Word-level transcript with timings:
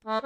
Du 0.00 0.08
hører 0.08 0.24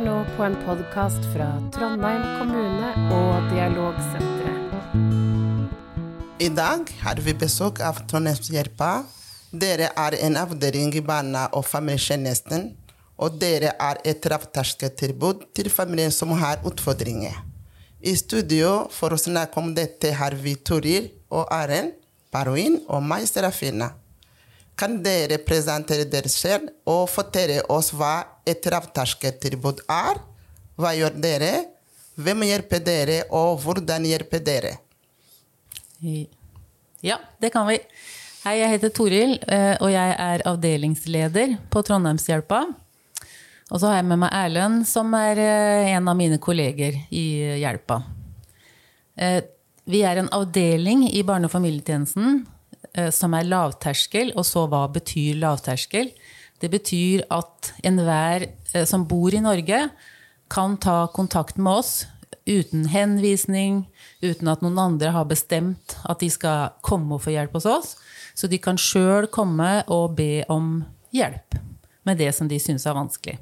nå 0.00 0.24
på 0.38 0.46
en 0.46 0.56
podkast 0.62 1.26
fra 1.34 1.50
Trondheim 1.76 2.24
kommune 2.38 2.88
og 3.12 3.50
Dialogsenteret. 3.52 4.96
I 6.40 6.48
dag 6.56 6.88
har 7.02 7.20
vi 7.20 7.36
besøk 7.36 7.84
av 7.84 8.00
Trondheimshjelpa. 8.08 9.04
Dere 9.52 9.92
er 9.92 10.16
en 10.24 10.40
avdeling 10.40 10.96
i 10.96 11.04
Barna- 11.04 11.52
og 11.52 11.68
familietjenesten, 11.68 12.72
og 13.16 13.36
dere 13.40 13.72
er 13.80 14.00
et 14.04 14.26
lavterskeltilbud 14.28 15.46
til 15.56 15.70
familier 15.72 16.12
som 16.12 16.34
har 16.36 16.64
utfordringer. 16.68 17.36
I 18.00 18.12
studio 18.16 18.86
for 18.92 19.14
å 19.14 19.20
snakke 19.20 19.60
om 19.60 19.72
dette 19.74 20.12
har 20.14 20.36
vi 20.38 20.54
Toril 20.60 21.08
og 21.32 21.48
Aren, 21.52 21.94
Baroin 22.32 22.76
og 22.92 23.00
meg, 23.02 23.24
Serafina. 23.28 23.94
Kan 24.76 24.98
dere 25.02 25.38
presentere 25.40 26.04
dere 26.04 26.28
selv 26.28 26.68
og 26.84 27.08
fortelle 27.08 27.62
oss 27.72 27.94
hva 27.96 28.42
et 28.44 28.68
lavterskeltilbud 28.68 29.86
er? 29.88 30.20
Hva 30.76 30.92
gjør 30.92 31.16
dere? 31.16 31.52
Hvem 32.20 32.44
hjelper 32.48 32.80
dere, 32.84 33.16
og 33.32 33.62
hvordan 33.64 34.04
hjelper 34.08 34.44
dere? 34.44 34.76
Ja, 37.04 37.18
det 37.40 37.52
kan 37.52 37.68
vi. 37.68 37.80
Hei, 38.44 38.58
jeg 38.60 38.76
heter 38.76 38.92
Toril, 38.94 39.38
eh, 39.48 39.74
og 39.80 39.90
jeg 39.90 40.16
er 40.22 40.44
avdelingsleder 40.48 41.56
på 41.72 41.82
Trondheimshjelpa. 41.84 42.60
Og 43.66 43.80
så 43.80 43.90
har 43.90 43.98
jeg 43.98 44.06
med 44.06 44.20
meg 44.22 44.34
Erlend, 44.36 44.84
som 44.86 45.10
er 45.18 45.40
eh, 45.42 45.92
en 45.96 46.06
av 46.08 46.16
mine 46.18 46.38
kolleger 46.42 47.00
i 47.10 47.26
Hjelpa. 47.62 48.02
Eh, 49.16 49.42
Vi 49.86 50.00
er 50.02 50.18
en 50.18 50.30
avdeling 50.34 51.04
i 51.06 51.22
barne- 51.22 51.46
og 51.46 51.52
familietjenesten 51.52 52.46
eh, 52.94 53.10
som 53.14 53.34
er 53.34 53.46
lavterskel. 53.46 54.32
Og 54.34 54.46
så 54.46 54.64
hva 54.66 54.86
betyr 54.90 55.38
lavterskel? 55.38 56.10
Det 56.58 56.70
betyr 56.72 57.22
at 57.30 57.72
enhver 57.86 58.48
eh, 58.72 58.84
som 58.84 59.06
bor 59.06 59.34
i 59.34 59.42
Norge, 59.42 59.90
kan 60.48 60.76
ta 60.78 61.08
kontakt 61.10 61.56
med 61.58 61.72
oss 61.82 62.06
uten 62.46 62.86
henvisning, 62.86 63.86
uten 64.22 64.46
at 64.48 64.62
noen 64.62 64.78
andre 64.78 65.10
har 65.10 65.26
bestemt 65.26 65.96
at 66.06 66.20
de 66.22 66.30
skal 66.30 66.76
komme 66.86 67.16
og 67.16 67.24
få 67.24 67.34
hjelp 67.34 67.58
hos 67.58 67.66
oss. 67.66 67.96
Så 68.34 68.46
de 68.46 68.58
kan 68.62 68.78
sjøl 68.78 69.26
komme 69.26 69.82
og 69.90 70.14
be 70.18 70.44
om 70.48 70.84
hjelp 71.10 71.58
med 72.06 72.18
det 72.22 72.30
som 72.34 72.46
de 72.46 72.58
syns 72.62 72.86
er 72.86 72.94
vanskelig. 72.94 73.38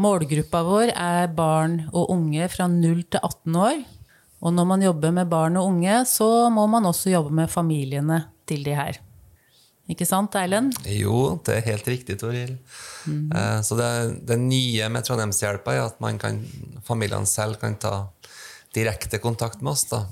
Målgruppa 0.00 0.62
vår 0.64 0.92
er 0.96 1.28
barn 1.36 1.82
og 1.92 2.08
unge 2.14 2.46
fra 2.52 2.66
0 2.72 3.02
til 3.12 3.20
18 3.20 3.56
år. 3.60 3.80
Og 4.40 4.54
når 4.56 4.68
man 4.70 4.82
jobber 4.86 5.12
med 5.12 5.28
barn 5.28 5.58
og 5.60 5.68
unge, 5.74 5.98
så 6.08 6.48
må 6.52 6.64
man 6.72 6.88
også 6.88 7.12
jobbe 7.12 7.34
med 7.42 7.50
familiene 7.52 8.22
til 8.48 8.64
de 8.64 8.72
her. 8.78 8.96
Ikke 9.90 10.06
sant, 10.06 10.36
Erlend? 10.38 10.76
Jo, 10.86 11.34
det 11.44 11.56
er 11.58 11.66
helt 11.72 11.88
riktig, 11.90 12.16
Toril. 12.20 12.54
Eh, 13.10 13.60
Så 13.66 13.76
det, 13.76 13.90
det 14.28 14.38
nye 14.38 14.88
med 14.88 15.04
Trondheimshjelpa 15.04 15.74
er 15.74 15.82
at 15.88 16.00
man 16.00 16.16
kan, 16.22 16.38
familiene 16.86 17.26
selv 17.26 17.58
kan 17.60 17.74
ta 17.82 18.06
direkte 18.72 19.18
kontakt 19.20 19.60
med 19.60 19.72
oss. 19.74 19.84
Da. 19.90 20.04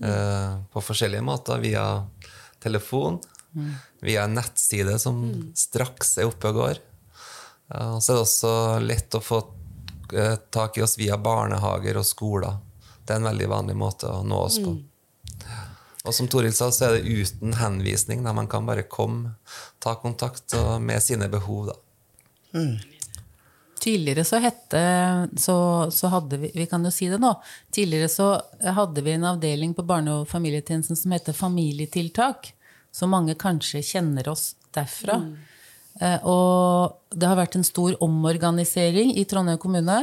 Eh, 0.00 0.54
På 0.72 0.80
forskjellige 0.80 1.26
måter. 1.26 1.60
Via 1.60 1.84
telefon, 2.62 3.18
via 4.00 4.24
en 4.24 4.38
nettside 4.38 4.96
som 5.02 5.18
straks 5.54 6.16
er 6.18 6.30
oppe 6.30 6.48
og 6.48 6.62
går. 6.62 6.78
Og 7.74 8.02
så 8.02 8.12
er 8.12 8.16
det 8.16 8.24
også 8.24 8.54
lett 8.84 9.16
å 9.18 9.22
få 9.24 9.40
eh, 10.14 10.36
tak 10.54 10.78
i 10.78 10.84
oss 10.84 10.98
via 11.00 11.18
barnehager 11.18 11.98
og 11.98 12.06
skoler. 12.06 12.58
Det 13.04 13.14
er 13.14 13.20
en 13.20 13.30
veldig 13.30 13.48
vanlig 13.50 13.76
måte 13.76 14.10
å 14.10 14.22
nå 14.24 14.40
oss 14.46 14.60
på. 14.62 14.76
Og 16.04 16.12
som 16.14 16.28
Toril 16.28 16.52
sa, 16.52 16.68
så 16.72 16.88
er 16.88 16.98
det 16.98 17.08
uten 17.08 17.54
henvisning. 17.56 18.24
Der 18.24 18.36
man 18.36 18.48
kan 18.48 18.66
bare 18.68 18.84
komme, 18.88 19.36
ta 19.80 19.96
kontakt 20.00 20.52
og, 20.58 20.76
med 20.84 21.02
sine 21.02 21.30
behov. 21.32 21.70
Da. 21.72 22.64
Tidligere 23.84 24.24
så 24.24 24.40
hette 24.40 24.82
så, 25.36 25.56
så 25.92 26.08
hadde 26.12 26.38
vi 26.40 26.50
Vi 26.54 26.66
kan 26.70 26.84
jo 26.84 26.92
si 26.94 27.08
det 27.12 27.18
nå. 27.20 27.32
Tidligere 27.74 28.08
så 28.12 28.28
hadde 28.76 29.04
vi 29.04 29.16
en 29.16 29.26
avdeling 29.32 29.74
på 29.76 29.84
barne- 29.84 30.20
og 30.20 30.28
familietjenesten 30.28 30.96
som 30.96 31.16
heter 31.16 31.36
Familietiltak. 31.36 32.52
Så 32.92 33.08
mange 33.10 33.34
kanskje 33.34 33.82
kjenner 33.82 34.28
oss 34.28 34.54
derfra. 34.76 35.18
Eh, 35.18 35.50
Og 36.02 37.14
det 37.14 37.28
har 37.30 37.38
vært 37.38 37.54
en 37.54 37.66
stor 37.66 37.94
omorganisering 38.02 39.12
i 39.14 39.22
Trondheim 39.30 39.60
kommune 39.62 39.98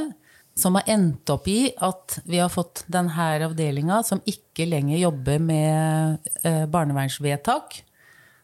som 0.57 0.75
har 0.75 0.89
endt 0.91 1.29
opp 1.31 1.47
i 1.47 1.71
at 1.79 2.19
vi 2.27 2.41
har 2.41 2.51
fått 2.51 2.83
denne 2.91 3.29
avdelinga 3.45 4.01
som 4.07 4.21
ikke 4.27 4.67
lenger 4.69 4.99
jobber 4.99 5.39
med 5.39 6.27
eh, 6.43 6.65
barnevernsvedtak. 6.67 7.81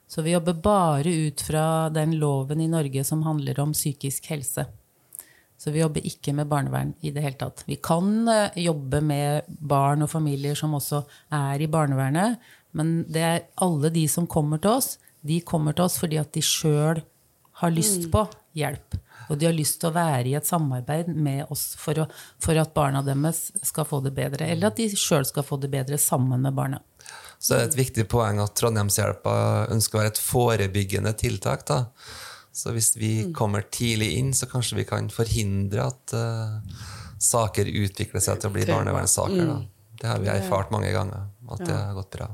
Så 0.07 0.23
vi 0.23 0.31
jobber 0.31 0.55
bare 0.63 1.11
ut 1.27 1.43
fra 1.43 1.89
den 1.91 2.15
loven 2.19 2.61
i 2.63 2.69
Norge 2.71 3.03
som 3.03 3.25
handler 3.27 3.59
om 3.59 3.75
psykisk 3.75 4.29
helse. 4.31 4.65
Så 5.57 5.73
vi 5.73 5.81
jobber 5.81 6.05
ikke 6.05 6.35
med 6.37 6.47
barnevern 6.47 6.93
i 7.01 7.11
det 7.11 7.23
hele 7.25 7.39
tatt. 7.41 7.65
Vi 7.67 7.79
kan 7.83 8.27
eh, 8.31 8.55
jobbe 8.63 9.01
med 9.03 9.49
barn 9.59 10.05
og 10.05 10.13
familier 10.13 10.55
som 10.55 10.77
også 10.77 11.03
er 11.33 11.59
i 11.59 11.69
barnevernet, 11.69 12.39
men 12.77 13.01
det 13.11 13.25
er 13.25 13.45
alle 13.63 13.91
de 13.91 14.05
som 14.11 14.29
kommer 14.29 14.61
til 14.63 14.77
oss, 14.77 14.95
de 15.27 15.41
kommer 15.43 15.75
til 15.75 15.89
oss 15.89 15.97
fordi 15.99 16.19
at 16.21 16.31
de 16.31 16.43
sjøl 16.45 17.01
har 17.61 17.73
lyst 17.73 18.09
på 18.11 18.23
hjelp. 18.57 18.97
Og 19.27 19.39
de 19.39 19.47
har 19.49 19.55
lyst 19.55 19.79
til 19.81 19.89
å 19.89 19.95
være 19.95 20.29
i 20.29 20.35
et 20.39 20.47
samarbeid 20.47 21.09
med 21.11 21.49
oss 21.51 21.71
for, 21.79 21.99
å, 21.99 22.05
for 22.43 22.59
at 22.59 22.73
barna 22.75 23.01
deres 23.03 23.49
skal 23.65 23.87
få 23.87 23.99
det 24.05 24.13
bedre. 24.15 24.47
Eller 24.47 24.69
at 24.69 24.79
de 24.79 24.87
sjøl 24.93 25.25
skal 25.27 25.45
få 25.47 25.59
det 25.61 25.71
bedre 25.73 25.99
sammen 25.99 26.45
med 26.45 26.55
barna. 26.57 26.79
Så 27.39 27.53
det 27.53 27.59
er 27.59 27.67
et 27.69 27.79
viktig 27.81 28.07
poeng 28.09 28.39
at 28.41 28.55
Trondheimshjelpa 28.57 29.33
ønsker 29.73 29.97
å 29.97 30.01
være 30.01 30.13
et 30.15 30.21
forebyggende 30.21 31.13
tiltak. 31.19 31.67
Da. 31.69 31.81
Så 32.55 32.73
hvis 32.73 32.95
vi 32.97 33.11
kommer 33.35 33.67
tidlig 33.69 34.13
inn, 34.17 34.31
så 34.33 34.49
kanskje 34.49 34.79
vi 34.79 34.87
kan 34.89 35.11
forhindre 35.13 35.89
at 35.91 36.15
uh, 36.17 36.87
saker 37.21 37.69
utvikler 37.69 38.23
seg 38.23 38.41
til 38.41 38.49
å 38.49 38.55
bli 38.55 38.65
barnevernssaker. 38.69 39.43
Da. 39.51 39.59
Det 39.97 40.09
har 40.09 40.23
vi 40.23 40.31
erfart 40.33 40.73
mange 40.73 40.89
ganger, 40.93 41.29
at 41.49 41.65
det 41.65 41.75
har 41.75 41.93
gått 41.97 42.13
bra. 42.17 42.31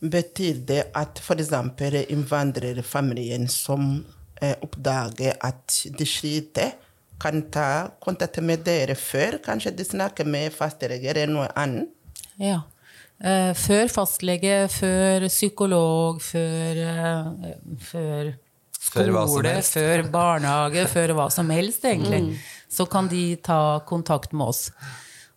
Betyr 0.00 0.60
det 0.68 0.82
at 0.96 1.22
f.eks. 1.22 1.54
innvandrerfamilien 2.12 3.48
som 3.48 4.02
eh, 4.40 4.54
oppdager 4.62 5.36
at 5.44 5.80
de 5.98 6.06
sliter, 6.08 6.74
kan 7.20 7.40
ta 7.48 7.88
kontakt 8.02 8.42
med 8.44 8.64
dere 8.66 8.94
før? 8.98 9.38
Kanskje 9.44 9.72
de 9.76 9.84
snakker 9.88 10.28
med 10.28 10.52
fastlege 10.52 11.08
eller 11.12 11.30
noe 11.32 11.46
annet? 11.56 11.88
Ja. 12.36 12.60
Eh, 13.16 13.52
før 13.56 13.88
fastlege, 13.88 14.66
før 14.68 15.24
psykolog, 15.32 16.20
før, 16.20 16.82
eh, 16.84 17.54
før 17.80 18.34
skole, 18.76 19.54
før 19.64 20.04
barnehage, 20.12 20.84
før 20.92 21.14
hva 21.16 21.30
som 21.32 21.48
helst, 21.50 21.84
egentlig. 21.84 22.38
Så 22.68 22.84
kan 22.90 23.08
de 23.08 23.36
ta 23.36 23.80
kontakt 23.88 24.32
med 24.32 24.52
oss. 24.52 24.70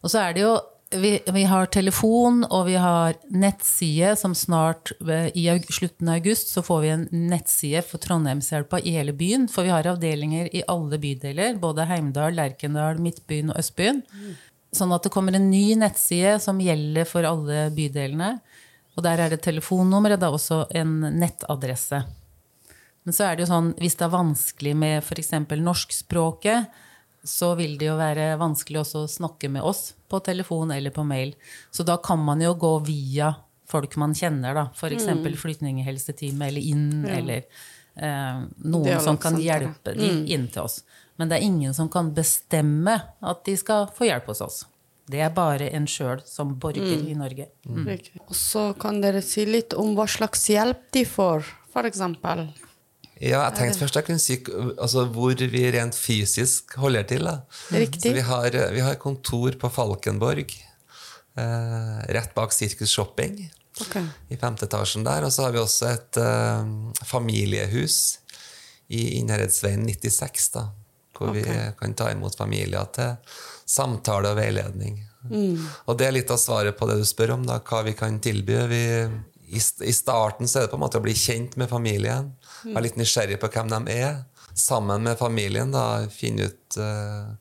Og 0.04 0.12
så 0.12 0.28
er 0.28 0.34
det 0.34 0.44
jo 0.44 0.58
vi, 0.90 1.20
vi 1.34 1.44
har 1.44 1.70
telefon, 1.70 2.42
og 2.50 2.66
vi 2.66 2.76
har 2.82 3.18
nettside 3.30 4.16
som 4.18 4.34
snart 4.36 4.92
I 5.38 5.46
slutten 5.70 6.10
av 6.10 6.18
august 6.18 6.50
så 6.54 6.64
får 6.66 6.82
vi 6.82 6.90
en 6.90 7.08
nettside 7.30 7.84
for 7.86 8.02
Trondheimshjelpa 8.02 8.80
i 8.82 8.96
hele 8.98 9.14
byen. 9.14 9.48
For 9.52 9.68
vi 9.68 9.74
har 9.74 9.88
avdelinger 9.88 10.50
i 10.56 10.64
alle 10.68 10.98
bydeler. 11.02 11.60
Både 11.62 11.86
Heimdal, 11.90 12.34
Lerkendal, 12.38 13.02
Midtbyen 13.04 13.54
og 13.54 13.62
Østbyen. 13.62 14.02
Sånn 14.74 14.94
at 14.94 15.06
det 15.06 15.14
kommer 15.14 15.38
en 15.38 15.50
ny 15.52 15.78
nettside 15.78 16.38
som 16.42 16.62
gjelder 16.62 17.06
for 17.10 17.26
alle 17.26 17.68
bydelene. 17.76 18.40
Og 18.98 19.06
der 19.06 19.22
er 19.22 19.32
det 19.32 19.44
telefonnummer, 19.46 20.18
og 20.18 20.26
er 20.26 20.36
også 20.36 20.64
en 20.76 21.00
nettadresse. 21.22 22.02
Men 23.06 23.16
så 23.16 23.30
er 23.30 23.38
det 23.38 23.46
jo 23.46 23.54
sånn, 23.54 23.74
hvis 23.80 23.96
det 23.98 24.10
er 24.10 24.18
vanskelig 24.18 24.76
med 24.78 25.06
f.eks. 25.06 25.32
norskspråket, 25.54 26.82
så 27.24 27.54
vil 27.60 27.78
det 27.80 27.90
jo 27.90 27.98
være 28.00 28.32
vanskelig 28.40 28.82
også 28.84 29.04
å 29.04 29.12
snakke 29.12 29.50
med 29.52 29.66
oss 29.66 29.94
på 30.10 30.22
telefon 30.24 30.72
eller 30.72 30.94
på 30.96 31.04
mail. 31.08 31.36
Så 31.72 31.84
da 31.88 31.98
kan 32.04 32.22
man 32.24 32.42
jo 32.44 32.54
gå 32.60 32.74
via 32.88 33.34
folk 33.70 33.96
man 34.02 34.16
kjenner, 34.18 34.56
da. 34.58 34.70
F.eks. 34.74 35.06
Mm. 35.06 35.28
flyktninghelseteamet 35.38 36.48
eller 36.48 36.70
inn, 36.72 36.90
eller 37.06 37.44
eh, 37.96 38.42
noen 38.66 39.04
som 39.04 39.20
kan 39.22 39.38
sant, 39.38 39.46
hjelpe 39.46 39.94
de 39.98 40.10
inn 40.34 40.48
til 40.50 40.66
oss. 40.66 40.82
Men 41.20 41.30
det 41.30 41.38
er 41.40 41.48
ingen 41.50 41.76
som 41.76 41.92
kan 41.92 42.14
bestemme 42.16 42.96
at 43.20 43.44
de 43.46 43.56
skal 43.60 43.90
få 43.96 44.08
hjelp 44.10 44.32
hos 44.32 44.42
oss. 44.46 44.60
Det 45.10 45.22
er 45.26 45.34
bare 45.34 45.72
en 45.74 45.88
sjøl 45.90 46.22
som 46.30 46.54
borger 46.62 47.02
i 47.10 47.16
Norge. 47.18 47.50
Mm. 47.66 47.88
Og 48.28 48.36
så 48.38 48.70
kan 48.80 49.02
dere 49.02 49.24
si 49.26 49.46
litt 49.50 49.74
om 49.74 49.96
hva 49.98 50.06
slags 50.10 50.46
hjelp 50.52 50.86
de 50.94 51.04
får, 51.10 51.50
eksempel. 51.80 52.46
Ja, 53.20 53.42
jeg 53.50 53.56
tenkte 53.58 53.82
først 53.84 53.98
jeg 54.00 54.06
kunne 54.08 54.24
si 54.24 54.38
altså, 54.80 55.04
hvor 55.12 55.36
vi 55.36 55.64
rent 55.76 55.96
fysisk 55.98 56.76
holder 56.80 57.04
til. 57.10 57.28
Vi 58.16 58.24
har, 58.24 58.56
vi 58.72 58.84
har 58.86 58.96
kontor 59.02 59.58
på 59.60 59.72
Falkenborg, 59.76 60.54
eh, 61.36 61.98
rett 62.16 62.36
bak 62.38 62.56
Sirkus 62.56 62.94
Shopping, 62.96 63.50
Okay. 63.80 64.04
i 64.28 64.36
femte 64.36 64.66
etasjen 64.68 65.06
der. 65.06 65.24
Og 65.24 65.32
så 65.32 65.46
har 65.46 65.54
vi 65.56 65.60
også 65.62 65.88
et 65.94 66.18
eh, 66.20 67.04
familiehus 67.08 68.18
i 68.92 69.06
Innherredsveien 69.20 69.86
96, 69.88 70.50
da, 70.56 70.66
hvor 71.16 71.32
vi 71.36 71.44
kan 71.80 71.94
ta 71.96 72.10
imot 72.12 72.36
familier 72.36 72.88
til 72.96 73.14
samtale 73.70 74.34
og 74.34 74.40
veiledning. 74.40 74.98
Og 75.88 75.98
det 76.00 76.08
er 76.08 76.16
litt 76.16 76.32
av 76.32 76.40
svaret 76.42 76.76
på 76.80 76.88
det 76.90 76.98
du 77.02 77.06
spør 77.08 77.36
om, 77.38 77.46
da, 77.48 77.60
hva 77.60 77.84
vi 77.88 77.94
kan 78.00 78.20
tilby. 78.24 78.56
Vi, 78.72 78.84
i, 79.50 79.94
starten 79.94 80.48
så 80.48 80.60
er 80.60 80.66
det 80.66 80.72
på 80.74 80.78
en 80.78 80.84
måte 80.86 81.00
å 81.02 81.06
bli 81.06 81.16
kjent 81.18 81.58
med 81.60 81.72
familien, 81.72 82.34
være 82.68 82.86
litt 82.86 83.00
nysgjerrig 83.00 83.40
på 83.42 83.50
hvem 83.54 83.72
de 83.74 83.96
er. 83.96 84.24
Sammen 84.58 85.06
med 85.06 85.20
familien 85.20 85.72
da, 85.74 86.06
finne 86.14 86.50
ut, 86.50 86.78
uh, 86.78 87.34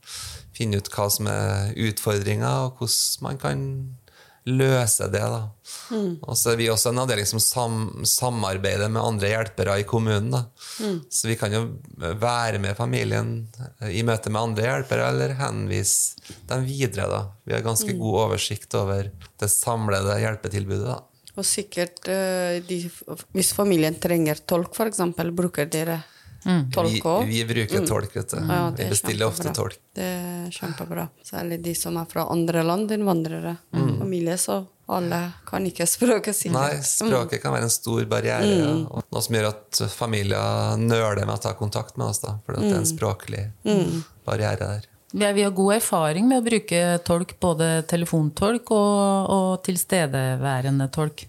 finne 0.56 0.81
ut 0.81 0.90
hva 0.94 1.08
som 1.12 1.28
er 1.31 1.72
utfordringer, 1.88 2.69
og 2.69 2.81
hvordan 2.81 3.26
man 3.26 3.40
kan 3.43 3.64
løse 4.49 5.08
det. 5.12 5.20
da. 5.20 5.43
Og 6.22 6.37
så 6.38 6.52
er 6.52 6.60
vi 6.60 6.69
også 6.72 6.93
en 6.93 7.02
avdeling 7.02 7.28
som 7.28 7.43
sam 7.43 7.76
samarbeider 8.08 8.90
med 8.93 9.02
andre 9.02 9.32
hjelpere 9.32 9.78
i 9.82 9.87
kommunen. 9.88 10.31
da. 10.32 10.44
Så 11.10 11.28
vi 11.28 11.37
kan 11.40 11.52
jo 11.52 11.64
være 11.99 12.60
med 12.62 12.76
familien 12.78 13.34
i 13.84 14.02
møte 14.06 14.32
med 14.32 14.43
andre 14.43 14.69
hjelpere, 14.69 15.10
eller 15.12 15.37
henvise 15.40 16.34
dem 16.49 16.64
videre. 16.69 17.08
da. 17.12 17.22
Vi 17.44 17.56
har 17.56 17.66
ganske 17.66 17.93
god 17.99 18.20
oversikt 18.25 18.75
over 18.78 19.10
det 19.12 19.52
samlede 19.52 20.20
hjelpetilbudet. 20.22 20.87
da. 20.87 21.02
Og 21.38 21.46
sikkert 21.46 22.08
eh, 22.11 22.58
de, 22.67 22.82
hvis 23.37 23.52
familien 23.55 23.94
trenger 24.02 24.40
tolk, 24.49 24.75
f.eks., 24.75 25.02
bruker 25.38 25.69
dere 25.70 26.00
tolk 26.73 26.93
Vi, 26.94 27.00
òg? 27.02 27.26
vi 27.29 27.43
bruker 27.46 27.85
tolk, 27.87 28.14
vet 28.14 28.32
du. 28.32 28.38
Ja, 28.38 28.70
vi 28.75 28.85
er 28.87 28.90
bestiller 28.93 29.29
ofte 29.29 29.52
tolk. 29.55 29.79
Det 29.94 30.06
er 30.06 30.50
kjempebra. 30.55 31.08
Særlig 31.26 31.61
de 31.64 31.75
som 31.76 31.99
er 32.00 32.08
fra 32.11 32.26
andre 32.32 32.62
land, 32.67 32.90
innvandrere. 32.94 33.56
Familie, 33.75 34.37
så 34.40 34.61
alle 34.88 35.19
kan 35.46 35.67
ikke 35.69 35.85
språket 35.87 36.37
sitt. 36.37 36.52
Nei, 36.55 36.79
språket 36.87 37.43
kan 37.43 37.52
være 37.52 37.69
en 37.69 37.75
stor 37.75 38.06
barriere. 38.08 38.52
ja. 38.62 38.70
Og 38.88 39.05
noe 39.12 39.25
som 39.25 39.37
gjør 39.37 39.50
at 39.50 39.82
familier 39.93 40.79
nøler 40.81 41.26
med 41.26 41.34
å 41.37 41.43
ta 41.43 41.52
kontakt 41.58 41.99
med 42.00 42.08
oss. 42.08 42.23
da, 42.25 42.38
fordi 42.46 42.62
at 42.62 42.70
det 42.70 42.76
er 42.76 42.81
en 42.84 42.88
språklig 42.94 43.43
barriere 44.25 44.62
der. 44.62 44.88
Vi, 45.12 45.32
vi 45.32 45.43
har 45.43 45.50
god 45.56 45.75
erfaring 45.78 46.26
med 46.28 46.43
å 46.43 46.44
bruke 46.44 46.81
tolk, 47.06 47.31
både 47.40 47.69
telefontolk 47.88 48.70
og, 48.76 49.31
og 49.32 49.62
tilstedeværende 49.64 50.88
tolk. 50.93 51.26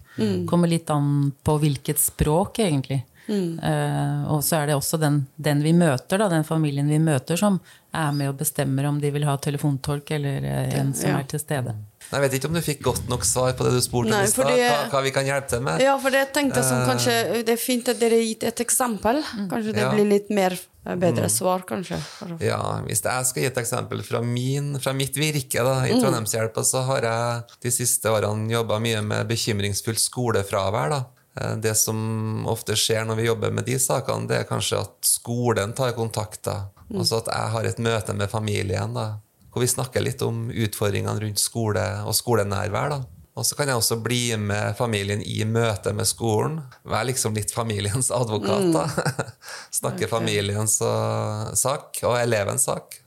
Kommer 0.50 0.68
litt 0.68 0.90
an 0.92 1.30
på 1.46 1.54
hvilket 1.62 1.98
språk, 2.02 2.58
egentlig. 2.60 3.02
Eh, 3.30 4.22
og 4.32 4.42
så 4.42 4.56
er 4.58 4.66
det 4.66 4.74
også 4.76 4.98
den, 5.00 5.20
den 5.38 5.62
vi 5.62 5.72
møter, 5.72 6.18
da, 6.18 6.26
den 6.28 6.44
familien 6.44 6.88
vi 6.90 6.98
møter, 6.98 7.38
som 7.38 7.60
er 7.94 8.10
med 8.12 8.32
og 8.32 8.40
bestemmer 8.42 8.88
om 8.90 8.98
de 9.00 9.12
vil 9.14 9.24
ha 9.28 9.36
telefontolk 9.38 10.10
eller 10.18 10.44
eh, 10.44 10.74
en 10.80 10.92
som 10.94 11.12
Ja. 11.14 11.20
er 11.22 11.28
til 11.30 11.40
stede. 11.40 11.76
Jeg 12.10 12.20
vet 12.24 12.32
ikke 12.34 12.48
om 12.50 12.54
du 12.56 12.60
fikk 12.60 12.80
godt 12.82 13.08
nok 13.08 13.22
svar 13.24 13.52
på 13.54 13.64
det 13.66 13.70
du 13.76 13.80
spurte 13.84 14.08
om 14.10 14.16
Nei, 14.16 14.24
i 14.26 14.30
stad. 14.32 14.48
Hva, 14.50 14.78
hva 14.90 15.02
vi 15.04 15.12
kan 15.14 15.24
hjelpe 15.28 15.48
til 15.52 15.60
med. 15.62 15.80
Ja, 15.84 15.92
for 16.02 16.10
det 16.10 16.24
tenkte 16.34 16.58
jeg 16.58 16.66
som 16.66 16.80
kanskje 16.88 17.44
Det 17.46 17.54
er 17.54 17.60
fint 17.62 17.88
at 17.92 18.00
dere 18.00 18.18
har 18.18 18.26
gitt 18.26 18.42
et 18.50 18.62
eksempel. 18.64 19.20
Kanskje 19.50 19.72
det 19.76 19.84
Ja. 19.84 19.92
blir 19.94 20.08
litt 20.08 20.30
mer 20.34 20.56
eh, 20.58 20.96
bedre 20.96 21.28
svar, 21.30 21.62
kanskje. 21.68 22.00
Ja, 22.42 22.58
Hvis 22.86 23.02
jeg 23.04 23.26
skal 23.30 23.42
gi 23.42 23.46
et 23.46 23.60
eksempel 23.62 24.02
fra, 24.02 24.20
min, 24.22 24.74
fra 24.82 24.92
mitt 24.92 25.14
virke 25.14 25.62
da, 25.62 25.76
i 25.86 25.94
Trondheimshjelpa, 26.00 26.64
så 26.66 26.82
har 26.90 27.06
jeg 27.06 27.56
de 27.62 27.70
siste 27.70 28.10
årene 28.10 28.50
jobba 28.50 28.80
mye 28.82 29.00
med 29.06 29.28
bekymringsfullt 29.30 30.02
skolefravær. 30.02 30.90
da. 30.90 31.04
Eh, 31.40 31.56
Det 31.62 31.76
som 31.76 32.44
ofte 32.50 32.74
skjer 32.74 33.06
når 33.06 33.16
vi 33.16 33.26
jobber 33.30 33.52
med 33.54 33.66
de 33.70 33.78
sakene, 33.78 34.26
det 34.26 34.36
er 34.40 34.44
kanskje 34.50 34.80
at 34.82 34.96
skolen 35.06 35.72
tar 35.76 35.92
kontakt. 35.92 36.42
da. 36.42 36.70
Altså 36.90 37.18
at 37.22 37.26
jeg 37.30 37.50
har 37.54 37.64
et 37.70 37.78
møte 37.78 38.12
med 38.18 38.28
familien, 38.28 38.94
da, 38.94 39.12
hvor 39.50 39.64
vi 39.64 39.70
snakker 39.70 40.04
litt 40.04 40.22
om 40.22 40.48
utfordringene 40.50 41.20
rundt 41.24 41.40
skole 41.42 41.82
og 42.06 42.14
skolenærvær. 42.14 42.92
da. 42.94 43.00
Og 43.38 43.46
så 43.46 43.56
kan 43.56 43.70
jeg 43.70 43.78
også 43.78 43.96
bli 44.02 44.36
med 44.36 44.74
familien 44.76 45.22
i 45.22 45.44
møte 45.48 45.92
med 45.96 46.06
skolen. 46.06 46.58
Være 46.84 47.08
liksom 47.12 47.34
litt 47.38 47.52
familiens 47.54 48.10
advokat. 48.20 48.68
da. 48.74 48.84
Snakke 49.80 50.08
familiens 50.10 50.80
uh, 50.84 51.50
sak 51.56 52.02
og 52.04 52.18
elevens 52.20 52.66
sak. 52.68 52.98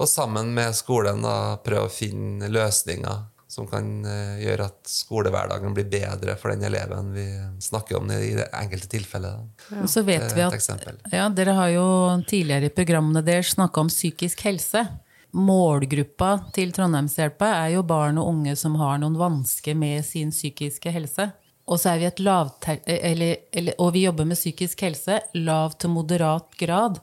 Og 0.00 0.06
sammen 0.08 0.54
med 0.56 0.72
skolen 0.76 1.20
da 1.24 1.56
prøve 1.64 1.88
å 1.88 1.92
finne 1.92 2.48
løsninger 2.48 3.26
som 3.50 3.66
kan 3.66 3.86
uh, 4.06 4.38
gjøre 4.40 4.68
at 4.70 4.88
skolehverdagen 4.88 5.74
blir 5.74 5.88
bedre 5.90 6.36
for 6.38 6.52
den 6.54 6.62
eleven 6.68 7.10
vi 7.16 7.26
snakker 7.60 7.98
om 7.98 8.10
i 8.14 8.30
det 8.38 8.46
enkelte 8.56 8.88
tilfellet. 8.94 9.48
Ja. 9.72 9.80
Og 9.82 9.90
så 9.90 10.04
vet 10.06 10.22
Det 10.28 10.32
er 10.32 10.36
vi 10.36 10.44
et 10.44 10.48
at 10.52 10.58
eksempel. 10.60 11.00
ja, 11.12 11.28
Dere 11.34 11.56
har 11.58 11.72
jo 11.74 11.86
tidligere 12.30 12.70
i 12.70 12.74
programmene 12.74 13.24
deres 13.26 13.54
snakka 13.56 13.82
om 13.82 13.90
psykisk 13.90 14.44
helse. 14.46 14.84
Målgruppa 15.36 16.30
til 16.54 16.72
Trondheimshjelpa 16.74 17.52
er 17.60 17.76
jo 17.76 17.84
barn 17.86 18.18
og 18.18 18.32
unge 18.32 18.56
som 18.58 18.74
har 18.80 18.98
noen 19.02 19.18
vansker 19.20 19.76
med 19.78 20.02
sin 20.06 20.32
psykiske 20.34 20.90
helse. 20.94 21.30
Og 21.70 21.78
så 21.78 21.92
er 21.92 22.00
vi 22.00 22.08
et. 22.08 22.22
Eller, 22.96 23.44
eller, 23.52 23.76
og 23.78 23.92
vi 23.94 24.06
jobber 24.06 24.26
med 24.26 24.38
psykisk 24.38 24.82
helse 24.88 25.20
lav 25.38 25.78
til 25.78 25.94
moderat 25.94 26.50
grad. 26.58 26.98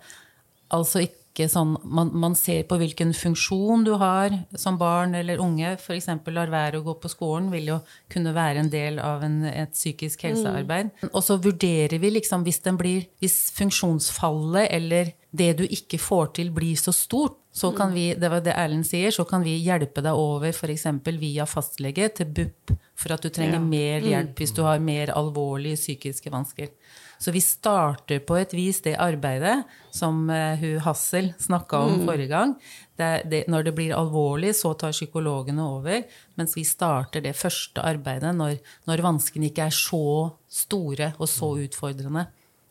Altså 0.76 1.06
ikke 1.06 1.46
sånn 1.48 1.76
man, 1.86 2.10
man 2.18 2.34
ser 2.36 2.64
på 2.68 2.80
hvilken 2.82 3.14
funksjon 3.16 3.86
du 3.86 3.94
har 4.02 4.34
som 4.60 4.80
barn 4.82 5.16
eller 5.16 5.40
unge. 5.40 5.78
F.eks. 5.78 6.10
lar 6.34 6.52
være 6.52 6.82
å 6.82 6.84
gå 6.84 6.98
på 7.00 7.12
skolen 7.14 7.48
vil 7.54 7.72
jo 7.72 7.80
kunne 8.12 8.36
være 8.36 8.66
en 8.66 8.74
del 8.74 9.00
av 9.00 9.24
en, 9.24 9.44
et 9.48 9.72
psykisk 9.72 10.28
helsearbeid. 10.28 10.92
Og 11.14 11.22
så 11.24 11.40
vurderer 11.40 12.02
vi 12.04 12.12
liksom 12.18 12.44
hvis, 12.44 12.60
den 12.66 12.82
blir, 12.82 13.08
hvis 13.24 13.54
funksjonsfallet 13.56 14.68
eller 14.68 15.14
det 15.32 15.54
du 15.62 15.64
ikke 15.64 16.02
får 16.02 16.34
til, 16.42 16.52
blir 16.52 16.76
så 16.80 16.92
stort, 16.96 17.40
så 17.58 17.72
kan 17.74 17.94
vi, 17.96 18.12
det 18.14 18.30
var 18.30 18.44
det 18.46 18.54
Erlend 18.54 18.86
sier, 18.86 19.10
så 19.14 19.26
kan 19.26 19.42
vi 19.46 19.56
hjelpe 19.66 20.04
deg 20.06 20.14
over 20.14 20.52
f.eks. 20.54 20.86
via 21.18 21.48
fastlege 21.50 22.10
til 22.20 22.30
BUP 22.30 22.76
for 22.98 23.16
at 23.16 23.24
du 23.26 23.32
trenger 23.34 23.58
Ja. 23.58 23.66
mer 23.66 24.06
hjelp 24.06 24.38
hvis 24.38 24.54
du 24.54 24.62
har 24.66 24.80
mer 24.84 25.10
alvorlige 25.16 25.80
psykiske 25.80 26.30
vansker. 26.34 26.70
Så 27.18 27.34
vi 27.34 27.42
starter 27.42 28.20
på 28.22 28.38
et 28.38 28.54
vis 28.54 28.78
det 28.86 28.94
arbeidet 29.02 29.64
som 29.90 30.30
eh, 30.30 30.54
hun 30.62 30.84
Hassel 30.86 31.32
snakka 31.42 31.80
om 31.88 32.04
forrige 32.06 32.30
gang. 32.30 32.54
Det, 32.98 33.24
det, 33.26 33.44
når 33.50 33.64
det 33.66 33.74
blir 33.74 33.96
alvorlig, 33.98 34.54
så 34.54 34.76
tar 34.78 34.94
psykologene 34.94 35.66
over. 35.66 36.04
Mens 36.38 36.54
vi 36.58 36.62
starter 36.64 37.26
det 37.26 37.34
første 37.36 37.82
arbeidet 37.82 38.36
når, 38.38 38.60
når 38.86 39.02
vanskene 39.02 39.50
ikke 39.50 39.66
er 39.66 39.74
så 39.74 40.30
store 40.46 41.16
og 41.18 41.26
så 41.32 41.56
utfordrende 41.66 42.28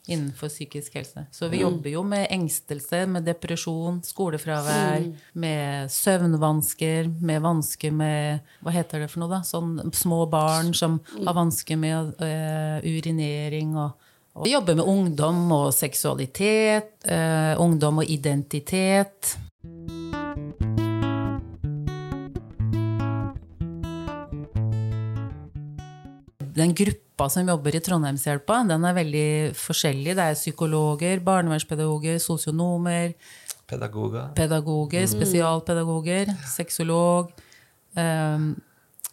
innenfor 0.07 0.49
psykisk 0.49 0.95
helse. 0.95 1.27
Så 1.35 1.49
vi 1.53 1.61
jobber 1.61 1.91
jo 1.91 2.03
med 2.07 2.27
engstelse, 2.31 3.05
med 3.11 3.27
depresjon, 3.27 4.01
skolefravær, 4.07 5.07
med 5.35 5.93
søvnvansker, 5.93 7.11
med 7.21 7.43
vansker 7.45 7.95
med 7.95 8.53
Hva 8.63 8.75
heter 8.75 9.03
det 9.03 9.11
for 9.13 9.25
noe, 9.25 9.33
da? 9.33 9.43
Sånn 9.47 9.79
små 9.95 10.25
barn 10.31 10.73
som 10.77 11.01
har 11.19 11.37
vansker 11.37 11.79
med 11.81 12.15
uh, 12.23 12.79
urinering 12.87 13.77
og 13.77 13.97
vi 14.45 14.51
jobber 14.53 14.77
med 14.77 14.85
ungdom 14.85 15.47
og 15.57 15.71
seksualitet, 15.73 16.91
uh, 17.09 17.57
ungdom 17.57 18.03
og 18.03 18.11
identitet. 18.13 19.33
Den 26.57 26.75
gruppa 26.77 27.06
som 27.33 27.49
jobber 27.49 27.75
i 27.75 27.81
Trondheimshjelpa, 27.81 28.61
den 28.69 28.85
er 28.85 28.97
veldig 28.97 29.29
forskjellig. 29.57 30.13
Det 30.19 30.29
er 30.29 30.37
psykologer, 30.37 31.23
barnevernspedagoger, 31.25 32.21
sosionomer, 32.21 33.15
Pedagoger. 33.67 34.29
pedagoger, 34.37 35.09
spesialpedagoger, 35.11 36.37
sexolog, 36.53 37.33
Um, 37.97 38.61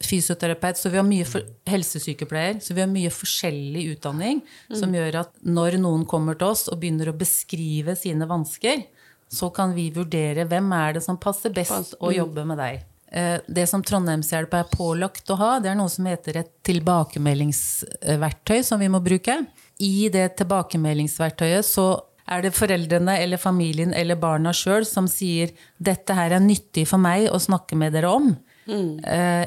fysioterapeut. 0.03 0.77
Så 0.77 0.89
vi 0.91 0.99
har 0.99 1.05
mye 1.07 1.23
for, 1.23 1.45
helsesykepleier. 1.69 2.59
Så 2.59 2.75
vi 2.75 2.83
har 2.83 2.89
mye 2.91 3.11
forskjellig 3.13 3.85
utdanning 3.93 4.41
som 4.75 4.91
gjør 4.91 5.21
at 5.21 5.37
når 5.47 5.77
noen 5.79 6.03
kommer 6.09 6.35
til 6.35 6.51
oss 6.51 6.67
og 6.67 6.81
begynner 6.81 7.07
å 7.11 7.15
beskrive 7.15 7.95
sine 7.95 8.27
vansker, 8.27 8.83
så 9.31 9.47
kan 9.55 9.71
vi 9.73 9.87
vurdere 9.95 10.43
hvem 10.49 10.67
er 10.75 10.97
det 10.97 11.05
som 11.05 11.15
passer 11.17 11.53
best 11.55 11.95
å 12.03 12.11
jobbe 12.13 12.43
med 12.45 12.59
deg. 12.59 12.83
Eh, 13.13 13.39
Det 13.47 13.67
som 13.69 13.83
Trondheimshjelpa 13.83 14.63
er 14.63 14.71
pålagt 14.71 15.29
å 15.29 15.37
ha, 15.37 15.59
det 15.61 15.69
er 15.69 15.77
noe 15.77 15.91
som 15.91 16.07
heter 16.09 16.39
et 16.41 16.49
tilbakemeldingsverktøy 16.65 18.63
som 18.65 18.81
vi 18.81 18.89
må 18.89 19.03
bruke. 19.05 19.35
I 19.77 20.09
det 20.09 20.31
tilbakemeldingsverktøyet 20.39 21.67
så 21.67 22.01
er 22.25 22.41
det 22.41 22.55
foreldrene 22.55 23.19
eller 23.21 23.37
familien 23.37 23.93
eller 23.93 24.15
barna 24.17 24.53
sjøl 24.55 24.85
som 24.87 25.07
sier 25.11 25.51
'dette 25.77 26.15
her 26.15 26.31
er 26.31 26.39
nyttig 26.39 26.87
for 26.87 26.97
meg 26.97 27.27
å 27.29 27.37
snakke 27.37 27.75
med 27.75 27.93
dere 27.93 28.09
om', 28.09 28.37
mm. 28.65 28.99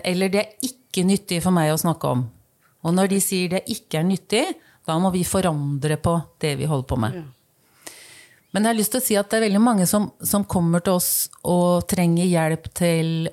eller 0.04 0.28
'det 0.28 0.40
er 0.40 0.52
ikke 0.62 1.06
nyttig 1.08 1.42
for 1.42 1.50
meg 1.50 1.72
å 1.72 1.80
snakke 1.80 2.06
om'. 2.06 2.26
Og 2.84 2.94
når 2.94 3.08
de 3.08 3.20
sier 3.20 3.48
det 3.48 3.64
ikke 3.66 3.98
er 3.98 4.04
nyttig, 4.04 4.44
da 4.86 4.98
må 4.98 5.10
vi 5.10 5.24
forandre 5.24 5.96
på 5.96 6.22
det 6.38 6.58
vi 6.58 6.66
holder 6.66 6.86
på 6.86 6.96
med. 7.00 7.24
Men 8.52 8.62
jeg 8.62 8.70
har 8.70 8.78
lyst 8.78 8.92
til 8.94 9.00
å 9.00 9.04
si 9.04 9.16
at 9.16 9.30
det 9.30 9.36
er 9.36 9.48
veldig 9.48 9.60
mange 9.60 9.86
som, 9.86 10.12
som 10.22 10.44
kommer 10.44 10.80
til 10.80 10.92
oss 11.00 11.28
og 11.44 11.88
trenger 11.90 12.24
hjelp 12.24 12.70
til 12.74 13.28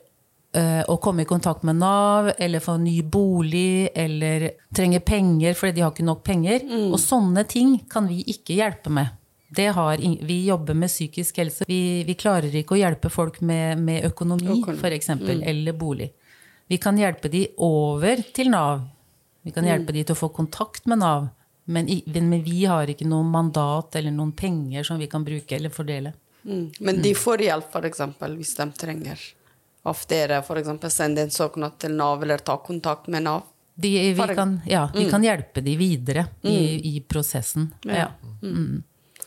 å 0.53 0.95
komme 1.01 1.23
i 1.23 1.25
kontakt 1.25 1.63
med 1.65 1.79
Nav, 1.81 2.27
eller 2.37 2.61
få 2.61 2.75
ny 2.77 2.99
bolig, 3.01 3.89
eller 3.97 4.51
trenger 4.75 5.01
penger 5.01 5.55
fordi 5.57 5.79
de 5.79 5.81
har 5.81 5.93
ikke 5.95 6.05
nok 6.05 6.23
penger. 6.27 6.67
Og 6.91 6.99
sånne 7.01 7.41
ting 7.49 7.79
kan 7.89 8.05
vi 8.05 8.19
ikke 8.35 8.59
hjelpe 8.59 8.93
med. 8.93 9.15
Det 9.55 9.67
har, 9.75 9.97
vi 10.21 10.45
jobber 10.45 10.73
med 10.73 10.89
psykisk 10.89 11.37
helse. 11.37 11.65
Vi, 11.67 12.03
vi 12.07 12.15
klarer 12.17 12.55
ikke 12.57 12.73
å 12.73 12.79
hjelpe 12.79 13.09
folk 13.13 13.39
med, 13.41 13.77
med 13.77 14.05
økonomi, 14.07 14.49
Økonomi. 14.59 14.79
for 14.81 14.95
eksempel, 14.95 15.43
eller 15.45 15.75
bolig. 15.77 16.09
Vi 16.67 16.79
kan 16.81 16.97
hjelpe 16.97 17.29
de 17.29 17.47
over 17.61 18.23
til 18.33 18.49
Nav. 18.49 18.81
Vi 19.45 19.51
kan 19.53 19.67
hjelpe 19.67 19.93
de 19.93 20.01
til 20.07 20.15
å 20.15 20.17
få 20.17 20.31
kontakt 20.33 20.87
med 20.89 21.03
Nav. 21.03 21.27
Men, 21.65 21.87
men 22.05 22.41
vi 22.43 22.63
har 22.65 22.89
ikke 22.89 23.07
noe 23.07 23.23
mandat 23.27 23.95
eller 23.99 24.11
noen 24.11 24.33
penger 24.35 24.83
som 24.87 24.97
vi 24.99 25.07
kan 25.11 25.23
bruke 25.23 25.55
eller 25.55 25.71
fordele. 25.71 26.15
Mm. 26.43 26.65
Men 26.79 27.01
de 27.03 27.13
får 27.15 27.45
hjelp, 27.45 27.77
eksempel, 27.85 28.35
hvis 28.39 28.55
de 28.57 28.67
trenger 28.79 29.21
av 29.83 30.05
dere. 30.09 30.43
Eksempel 30.59 30.91
sende 30.91 31.25
en 31.25 31.33
søknad 31.33 31.77
til 31.79 31.97
Nav, 31.97 32.23
eller 32.23 32.43
ta 32.43 32.57
kontakt 32.57 33.07
med 33.07 33.27
Nav. 33.27 33.49
De, 33.75 33.89
vi 34.13 34.35
kan, 34.35 34.59
ja, 34.69 34.85
vi 34.93 35.07
kan 35.09 35.23
hjelpe 35.25 35.61
de 35.65 35.73
videre 35.77 36.27
i, 36.45 36.57
i 36.97 36.99
prosessen. 37.09 37.71
Ja. 37.89 38.05
Ja. 38.05 38.09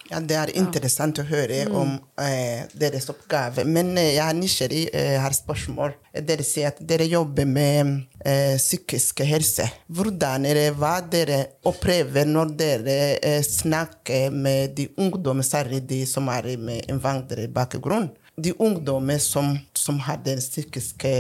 Ja, 0.07 0.21
det 0.23 0.37
er 0.39 0.53
interessant 0.55 1.19
å 1.19 1.25
høre 1.27 1.65
om 1.75 1.97
eh, 2.23 2.67
deres 2.79 3.09
oppgave. 3.11 3.65
Men 3.67 3.97
eh, 3.99 4.13
jeg 4.15 4.23
er 4.23 4.37
nysgjerrig, 4.39 4.83
eh, 4.95 5.17
har 5.19 5.35
spørsmål. 5.35 5.97
Dere 6.29 6.47
sier 6.47 6.71
at 6.71 6.79
dere 6.79 7.09
jobber 7.11 7.49
med 7.51 8.05
eh, 8.23 8.55
psykisk 8.55 9.25
helse. 9.27 9.67
Hvordan 9.91 10.47
er 10.47 10.61
det, 10.61 10.69
hva 10.79 11.01
dere 11.03 11.41
opplever 11.67 12.29
når 12.31 12.55
dere 12.61 12.99
eh, 13.19 13.41
snakker 13.43 14.31
med 14.31 14.77
de 14.79 14.87
ungdommene, 14.95 15.47
særlig 15.47 15.83
de 15.91 16.05
som 16.07 16.31
er 16.31 16.53
med 16.55 16.87
innvandrerbakgrunn? 16.87 18.13
De 18.37 18.53
ungdommer 18.63 19.19
som, 19.19 19.57
som 19.87 19.99
har 20.03 20.21
den 20.27 20.43
psykiske 20.43 21.13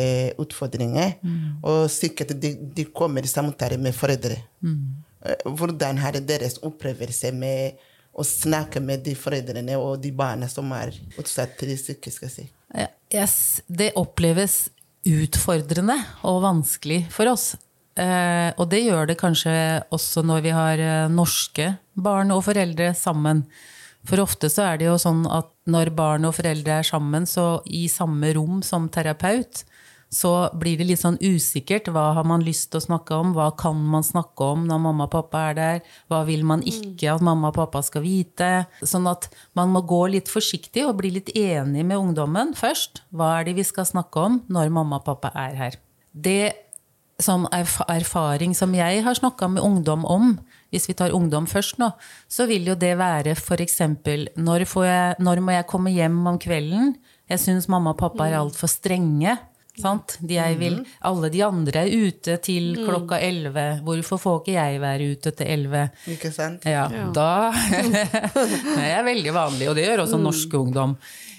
utfordringen, 0.42 1.16
og 1.62 1.86
sikkert 1.92 2.34
de, 2.42 2.54
de 2.76 2.86
kommer 2.90 3.24
i 3.24 3.30
samtale 3.30 3.78
med 3.78 3.94
foreldre. 3.96 4.40
Mm. 4.60 5.04
Hvordan 5.46 5.98
har 6.02 6.18
deres 6.20 6.58
opplevelse 6.66 7.32
med 7.34 7.80
å 8.16 8.24
snakke 8.24 8.80
med 8.80 9.02
de 9.04 9.14
foreldrene 9.18 9.76
og 9.78 10.00
de 10.02 10.12
barna 10.16 10.48
som 10.48 10.70
er 10.76 10.94
utsatt 11.20 11.58
til 11.60 11.74
psykiske 11.76 12.30
syke? 12.32 12.52
Yes, 13.12 13.62
det 13.68 13.92
oppleves 13.98 14.66
utfordrende 15.06 15.96
og 16.26 16.42
vanskelig 16.44 17.04
for 17.14 17.30
oss. 17.30 17.54
Eh, 17.96 18.50
og 18.60 18.66
det 18.72 18.82
gjør 18.84 19.08
det 19.08 19.16
kanskje 19.20 19.54
også 19.94 20.24
når 20.26 20.42
vi 20.44 20.52
har 20.52 20.82
eh, 20.82 21.12
norske 21.12 21.70
barn 21.94 22.34
og 22.34 22.42
foreldre 22.48 22.90
sammen. 22.98 23.44
For 24.06 24.22
ofte 24.22 24.50
så 24.52 24.70
er 24.70 24.80
det 24.80 24.88
jo 24.88 24.98
sånn 25.00 25.24
at 25.32 25.50
når 25.70 25.90
barn 25.98 26.28
og 26.28 26.36
foreldre 26.38 26.80
er 26.80 26.86
sammen, 26.86 27.26
så 27.26 27.60
i 27.66 27.86
samme 27.90 28.30
rom 28.36 28.62
som 28.62 28.86
terapeut, 28.92 29.64
så 30.12 30.48
blir 30.54 30.78
det 30.78 30.86
litt 30.86 31.00
sånn 31.02 31.18
usikkert. 31.18 31.88
Hva 31.90 32.12
har 32.16 32.26
man 32.28 32.44
lyst 32.46 32.70
til 32.70 32.78
å 32.78 32.84
snakke 32.84 33.16
om? 33.18 33.32
Hva 33.34 33.48
kan 33.58 33.78
man 33.90 34.06
snakke 34.06 34.52
om 34.54 34.66
når 34.68 34.82
mamma 34.84 35.08
og 35.08 35.14
pappa 35.16 35.40
er 35.50 35.56
der? 35.58 35.80
Hva 36.06 36.22
vil 36.28 36.44
man 36.46 36.62
ikke 36.62 37.16
at 37.16 37.24
mamma 37.26 37.50
og 37.50 37.58
pappa 37.58 37.82
skal 37.84 38.04
vite? 38.06 38.50
Sånn 38.86 39.08
at 39.10 39.26
man 39.58 39.74
må 39.74 39.82
gå 39.86 40.04
litt 40.14 40.30
forsiktig 40.30 40.86
og 40.86 41.00
bli 41.00 41.10
litt 41.18 41.32
enig 41.34 41.82
med 41.82 41.98
ungdommen 41.98 42.54
først. 42.56 43.02
Hva 43.10 43.40
er 43.40 43.50
det 43.50 43.56
vi 43.58 43.66
skal 43.66 43.88
snakke 43.88 44.28
om 44.28 44.38
når 44.46 44.70
mamma 44.78 45.02
og 45.02 45.08
pappa 45.10 45.34
er 45.34 45.58
her? 45.58 45.80
Det 46.14 46.54
som 47.22 47.46
erfaring 47.50 48.54
som 48.56 48.74
jeg 48.76 49.02
har 49.04 49.16
snakka 49.16 49.48
med 49.48 49.64
ungdom 49.64 50.04
om, 50.04 50.36
hvis 50.72 50.88
vi 50.88 50.94
tar 50.98 51.14
ungdom 51.14 51.46
først 51.46 51.78
nå, 51.78 51.90
så 52.28 52.46
vil 52.50 52.66
jo 52.66 52.74
det 52.74 52.94
være 52.98 53.34
f.eks.: 53.36 53.78
når, 54.36 54.64
jeg- 54.84 55.14
når 55.18 55.40
må 55.40 55.52
jeg 55.52 55.66
komme 55.66 55.90
hjem 55.94 56.26
om 56.26 56.38
kvelden? 56.38 56.96
Jeg 57.28 57.38
syns 57.42 57.68
mamma 57.68 57.90
og 57.90 57.98
pappa 57.98 58.28
er 58.28 58.38
altfor 58.40 58.68
strenge. 58.68 59.38
Sant? 59.78 60.14
De 60.24 60.34
jeg 60.38 60.56
vil, 60.58 60.78
alle 61.04 61.28
de 61.28 61.42
andre 61.44 61.82
er 61.84 61.90
ute 62.08 62.38
til 62.40 62.76
klokka 62.86 63.18
elleve. 63.20 63.80
Hvorfor 63.84 64.16
får 64.18 64.38
ikke 64.40 64.54
jeg 64.54 64.80
være 64.80 65.10
ute 65.12 65.30
til 65.36 65.46
elleve? 65.46 65.90
Ikke 66.08 66.30
sant? 66.32 66.64
Ja, 66.64 66.86
da 67.12 67.52
Det 68.00 68.86
er 68.88 69.04
veldig 69.04 69.34
vanlig, 69.36 69.68
og 69.68 69.76
det 69.76 69.84
gjør 69.86 70.04
også 70.06 70.18
norsk 70.22 70.54
ungdom. 70.54 70.96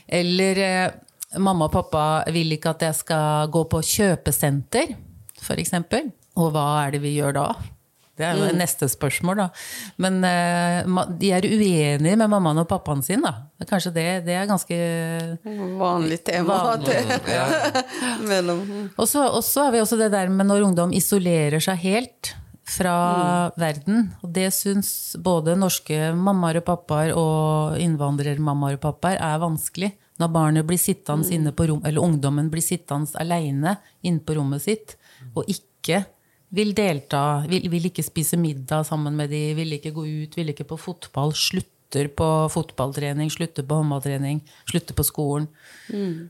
Eller 0.08 0.62
eh, 0.62 0.92
mamma 1.40 1.66
og 1.66 1.72
pappa 1.74 2.04
vil 2.32 2.52
ikke 2.56 2.70
at 2.76 2.86
jeg 2.88 2.96
skal 3.02 3.50
gå 3.50 3.64
på 3.74 3.82
kjøpesenter, 3.82 4.94
f.eks. 5.42 5.74
Og 6.38 6.52
hva 6.54 6.68
er 6.86 6.92
det 6.94 7.02
vi 7.02 7.16
gjør 7.18 7.34
da? 7.40 7.48
Det 8.18 8.26
er 8.26 8.40
jo 8.40 8.48
neste 8.58 8.88
spørsmål, 8.90 9.38
da. 9.44 9.48
Men 10.02 10.18
eh, 10.26 11.06
de 11.22 11.30
er 11.38 11.46
uenige 11.46 12.16
med 12.18 12.30
mammaen 12.32 12.64
og 12.64 12.68
pappaen 12.72 13.04
sin, 13.06 13.22
da. 13.22 13.34
Er 13.62 13.70
Kanskje 13.70 13.92
det, 13.94 14.08
det 14.26 14.34
er 14.40 14.48
ganske 14.50 14.80
Vanlig 15.78 16.24
tema. 16.26 16.58
Vanlig. 16.72 16.98
det- 17.26 17.86
Mellom 18.30 18.66
Og 18.98 19.08
så 19.08 19.64
har 19.68 19.72
vi 19.76 19.82
også 19.84 19.98
det 20.00 20.12
der 20.14 20.30
med 20.34 20.48
når 20.50 20.66
ungdom 20.72 20.94
isolerer 20.98 21.62
seg 21.64 21.78
helt 21.86 22.34
fra 22.68 23.52
verden. 23.56 24.10
Og 24.26 24.34
det 24.36 24.50
syns 24.54 25.16
både 25.24 25.54
norske 25.56 26.12
mammaer 26.18 26.60
og 26.60 26.66
pappaer 26.68 27.14
og 27.16 27.78
innvandrermammaer 27.80 28.76
og 28.80 28.84
pappaer 28.84 29.22
er 29.24 29.40
vanskelig. 29.40 29.94
Når 30.18 30.32
barnet 30.34 30.66
blir 30.66 30.80
sittende 30.82 31.30
inne 31.32 31.52
på 31.54 31.68
rom, 31.70 31.84
eller 31.86 32.02
ungdommen 32.02 32.50
blir 32.50 32.66
sittende 32.66 33.14
aleine 33.22 33.76
inne 34.02 34.24
på 34.26 34.34
rommet 34.40 34.64
sitt 34.66 34.96
og 35.38 35.46
ikke 35.54 36.02
vil 36.50 36.74
delta, 36.76 37.44
vil, 37.50 37.68
vil 37.72 37.90
ikke 37.90 38.06
spise 38.06 38.40
middag 38.40 38.86
sammen 38.88 39.16
med 39.18 39.32
de, 39.34 39.42
vil 39.58 39.78
ikke 39.78 39.94
gå 39.96 40.06
ut, 40.06 40.38
vil 40.38 40.54
ikke 40.54 40.68
på 40.70 40.80
fotball, 40.80 41.34
slutter 41.36 42.10
på 42.16 42.28
fotballtrening, 42.52 43.30
slutter 43.32 43.64
på 43.68 43.80
håndballtrening, 43.80 44.42
slutter 44.70 44.96
på 44.96 45.06
skolen. 45.08 45.48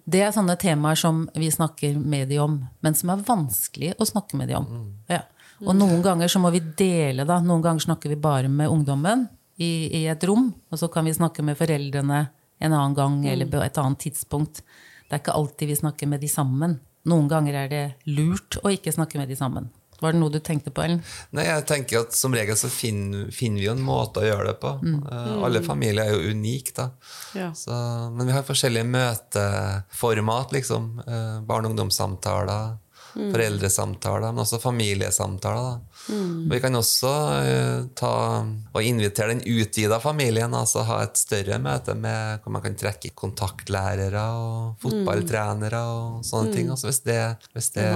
Det 0.06 0.22
er 0.22 0.34
sånne 0.36 0.58
temaer 0.62 1.00
som 1.00 1.26
vi 1.38 1.50
snakker 1.54 1.98
med 1.98 2.30
de 2.30 2.42
om, 2.42 2.60
men 2.86 2.98
som 2.98 3.14
er 3.14 3.26
vanskelig 3.26 3.96
å 3.98 4.06
snakke 4.10 4.38
med 4.38 4.52
de 4.52 4.60
om. 4.60 4.70
Ja. 5.10 5.24
Og 5.66 5.74
noen 5.74 6.04
ganger 6.06 6.30
så 6.30 6.42
må 6.42 6.52
vi 6.54 6.62
dele, 6.78 7.26
da. 7.26 7.40
Noen 7.42 7.64
ganger 7.66 7.88
snakker 7.88 8.14
vi 8.14 8.20
bare 8.22 8.50
med 8.50 8.70
ungdommen 8.70 9.26
i, 9.58 10.04
i 10.04 10.04
et 10.10 10.24
rom, 10.30 10.52
og 10.70 10.82
så 10.82 10.90
kan 10.94 11.06
vi 11.10 11.16
snakke 11.18 11.46
med 11.46 11.58
foreldrene 11.58 12.28
en 12.58 12.74
annen 12.74 12.98
gang 12.98 13.18
eller 13.30 13.50
på 13.50 13.62
et 13.62 13.78
annet 13.82 14.06
tidspunkt. 14.06 14.62
Det 15.08 15.16
er 15.16 15.22
ikke 15.22 15.38
alltid 15.40 15.72
vi 15.72 15.80
snakker 15.82 16.10
med 16.10 16.22
de 16.22 16.30
sammen. 16.30 16.78
Noen 17.08 17.30
ganger 17.32 17.58
er 17.64 17.72
det 17.72 17.84
lurt 18.10 18.60
å 18.64 18.72
ikke 18.74 18.94
snakke 18.94 19.20
med 19.22 19.30
de 19.32 19.38
sammen. 19.40 19.70
Var 20.00 20.14
det 20.14 20.20
noe 20.22 20.34
du 20.34 20.40
tenkte 20.44 20.72
på, 20.74 20.84
Ellen? 20.86 21.02
Nei, 21.34 21.48
jeg 21.48 21.66
tenker 21.70 22.04
at 22.04 22.16
Som 22.18 22.36
regel 22.38 22.58
så 22.60 22.70
finner, 22.72 23.32
finner 23.34 23.62
vi 23.62 23.68
jo 23.68 23.74
en 23.74 23.86
måte 23.86 24.22
å 24.22 24.28
gjøre 24.28 24.52
det 24.52 24.58
på. 24.62 24.74
Eh, 24.86 25.32
alle 25.48 25.64
familier 25.66 26.06
er 26.06 26.16
jo 26.16 26.34
unike, 26.36 26.74
da. 26.78 26.90
Ja. 27.38 27.52
Så, 27.58 27.74
men 28.14 28.30
vi 28.30 28.36
har 28.36 28.46
forskjellige 28.48 28.88
møteformat, 28.94 30.54
liksom. 30.56 30.92
Uh, 31.08 31.40
barne- 31.48 31.70
og 31.70 31.76
ungdomssamtaler, 31.76 32.78
foreldresamtaler, 33.18 34.32
men 34.32 34.44
også 34.44 34.60
familiesamtaler. 34.62 35.80
Og 36.08 36.52
vi 36.54 36.60
kan 36.64 36.78
også 36.78 37.12
uh, 37.44 37.88
ta 37.98 38.12
og 38.46 38.86
invitere 38.86 39.34
den 39.34 39.42
utvida 39.44 40.00
familien, 40.04 40.54
altså 40.56 40.86
ha 40.88 41.02
et 41.04 41.20
større 41.20 41.58
møte 41.64 41.96
med 41.98 42.44
hvor 42.44 42.54
man 42.56 42.64
kan 42.64 42.78
trekke 42.80 43.12
kontaktlærere 43.18 44.24
og 44.38 44.78
fotballtrenere 44.84 45.82
og 45.92 46.22
sånne 46.28 46.54
ting. 46.56 46.72
Altså 46.74 46.92
hvis 46.92 47.02
det, 47.08 47.20
hvis 47.58 47.72
det 47.76 47.90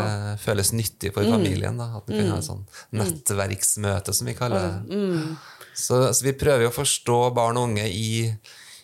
føles 0.44 0.74
nyttig 0.76 1.14
for 1.16 1.28
familien, 1.30 1.80
da, 1.80 1.92
at 2.00 2.10
man 2.10 2.18
kan 2.18 2.34
ha 2.34 2.40
et 2.42 2.50
sånn 2.50 2.66
nettverksmøte, 3.00 4.16
som 4.18 4.28
vi 4.30 4.36
kaller 4.38 4.68
det. 4.68 5.00
Så, 5.74 6.02
så 6.14 6.26
vi 6.26 6.34
prøver 6.36 6.68
å 6.68 6.76
forstå 6.76 7.20
barn 7.36 7.60
og 7.60 7.70
unge 7.70 7.86
i, 7.88 8.28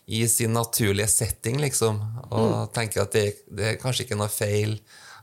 i 0.08 0.22
sin 0.32 0.56
naturlige 0.56 1.10
setting, 1.12 1.60
liksom. 1.62 2.00
Og 2.29 2.72
tenker 2.75 3.03
at 3.03 3.17
det, 3.17 3.25
det 3.51 3.74
er 3.74 3.82
kanskje 3.82 4.08
ikke 4.08 4.20
noe 4.20 4.32
feil. 4.32 4.77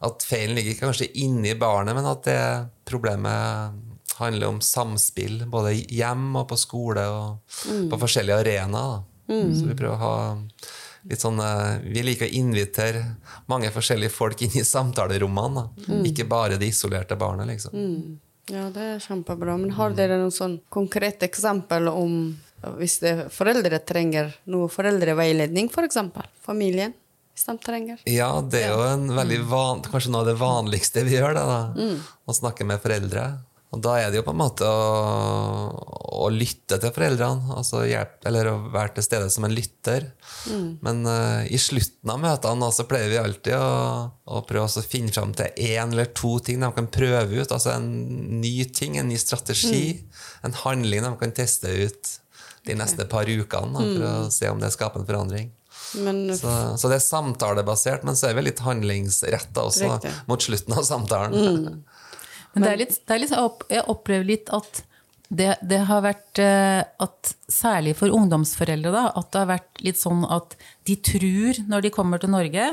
At 0.04 0.24
feilen 0.26 0.58
ligger 0.58 0.78
kanskje 0.82 1.10
inni 1.24 1.54
barnet, 1.58 1.96
men 1.96 2.08
at 2.08 2.24
det 2.28 2.40
problemet 2.88 3.80
handler 4.18 4.52
om 4.52 4.60
samspill 4.62 5.42
både 5.50 5.74
hjem 5.74 6.36
og 6.38 6.48
på 6.52 6.58
skole 6.60 7.04
og 7.10 7.64
på 7.90 8.00
forskjellige 8.04 8.40
arenaer. 8.44 9.02
Mm. 9.26 9.54
Så 9.56 9.68
vi 9.70 9.76
prøver 9.78 9.94
å 9.96 10.02
ha 10.02 10.16
litt 11.08 11.22
sånn 11.22 11.38
eh, 11.40 11.78
Vi 11.94 12.02
liker 12.04 12.28
å 12.28 12.36
invitere 12.36 13.00
mange 13.50 13.70
forskjellige 13.72 14.12
folk 14.12 14.44
inn 14.44 14.58
i 14.60 14.64
samtalerommene. 14.68 15.66
Mm. 15.88 16.02
Ikke 16.10 16.28
bare 16.28 16.60
de 16.60 16.68
isolerte 16.68 17.16
barnet, 17.20 17.48
liksom. 17.50 17.74
Ja, 18.52 18.68
det 18.72 18.88
er 18.94 19.00
kjempebra. 19.00 19.56
Men 19.60 19.72
har 19.78 19.96
dere 19.96 20.20
noen 20.20 20.34
sånn 20.34 20.58
konkret 20.72 21.24
eksempel 21.24 21.88
om 21.92 22.34
hvis 22.78 22.98
det 23.02 23.14
foreldre 23.32 23.80
trenger 23.84 24.30
noe 24.48 24.70
foreldreveiledning, 24.72 25.68
f.eks. 25.68 25.76
For 25.76 25.88
eksempel. 25.88 26.28
Familien, 26.44 26.94
hvis 27.34 27.48
de 27.48 27.56
trenger. 27.58 28.04
Ja, 28.06 28.30
det 28.40 28.62
er 28.62 28.76
jo 28.76 28.84
en 28.86 29.08
veldig 29.16 29.40
van, 29.50 29.82
kanskje 29.82 30.12
noe 30.14 30.22
av 30.22 30.30
det 30.30 30.38
vanligste 30.38 31.02
vi 31.06 31.16
gjør. 31.18 31.34
da, 31.34 31.44
da. 31.50 31.88
Å 32.24 32.36
snakke 32.36 32.66
med 32.68 32.82
foreldre. 32.82 33.26
Og 33.74 33.80
da 33.82 33.96
er 33.98 34.12
det 34.12 34.20
jo 34.20 34.26
på 34.26 34.30
en 34.30 34.38
måte 34.38 34.66
å, 34.70 34.82
å 36.22 36.28
lytte 36.30 36.78
til 36.78 36.92
foreldrene. 36.94 37.56
Altså 37.58 37.82
hjelp, 37.88 38.20
eller 38.30 38.52
å 38.52 38.56
være 38.70 38.94
til 38.94 39.06
stede 39.08 39.30
som 39.34 39.48
en 39.48 39.54
lytter. 39.54 40.06
Men 40.84 41.02
uh, 41.08 41.42
i 41.50 41.58
slutten 41.58 42.12
av 42.14 42.20
møtene 42.22 42.70
så 42.74 42.86
pleier 42.86 43.10
vi 43.10 43.18
alltid 43.18 43.56
å, 43.58 43.72
å 44.30 44.44
prøve 44.46 44.68
å 44.70 44.84
finne 44.86 45.10
fram 45.14 45.34
til 45.34 45.50
én 45.58 45.90
eller 45.90 46.12
to 46.14 46.36
ting 46.46 46.62
de 46.62 46.70
kan 46.76 46.86
prøve 46.86 47.42
ut. 47.42 47.50
Altså 47.50 47.74
en 47.74 47.90
ny 48.44 48.60
ting, 48.70 49.00
en 49.00 49.10
ny 49.10 49.18
strategi. 49.18 50.04
En 50.46 50.54
handling 50.62 51.02
de 51.08 51.12
kan 51.18 51.34
teste 51.34 51.74
ut 51.74 52.14
de 52.64 52.78
neste 52.78 53.04
par 53.10 53.28
ukene 53.28 53.74
da, 53.74 53.82
for 53.82 54.06
å 54.08 54.14
se 54.32 54.48
om 54.48 54.62
det 54.62 54.70
skaper 54.72 55.02
en 55.02 55.10
forandring. 55.10 55.50
Men 56.04 56.24
Så, 56.36 56.50
så 56.78 56.90
det 56.90 56.98
er 56.98 57.04
samtalebasert, 57.04 58.02
men 58.06 58.16
så 58.18 58.30
er 58.30 58.38
vi 58.38 58.48
litt 58.48 58.62
handlingsretta 58.64 59.66
også 59.68 59.92
Riktig. 59.92 60.14
mot 60.30 60.42
slutten 60.42 60.74
av 60.74 60.88
samtalen. 60.88 61.84
Men 62.54 62.66
det 62.66 62.72
er 62.72 62.82
litt, 62.82 62.98
det 63.02 63.14
er 63.14 63.22
litt, 63.22 63.36
jeg 63.70 63.86
opplever 63.90 64.26
litt 64.26 64.50
at 64.54 64.82
det, 65.34 65.54
det 65.66 65.80
har 65.88 66.02
vært 66.04 66.40
eh, 66.42 66.82
at 67.02 67.32
Særlig 67.50 67.94
for 67.98 68.12
ungdomsforeldre, 68.12 68.90
da, 68.92 69.04
at 69.16 69.30
det 69.32 69.40
har 69.40 69.48
vært 69.48 69.80
litt 69.84 69.98
sånn 70.00 70.24
at 70.32 70.56
de 70.88 70.96
tror, 71.06 71.60
når 71.70 71.84
de 71.84 71.90
kommer 71.94 72.20
til 72.20 72.32
Norge, 72.32 72.66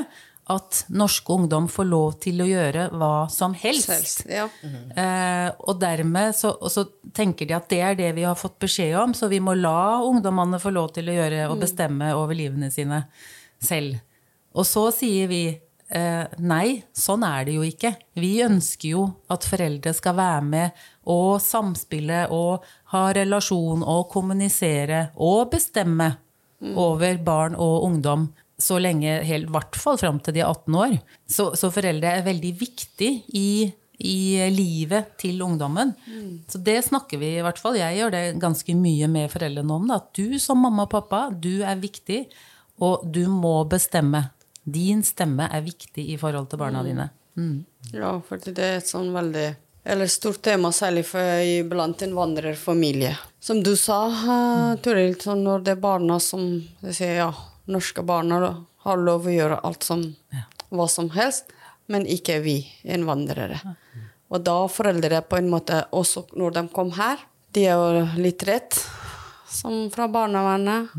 at 0.52 0.82
norske 0.92 1.32
ungdom 1.32 1.66
får 1.70 1.88
lov 1.88 2.14
til 2.22 2.42
å 2.44 2.48
gjøre 2.48 2.88
hva 2.98 3.14
som 3.32 3.54
helst. 3.58 3.88
Selvs, 3.88 4.14
ja. 4.28 4.46
Eh, 4.62 5.48
og 5.64 5.80
dermed 5.82 6.36
så, 6.36 6.52
og 6.54 6.72
så 6.72 6.86
tenker 7.16 7.48
de 7.48 7.56
at 7.56 7.68
det 7.72 7.80
er 7.82 7.98
det 7.98 8.12
vi 8.18 8.26
har 8.28 8.38
fått 8.38 8.58
beskjed 8.62 8.94
om, 9.00 9.16
så 9.16 9.30
vi 9.32 9.40
må 9.42 9.56
la 9.58 10.02
ungdommene 10.04 10.60
få 10.62 10.74
lov 10.74 10.92
til 10.96 11.10
å 11.10 11.18
gjøre 11.18 11.48
og 11.50 11.60
bestemme 11.62 12.12
over 12.18 12.38
livene 12.38 12.70
sine. 12.74 13.04
selv. 13.62 14.00
Og 14.58 14.66
så 14.68 14.88
sier 14.92 15.28
vi 15.30 15.44
eh, 15.48 16.24
nei, 16.42 16.82
sånn 16.92 17.24
er 17.26 17.46
det 17.46 17.56
jo 17.56 17.66
ikke. 17.66 17.94
Vi 18.18 18.34
ønsker 18.44 18.88
jo 18.90 19.04
at 19.32 19.46
foreldre 19.48 19.94
skal 19.96 20.18
være 20.18 20.42
med 20.44 20.84
og 21.12 21.40
samspille 21.42 22.26
og 22.34 22.66
ha 22.92 23.06
relasjon 23.16 23.84
og 23.86 24.08
kommunisere 24.12 25.08
og 25.16 25.50
bestemme 25.54 26.12
over 26.78 27.16
barn 27.24 27.56
og 27.58 27.84
ungdom 27.88 28.28
så 28.58 28.78
lenge, 28.78 29.20
helt, 29.26 29.48
i 29.48 29.54
hvert 29.54 29.78
fall 29.78 29.98
fram 30.00 30.18
til 30.22 30.36
de 30.36 30.42
er 30.42 30.50
18 30.50 30.76
år. 30.78 30.98
Så, 31.30 31.48
så 31.58 31.70
foreldre 31.74 32.10
er 32.18 32.26
veldig 32.26 32.52
viktig 32.60 33.10
i, 33.38 33.72
i 33.98 34.18
livet 34.52 35.16
til 35.20 35.42
ungdommen. 35.42 35.94
Så 36.50 36.60
det 36.62 36.78
snakker 36.86 37.20
vi 37.22 37.34
i 37.36 37.42
hvert 37.44 37.58
fall. 37.62 37.80
Jeg 37.80 37.98
gjør 37.98 38.14
det 38.14 38.22
ganske 38.42 38.76
mye 38.78 39.08
med 39.10 39.32
foreldrene 39.32 39.78
om. 39.78 39.88
Da. 39.90 39.98
At 40.02 40.12
du 40.18 40.38
som 40.42 40.62
mamma 40.62 40.86
og 40.86 40.92
pappa, 40.94 41.24
du 41.32 41.64
er 41.66 41.80
viktig, 41.82 42.24
og 42.82 43.08
du 43.14 43.24
må 43.30 43.56
bestemme. 43.70 44.28
Din 44.62 45.02
stemme 45.06 45.48
er 45.50 45.64
viktig 45.64 46.06
i 46.14 46.20
forhold 46.20 46.52
til 46.52 46.62
barna 46.62 46.84
dine. 46.86 47.10
Mm. 47.34 47.64
Ja, 47.96 48.14
for 48.26 48.38
det 48.38 48.62
er 48.62 48.78
et 48.78 48.90
sånn 48.90 49.10
veldig 49.14 49.50
eller 49.84 50.06
stort 50.06 50.42
tema, 50.42 50.70
særlig 50.72 51.02
for 51.06 51.64
blant 51.66 52.02
innvandrerfamilie. 52.02 53.16
Som 53.40 53.62
du 53.66 53.72
sa, 53.76 54.04
uh, 54.06 54.76
Toril, 54.78 55.16
sånn 55.18 55.42
når 55.42 55.64
det 55.66 55.72
er 55.74 55.80
barna 55.82 56.20
som 56.22 56.44
sier, 56.84 57.16
ja, 57.18 57.32
norske 57.70 58.02
barna 58.06 58.38
har 58.82 59.02
lov 59.02 59.26
å 59.26 59.34
gjøre 59.34 59.60
alt 59.62 59.86
som 59.86 60.04
hva 60.72 60.86
som 60.88 61.10
helst, 61.14 61.52
men 61.86 62.06
ikke 62.08 62.40
vi 62.42 62.56
innvandrere. 62.82 63.58
Og 64.32 64.40
da 64.44 64.56
foreldre 64.72 65.20
på 65.28 65.38
en 65.38 65.50
måte, 65.52 65.84
også 65.92 66.24
når 66.38 66.56
de 66.56 66.62
kom 66.72 66.92
her, 66.96 67.20
de 67.52 67.66
er 67.68 67.76
jo 67.76 68.22
litt 68.22 68.42
redd, 68.48 68.78
som 69.52 69.90
fra 69.92 70.08
barnevernet, 70.08 70.94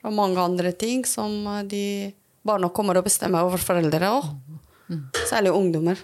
og 0.00 0.14
mange 0.16 0.40
andre 0.40 0.72
ting 0.72 1.04
som 1.04 1.42
uh, 1.44 1.60
de 1.60 2.12
barna 2.46 2.70
kommer 2.72 2.96
og 2.96 3.04
bestemmer 3.04 3.44
over 3.44 3.60
foreldre 3.60 4.08
òg. 4.08 4.30
Særlig 5.28 5.52
ungdommer. 5.54 6.00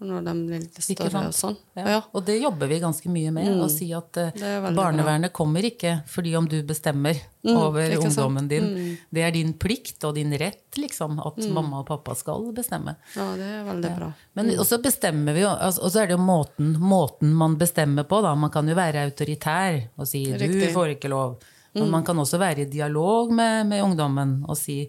Når 0.00 0.22
de 0.24 0.32
blir 0.46 0.60
litt 0.62 0.78
større 0.80 1.26
og 1.28 1.34
sånn. 1.36 1.56
Ja. 1.76 1.82
Ja. 1.92 1.98
Og 2.16 2.24
det 2.24 2.38
jobber 2.40 2.70
vi 2.70 2.78
ganske 2.80 3.10
mye 3.12 3.30
med. 3.36 3.50
Å 3.60 3.66
si 3.68 3.90
at 3.92 4.08
barnevernet 4.16 4.70
er 4.72 4.78
barnevernet 4.78 5.32
kommer 5.36 5.66
ikke 5.68 5.98
fordi 6.08 6.32
om 6.38 6.48
du 6.48 6.62
bestemmer 6.64 7.18
over 7.44 7.84
ikke 7.84 8.06
sant? 8.08 8.08
ungdommen 8.08 8.48
din. 8.48 8.96
Det 9.12 9.22
er 9.26 9.30
din 9.36 9.52
plikt 9.60 10.04
og 10.08 10.14
din 10.16 10.32
rett, 10.40 10.64
liksom, 10.80 11.20
at 11.20 11.36
mamma 11.52 11.82
og 11.82 11.86
pappa 11.90 12.14
skal 12.16 12.48
bestemme. 12.56 12.96
ja, 13.16 13.28
det 13.36 13.50
er 13.58 13.64
veldig 13.68 13.92
bra. 13.98 14.10
Men 14.40 14.50
også 14.56 14.80
bestemmer 14.80 15.36
vi 15.36 15.44
jo, 15.44 15.52
altså, 15.52 15.84
og 15.84 15.92
så 15.92 16.00
er 16.00 16.06
det 16.08 16.16
jo 16.16 16.24
måten, 16.24 16.72
måten 16.80 17.34
man 17.36 17.58
bestemmer 17.60 18.08
på. 18.08 18.22
Da. 18.24 18.34
Man 18.34 18.50
kan 18.50 18.68
jo 18.68 18.74
være 18.74 19.04
autoritær 19.04 19.82
og 19.96 20.08
si 20.08 20.24
'du 20.32 20.38
Riktig. 20.38 20.72
får 20.72 20.96
ikke 20.96 21.12
lov'. 21.12 21.36
Men 21.74 21.90
man 21.90 22.02
kan 22.04 22.18
også 22.18 22.38
være 22.38 22.62
i 22.62 22.64
dialog 22.64 23.30
med, 23.32 23.66
med 23.66 23.82
ungdommen 23.84 24.44
og 24.48 24.56
si 24.58 24.80
eh, 24.82 24.88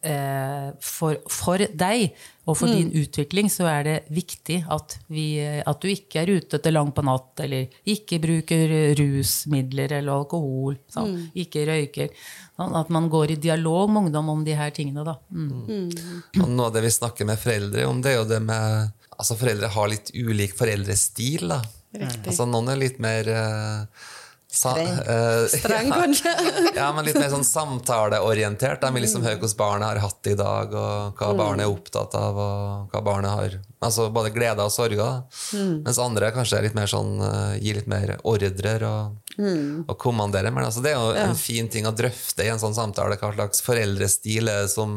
for, 0.00 1.18
for 1.28 1.60
deg 1.60 2.14
og 2.50 2.56
for 2.58 2.72
din 2.72 2.90
utvikling 2.98 3.50
så 3.52 3.66
er 3.70 3.82
det 3.86 3.96
viktig 4.10 4.56
at, 4.72 4.96
vi, 5.12 5.38
at 5.38 5.82
du 5.82 5.90
ikke 5.90 6.22
er 6.22 6.32
ute 6.40 6.58
til 6.62 6.74
langt 6.74 6.96
på 6.96 7.04
natt, 7.06 7.42
eller 7.44 7.82
ikke 7.92 8.18
bruker 8.22 8.72
rusmidler 8.98 9.98
eller 10.00 10.14
alkohol, 10.14 10.78
sånn, 10.90 11.18
ikke 11.38 11.66
røyker. 11.68 12.14
Sånn 12.58 12.78
at 12.80 12.90
man 12.92 13.10
går 13.12 13.36
i 13.36 13.40
dialog 13.40 13.92
med 13.92 14.08
ungdom 14.08 14.32
om 14.34 14.46
de 14.46 14.56
her 14.58 14.72
tingene. 14.74 15.04
Da. 15.06 15.18
Mm. 15.30 15.92
Og 16.40 16.48
noe 16.48 16.70
av 16.70 16.74
det 16.74 16.84
vi 16.88 16.94
snakker 16.96 17.28
med 17.28 17.40
foreldre 17.40 17.86
om, 17.90 18.00
det 18.02 18.14
er 18.14 18.20
jo 18.22 18.30
det 18.32 18.42
med 18.46 18.96
Altså, 19.20 19.34
foreldre 19.36 19.68
har 19.68 19.88
litt 19.92 20.08
ulik 20.16 20.54
foreldrestil, 20.56 21.50
da. 21.50 21.58
Altså, 22.00 22.46
noen 22.48 22.70
er 22.72 22.78
litt 22.80 22.96
mer 23.04 23.26
eh, 23.28 23.82
sa, 23.90 24.19
Streng. 24.50 24.88
Streng, 25.54 25.90
kanskje? 25.94 26.32
ja, 26.74 26.88
men 26.92 27.06
litt 27.06 27.18
mer 27.18 27.30
sånn 27.30 27.46
samtaleorientert. 27.46 28.82
De 28.82 28.90
vil 28.96 29.04
liksom 29.06 29.22
høre 29.22 29.38
hvordan 29.38 29.58
barnet 29.60 29.88
har 29.88 30.00
hatt 30.02 30.18
det 30.26 30.34
i 30.34 30.38
dag, 30.40 30.74
og 30.74 31.20
hva 31.20 31.30
barnet 31.38 31.64
er 31.66 31.70
opptatt 31.72 32.16
av, 32.18 32.40
og 32.40 32.94
hva 32.94 33.04
barnet 33.12 33.36
har 33.36 33.60
Altså 33.80 34.10
både 34.12 34.28
gleder 34.34 34.60
og 34.60 34.72
sorger. 34.74 35.22
Mm. 35.56 35.78
Mens 35.86 35.98
andre 36.02 36.28
kanskje 36.34 36.58
er 36.58 36.66
litt 36.66 36.74
mer 36.76 36.90
sånn 36.90 37.14
eh, 37.24 37.54
gir 37.64 37.78
litt 37.78 37.86
mer 37.88 38.10
ordrer 38.28 38.82
og, 38.84 39.14
og 39.40 39.94
kommanderer 40.02 40.52
mer. 40.52 40.66
Altså, 40.68 40.82
det 40.84 40.92
er 40.92 40.98
jo 41.00 41.14
en 41.16 41.32
fin 41.38 41.70
ting 41.72 41.88
å 41.88 41.94
drøfte 41.96 42.44
i 42.44 42.50
en 42.52 42.60
sånn 42.60 42.76
samtale, 42.76 43.16
hva 43.16 43.32
slags 43.32 43.64
foreldrestil 43.64 44.52
er 44.52 44.68
som, 44.68 44.92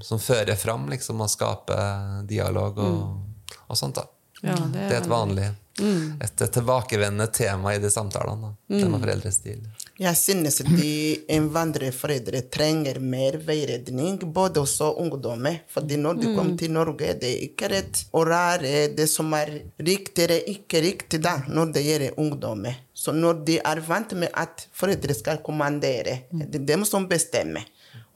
som 0.00 0.22
fører 0.22 0.56
fram, 0.56 0.88
liksom, 0.94 1.20
og 1.20 1.28
skaper 1.28 2.24
dialog 2.30 2.80
og, 2.86 3.52
og 3.68 3.76
sånt. 3.76 4.00
da. 4.00 4.08
Ja, 4.40 4.56
det 4.64 4.88
Det 4.88 4.94
er 4.94 5.02
et 5.02 5.12
vanlig, 5.12 5.50
et 5.78 6.52
tilbakevendende 6.52 7.26
tema 7.26 7.74
i 7.74 7.78
de 7.78 7.90
samtalene. 7.90 8.52
da. 8.68 8.78
Tema 8.80 8.98
foreldrestil. 8.98 9.60
Jeg 10.00 10.16
synes 10.16 10.58
de 10.64 10.92
innvandrerforeldre 11.32 12.42
trenger 12.52 13.00
mer 13.00 13.38
veiledning, 13.44 14.18
både 14.32 14.60
også 14.60 14.90
ungdommer. 15.02 15.62
Fordi 15.72 15.96
når 16.00 16.20
de 16.20 16.32
kommer 16.36 16.56
til 16.56 16.72
Norge, 16.72 17.14
det 17.20 17.30
er 17.30 17.44
ikke 17.48 17.70
rett 17.72 18.02
å 18.12 18.24
rare 18.28 18.88
det 18.96 19.08
som 19.12 19.32
er 19.36 19.52
riktig 19.78 20.26
eller 20.26 20.50
ikke 20.52 20.82
riktig 20.84 21.22
da, 21.24 21.38
når 21.48 21.72
det 21.76 21.86
gjelder 21.86 22.20
ungdommer. 22.20 22.82
Så 22.96 23.12
når 23.12 23.44
de 23.44 23.58
er 23.60 23.80
vant 23.84 24.12
med 24.16 24.32
at 24.32 24.66
foreldre 24.72 25.14
skal 25.16 25.42
kommandere, 25.44 26.22
det 26.32 26.62
er 26.62 26.68
dem 26.72 26.84
som 26.88 27.08
bestemmer. 27.08 27.64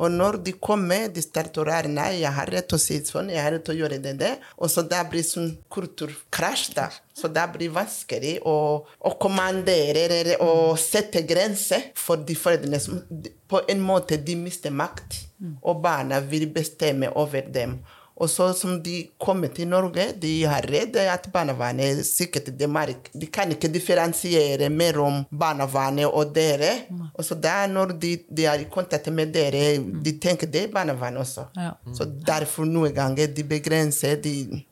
Og 0.00 0.12
når 0.12 0.38
de 0.46 0.54
kommer, 0.56 1.08
de 1.12 1.22
starter 1.24 1.60
å 1.60 1.66
rare 1.68 1.90
Nei, 1.92 2.22
jeg 2.22 2.32
har 2.32 2.48
rett 2.48 2.68
til 2.70 2.78
å 2.78 2.82
si 2.82 2.98
sånn, 3.04 3.28
jeg 3.32 3.42
har 3.44 3.52
rett 3.52 3.66
til 3.66 3.76
å 3.76 3.80
gjøre 3.82 4.00
det 4.00 4.14
det. 4.20 4.32
Og 4.56 4.72
så 4.72 4.84
det 4.88 5.00
blir 5.12 5.26
sånn 5.26 5.50
kulturkrasj, 5.72 6.66
da. 6.78 6.88
Så 7.16 7.28
det 7.28 7.44
blir 7.52 7.72
vanskelig 7.74 8.38
å, 8.48 8.56
å 8.80 9.12
kommandere 9.20 10.38
å 10.40 10.72
sette 10.80 11.20
grenser 11.28 11.90
for 11.98 12.24
de 12.24 12.36
foreldrene 12.38 12.80
som 12.80 13.02
på 13.50 13.60
en 13.68 13.82
måte 13.84 14.16
de 14.16 14.38
mister 14.38 14.72
makt, 14.72 15.18
og 15.60 15.80
barna 15.84 16.20
vil 16.24 16.46
bestemme 16.52 17.10
over 17.18 17.48
dem. 17.52 17.80
Og 18.20 18.28
så 18.28 18.50
som 18.52 18.76
de 18.84 18.98
kommer 19.18 19.48
til 19.54 19.68
Norge, 19.70 20.10
de 20.20 20.32
har 20.44 20.66
redde 20.68 21.06
at 21.08 21.24
barnevernet 21.32 22.02
sikkert 22.04 22.50
de, 22.58 22.68
merker, 22.68 23.14
de 23.16 23.28
kan 23.32 23.52
ikke 23.54 23.70
differensiere 23.72 24.68
mellom 24.68 25.22
barnevernet 25.32 26.04
og 26.08 26.34
dere. 26.36 26.72
Og 27.14 27.24
så 27.24 27.38
der 27.40 27.70
når 27.72 27.94
de, 28.02 28.12
de 28.28 28.44
er 28.44 28.60
i 28.60 28.68
kontakt 28.72 29.08
med 29.12 29.32
dere, 29.32 29.78
de 29.80 30.16
tenker 30.20 30.50
det 30.52 30.66
er 30.66 30.74
barnevernet 30.74 31.24
også. 31.24 31.46
Ja. 31.56 31.72
Så 31.96 32.04
derfor 32.26 32.68
noen 32.68 32.92
ganger 32.96 33.32
de 33.32 33.46
begrenser 33.48 34.20
de 34.20 34.66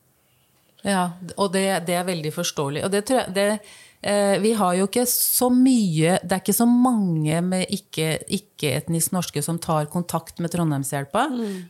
Ja, 0.79 1.09
og 1.35 1.49
det, 1.51 1.65
det 1.89 1.95
er 1.97 2.05
veldig 2.07 2.31
forståelig. 2.31 2.83
Og 2.87 2.91
det 2.93 3.01
tror 3.09 3.17
jeg 3.25 3.33
det, 3.35 3.47
Vi 4.01 4.53
har 4.55 4.75
jo 4.77 4.85
ikke 4.87 5.03
så 5.09 5.49
mye 5.51 6.13
Det 6.23 6.31
er 6.31 6.39
ikke 6.39 6.53
så 6.55 6.65
mange 6.69 7.41
med 7.43 7.65
ikke- 7.67 8.21
ikke-etnisk 8.31 9.11
norske 9.11 9.43
som 9.43 9.59
tar 9.59 9.89
kontakt 9.91 10.39
med 10.39 10.51
Trondheimshjelpa. 10.53 11.25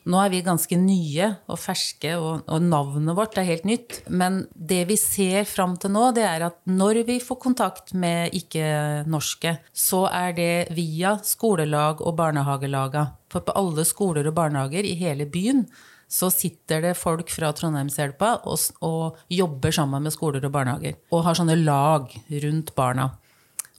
Nå 0.05 0.21
er 0.25 0.29
vi 0.29 0.41
ganske 0.45 0.77
nye 0.77 1.31
og 1.49 1.57
ferske, 1.57 2.13
og, 2.21 2.43
og 2.47 2.61
navnet 2.61 3.15
vårt 3.17 3.37
er 3.37 3.49
helt 3.49 3.65
nytt. 3.65 4.03
Men 4.09 4.47
det 4.53 4.87
vi 4.87 4.95
ser 4.95 5.43
fram 5.49 5.75
til 5.77 5.89
nå, 5.91 6.13
det 6.13 6.23
er 6.23 6.45
at 6.51 6.57
når 6.69 7.03
vi 7.07 7.19
får 7.19 7.39
kontakt 7.41 7.93
med 7.93 8.31
ikke-norske, 8.37 9.57
så 9.73 10.05
er 10.11 10.33
det 10.37 10.75
via 10.77 11.17
skolelag 11.23 12.01
og 12.01 12.15
barnehagelaga. 12.15 13.07
For 13.29 13.41
på 13.41 13.53
alle 13.57 13.85
skoler 13.85 14.27
og 14.27 14.35
barnehager 14.37 14.85
i 14.85 14.95
hele 14.97 15.25
byen 15.29 15.65
så 16.09 16.31
sitter 16.33 16.81
det 16.87 16.95
folk 16.97 17.29
fra 17.29 17.51
Trondheimshjelpa 17.53 18.31
og, 18.49 18.61
og 18.85 19.19
jobber 19.29 19.75
sammen 19.75 20.07
med 20.07 20.15
skoler 20.15 20.45
og 20.47 20.53
barnehager. 20.55 20.97
Og 21.13 21.21
har 21.27 21.37
sånne 21.37 21.57
lag 21.61 22.09
rundt 22.45 22.73
barna. 22.77 23.11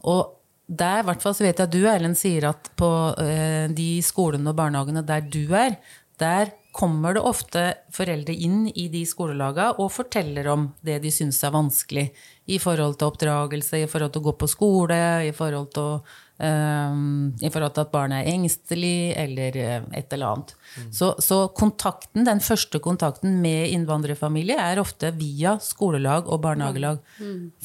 Og 0.07 0.37
der, 0.71 1.03
i 1.03 1.09
hvert 1.09 1.25
fall 1.25 1.35
så 1.35 1.43
vet 1.43 1.59
jeg 1.59 1.67
at 1.67 1.75
du, 1.75 1.83
Erlend, 1.91 2.19
sier 2.19 2.47
at 2.53 2.71
på 2.79 2.89
eh, 3.19 3.67
de 3.75 3.91
skolene 4.07 4.53
og 4.53 4.59
barnehagene 4.61 5.03
der 5.07 5.27
du 5.27 5.43
er, 5.59 5.75
der 6.21 6.53
kommer 6.77 7.17
det 7.17 7.23
ofte 7.27 7.63
foreldre 7.91 8.35
inn 8.35 8.69
i 8.69 8.87
de 8.93 9.03
skolelaga 9.09 9.73
og 9.83 9.91
forteller 9.91 10.47
om 10.53 10.69
det 10.87 11.01
de 11.03 11.11
syns 11.11 11.41
er 11.43 11.55
vanskelig 11.55 12.05
i 12.47 12.61
forhold 12.63 13.01
til 13.01 13.11
oppdragelse, 13.11 13.81
i 13.83 13.89
forhold 13.91 14.15
til 14.15 14.23
å 14.23 14.29
gå 14.29 14.37
på 14.39 14.51
skole, 14.51 15.01
i 15.27 15.33
forhold 15.35 15.73
til, 15.75 15.97
å, 15.99 16.30
eh, 16.41 16.99
i 17.47 17.51
forhold 17.53 17.75
til 17.77 17.85
at 17.85 17.93
barnet 17.93 18.25
er 18.25 18.35
engstelig, 18.35 19.13
eller 19.21 19.57
eh, 19.61 19.89
et 20.01 20.13
eller 20.17 20.35
annet. 20.35 20.55
Så, 20.91 21.15
så 21.23 21.43
kontakten, 21.57 22.25
den 22.29 22.43
første 22.45 22.81
kontakten 22.83 23.41
med 23.45 23.71
innvandrerfamilie 23.75 24.59
er 24.59 24.83
ofte 24.83 25.13
via 25.19 25.59
skolelag 25.63 26.31
og 26.31 26.43
barnehagelag. 26.47 27.03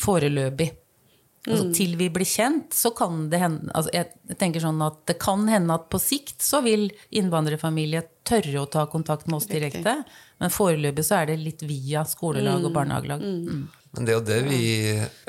Foreløpig. 0.01 0.73
Altså, 1.45 1.67
til 1.77 1.93
vi 1.99 2.07
blir 2.09 2.25
kjent, 2.25 2.73
så 2.73 2.89
kan 2.97 3.27
det 3.29 3.37
hende 3.37 3.69
altså, 3.77 3.91
Jeg 3.93 4.37
tenker 4.41 4.63
sånn 4.63 4.79
at 4.81 5.03
det 5.05 5.19
kan 5.21 5.43
hende 5.49 5.75
at 5.77 5.85
på 5.93 5.99
sikt 6.01 6.41
så 6.41 6.63
vil 6.65 6.87
innvandrerfamilie 7.13 8.01
tørre 8.25 8.63
å 8.63 8.69
ta 8.71 8.87
kontakt 8.89 9.29
med 9.29 9.37
oss 9.37 9.49
direkte. 9.51 9.99
Men 10.41 10.53
foreløpig 10.53 11.05
så 11.05 11.19
er 11.19 11.29
det 11.29 11.43
litt 11.43 11.61
via 11.67 12.01
skolelag 12.09 12.65
og 12.65 12.73
barnehagelag. 12.73 13.21
Mm. 13.95 13.99
Men 13.99 14.07
det 14.07 14.13
er 14.13 14.17
jo 14.17 14.25
det 14.27 14.39
vi 14.49 14.63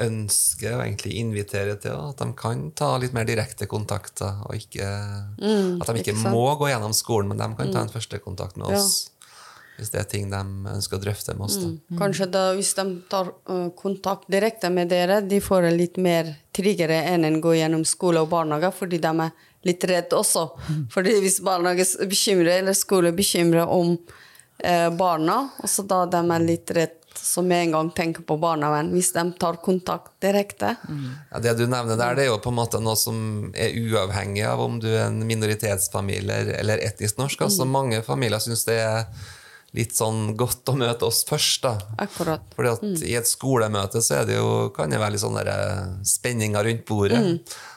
ønsker 0.02 0.74
å 0.74 0.84
egentlig 0.84 1.16
invitere 1.20 1.76
til, 1.80 1.94
at 1.94 2.18
de 2.18 2.30
kan 2.38 2.70
ta 2.76 2.96
litt 2.98 3.14
mer 3.14 3.28
direkte 3.28 3.68
kontakter. 3.70 4.42
Og 4.48 4.58
ikke, 4.58 4.86
at 4.86 5.86
de 5.86 6.02
ikke, 6.02 6.16
ikke 6.16 6.32
må 6.34 6.48
gå 6.58 6.72
gjennom 6.72 6.94
skolen, 6.96 7.30
men 7.30 7.42
de 7.42 7.52
kan 7.58 7.70
ta 7.70 7.84
en 7.86 7.92
første 7.92 8.18
kontakt 8.24 8.58
med 8.58 8.74
oss. 8.74 9.06
Hvis 9.76 9.92
det 9.92 10.00
er 10.00 10.06
ting 10.08 10.30
de 10.32 10.40
ønsker 10.72 10.96
å 10.96 11.02
drøfte 11.02 11.34
med 11.36 11.50
oss. 11.50 11.58
Da. 11.60 11.70
Kanskje 12.00 12.30
da, 12.32 12.44
hvis 12.56 12.72
de 12.78 12.84
tar 13.12 13.28
øh, 13.28 13.66
kontakt 13.76 14.24
direkte 14.32 14.70
med 14.72 14.88
dere, 14.88 15.20
de 15.20 15.40
får 15.44 15.66
det 15.68 15.72
litt 15.76 16.00
mer 16.00 16.32
tryggere 16.56 17.02
enn 17.12 17.28
en 17.28 17.42
gå 17.44 17.52
gjennom 17.58 17.84
skole 17.84 18.22
og 18.24 18.30
barnehage, 18.32 18.72
fordi 18.78 19.02
de 19.04 19.12
er 19.26 19.34
litt 19.68 19.84
redde 19.84 20.16
også. 20.16 20.46
Fordi 20.94 21.18
hvis 21.20 21.42
barnehage 21.44 22.08
bekymrer, 22.08 22.62
eller 22.62 22.76
skole 22.76 23.12
bekymrer 23.16 23.68
om 23.68 23.98
eh, 24.64 24.88
barna, 24.96 25.42
også 25.60 25.84
da 25.84 26.04
de 26.08 26.22
er 26.24 26.46
litt 26.48 26.72
redd, 27.16 27.24
så 27.24 27.42
med 27.42 27.62
en 27.66 27.72
gang 27.72 27.90
tenker 27.94 28.22
på 28.22 28.36
barnevern, 28.38 28.90
hvis 28.92 29.12
de 29.12 29.32
tar 29.38 29.56
kontakt 29.62 30.12
direkte. 30.20 30.76
Ja, 31.32 31.38
det 31.40 31.56
du 31.58 31.66
nevner 31.66 31.96
der, 31.96 32.14
det 32.14 32.24
er 32.24 32.30
jo 32.30 32.38
på 32.38 32.50
en 32.50 32.58
måte 32.60 32.80
noe 32.80 32.96
som 32.96 33.52
er 33.54 33.70
uavhengig 33.74 34.44
av 34.46 34.60
om 34.60 34.78
du 34.80 34.88
er 34.88 35.06
en 35.08 35.26
minoritetsfamilie 35.26 36.32
eller- 36.32 36.58
eller 36.60 36.78
etnisk 36.78 37.18
norsk. 37.18 37.40
Altså, 37.42 37.64
mange 37.66 38.02
familier 38.02 38.38
syns 38.38 38.64
det 38.64 38.78
er 38.80 39.06
litt 39.76 39.96
sånn 39.96 40.34
godt 40.38 40.72
å 40.72 40.76
møte 40.78 41.06
oss 41.06 41.22
først. 41.28 41.62
da. 41.66 41.76
Akkurat. 42.02 42.44
Fordi 42.56 42.72
at 42.72 43.06
I 43.06 43.16
et 43.20 43.28
skolemøte 43.28 44.02
så 44.04 44.22
det 44.26 44.38
jo, 44.38 44.68
kan 44.76 44.92
det 44.92 45.00
være 45.02 45.16
litt 45.16 45.24
sånne 45.24 45.44
eh, 45.52 45.80
spenninger 46.08 46.64
rundt 46.70 46.86
bordet. 46.88 47.22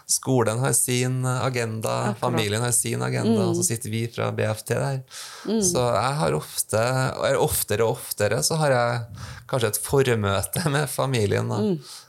Skolen 0.09 0.57
har 0.63 0.73
sin 0.73 1.21
agenda, 1.29 2.15
familien 2.17 2.63
har 2.65 2.71
sin 2.73 3.03
agenda, 3.05 3.43
og 3.45 3.59
så 3.59 3.67
sitter 3.67 3.91
vi 3.93 4.07
fra 4.09 4.31
BFT 4.33 4.71
der. 4.73 5.03
Så 5.61 5.83
jeg 5.83 6.15
har 6.23 6.37
ofte, 6.37 6.81
eller 6.81 7.37
oftere 7.37 7.85
og 7.85 7.99
oftere, 7.99 8.39
så 8.41 8.57
har 8.63 8.73
jeg 8.73 9.03
kanskje 9.51 9.69
et 9.75 9.81
formøte 9.85 10.65
med 10.73 10.89
familien. 10.89 11.51
da, 11.51 11.61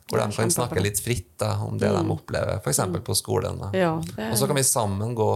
Hvor 0.09 0.23
de 0.23 0.33
kan 0.33 0.51
snakke 0.51 0.81
litt 0.81 1.03
fritt 1.05 1.35
da, 1.43 1.59
om 1.67 1.77
det 1.79 1.93
de 1.93 2.05
opplever, 2.17 2.63
f.eks. 2.65 2.81
på 3.05 3.19
skolen. 3.21 3.61
da. 3.61 3.71
Ja, 3.77 3.93
er, 4.17 4.33
Og 4.33 4.41
så 4.41 4.49
kan 4.49 4.57
vi 4.57 4.65
sammen 4.65 5.13
gå 5.15 5.31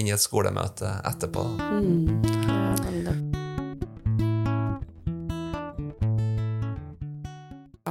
inn 0.00 0.08
i 0.08 0.16
et 0.16 0.24
skolemøte 0.24 0.88
etterpå. 1.04 1.44
Mm. 1.58 2.24
er 2.48 2.80
veldig 2.86 3.39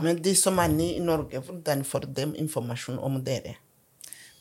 Men 0.04 0.22
de 0.24 0.36
som 0.38 0.60
er 0.62 0.72
nye 0.74 1.00
i 1.00 1.04
Norge, 1.04 1.42
hvordan 1.46 1.86
får 1.88 2.10
de 2.16 2.30
informasjon 2.44 3.00
om 3.00 3.18
dere? 3.24 3.58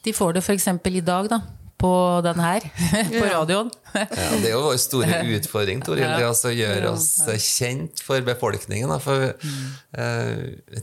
De 0.05 0.15
får 0.15 0.37
det 0.37 0.45
f.eks. 0.45 0.69
i 0.69 1.01
dag, 1.01 1.31
da. 1.31 1.41
På 1.79 1.93
den 2.25 2.41
her, 2.43 2.65
på 3.13 3.27
radioen. 3.31 3.69
Ja, 3.95 4.07
det 4.11 4.49
er 4.49 4.55
jo 4.57 4.65
vår 4.65 4.81
store 4.83 5.21
utfordring, 5.37 5.83
Toril, 5.87 6.09
det 6.19 6.27
å 6.27 6.51
gjøre 6.51 6.91
oss 6.91 7.13
kjent 7.45 8.03
for 8.03 8.25
befolkningen. 8.27 8.91
For 9.05 9.29
eh, 9.31 10.33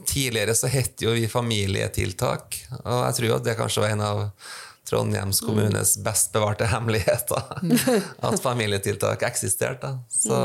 tidligere 0.08 0.56
så 0.56 0.72
het 0.72 1.04
jo 1.04 1.12
vi 1.18 1.28
familietiltak, 1.28 2.62
og 2.86 3.02
jeg 3.10 3.18
tror 3.20 3.36
at 3.42 3.50
det 3.50 3.58
kanskje 3.60 3.84
var 3.84 3.98
en 3.98 4.06
av 4.08 4.24
Trondheims 4.86 5.42
kommunes 5.42 5.98
best 6.06 6.32
bevarte 6.34 6.70
hemmeligheter. 6.70 7.44
At 8.28 8.42
familietiltak 8.42 9.24
eksisterte. 9.26 9.96
Så 10.10 10.38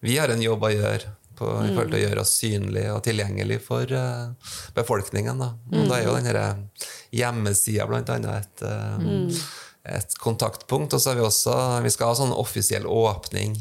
vi 0.00 0.16
har 0.16 0.32
en 0.32 0.42
jobb 0.42 0.64
å 0.64 0.72
gjøre 0.72 1.12
på, 1.38 1.50
i 1.64 1.70
forhold 1.72 1.92
til 1.92 1.98
å 1.98 2.02
gjøre 2.02 2.24
oss 2.24 2.34
synlige 2.40 2.94
og 2.94 3.04
tilgjengelig 3.06 3.60
for 3.66 3.92
uh, 3.92 4.50
befolkningen. 4.76 5.44
Da. 5.44 5.52
Og 5.72 5.86
da 5.90 6.00
er 6.00 6.08
jo 6.08 6.16
denne 6.16 6.48
hjemmesida 7.14 7.86
blant 7.90 8.12
annet 8.14 8.64
et, 8.64 8.66
mm. 9.04 9.30
et 9.96 10.18
kontaktpunkt. 10.22 10.96
Og 10.96 11.02
så 11.02 11.12
har 11.12 11.20
vi 11.20 11.26
også 11.26 11.56
vi 11.86 11.94
skal 11.94 12.12
ha 12.12 12.18
sånn 12.18 12.36
offisiell 12.36 12.88
åpning 12.90 13.56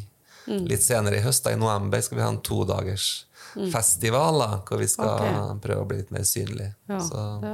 litt 0.45 0.83
senere 0.85 1.19
i 1.19 1.25
høst. 1.25 1.45
Da, 1.45 1.53
I 1.53 1.59
november 1.59 2.01
skal 2.05 2.19
vi 2.19 2.25
ha 2.25 2.31
en 2.33 2.43
todagers 2.45 3.25
festival 3.71 4.39
da, 4.41 4.47
hvor 4.67 4.79
vi 4.81 4.87
skal 4.89 5.11
okay. 5.13 5.35
prøve 5.63 5.83
å 5.83 5.87
bli 5.89 5.97
litt 6.01 6.11
mer 6.13 6.25
synlige. 6.27 6.71
Ja, 6.91 6.99
så, 7.01 7.23
det 7.41 7.53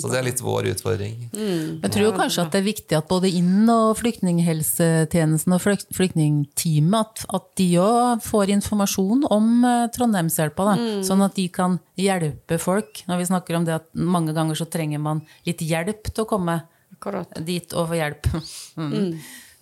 så 0.00 0.10
det 0.10 0.18
er 0.20 0.26
litt 0.26 0.42
vår 0.44 0.70
utfordring. 0.72 1.16
Jeg 1.34 1.90
tror 1.90 2.04
jo 2.06 2.12
kanskje 2.16 2.44
at 2.44 2.54
det 2.54 2.60
er 2.62 2.66
viktig 2.68 2.98
at 2.98 3.08
både 3.10 3.30
inn- 3.40 3.70
og 3.72 3.98
flyktninghelsetjenesten 4.00 5.56
og 5.56 5.64
flyktningteamet 5.96 6.98
at, 7.00 7.24
at 7.36 7.48
de 7.60 7.68
òg 7.82 8.24
får 8.24 8.54
informasjon 8.56 9.26
om 9.30 9.52
eh, 9.68 9.86
Trondheimshjelpa. 9.94 10.74
mm. 10.80 11.04
Sånn 11.06 11.26
at 11.26 11.36
de 11.38 11.46
kan 11.52 11.78
hjelpe 12.00 12.58
folk. 12.62 13.04
Når 13.10 13.22
vi 13.22 13.30
snakker 13.30 13.58
om 13.58 13.68
det 13.68 13.78
at 13.80 13.88
mange 13.94 14.34
ganger 14.36 14.58
så 14.58 14.68
trenger 14.70 15.02
man 15.02 15.24
litt 15.48 15.62
hjelp 15.64 16.12
til 16.12 16.24
å 16.24 16.30
komme 16.30 16.60
Akkurat. 16.96 17.30
dit 17.46 17.76
og 17.76 17.90
få 17.92 18.00
hjelp. 18.00 18.32
Mm. 18.80 19.18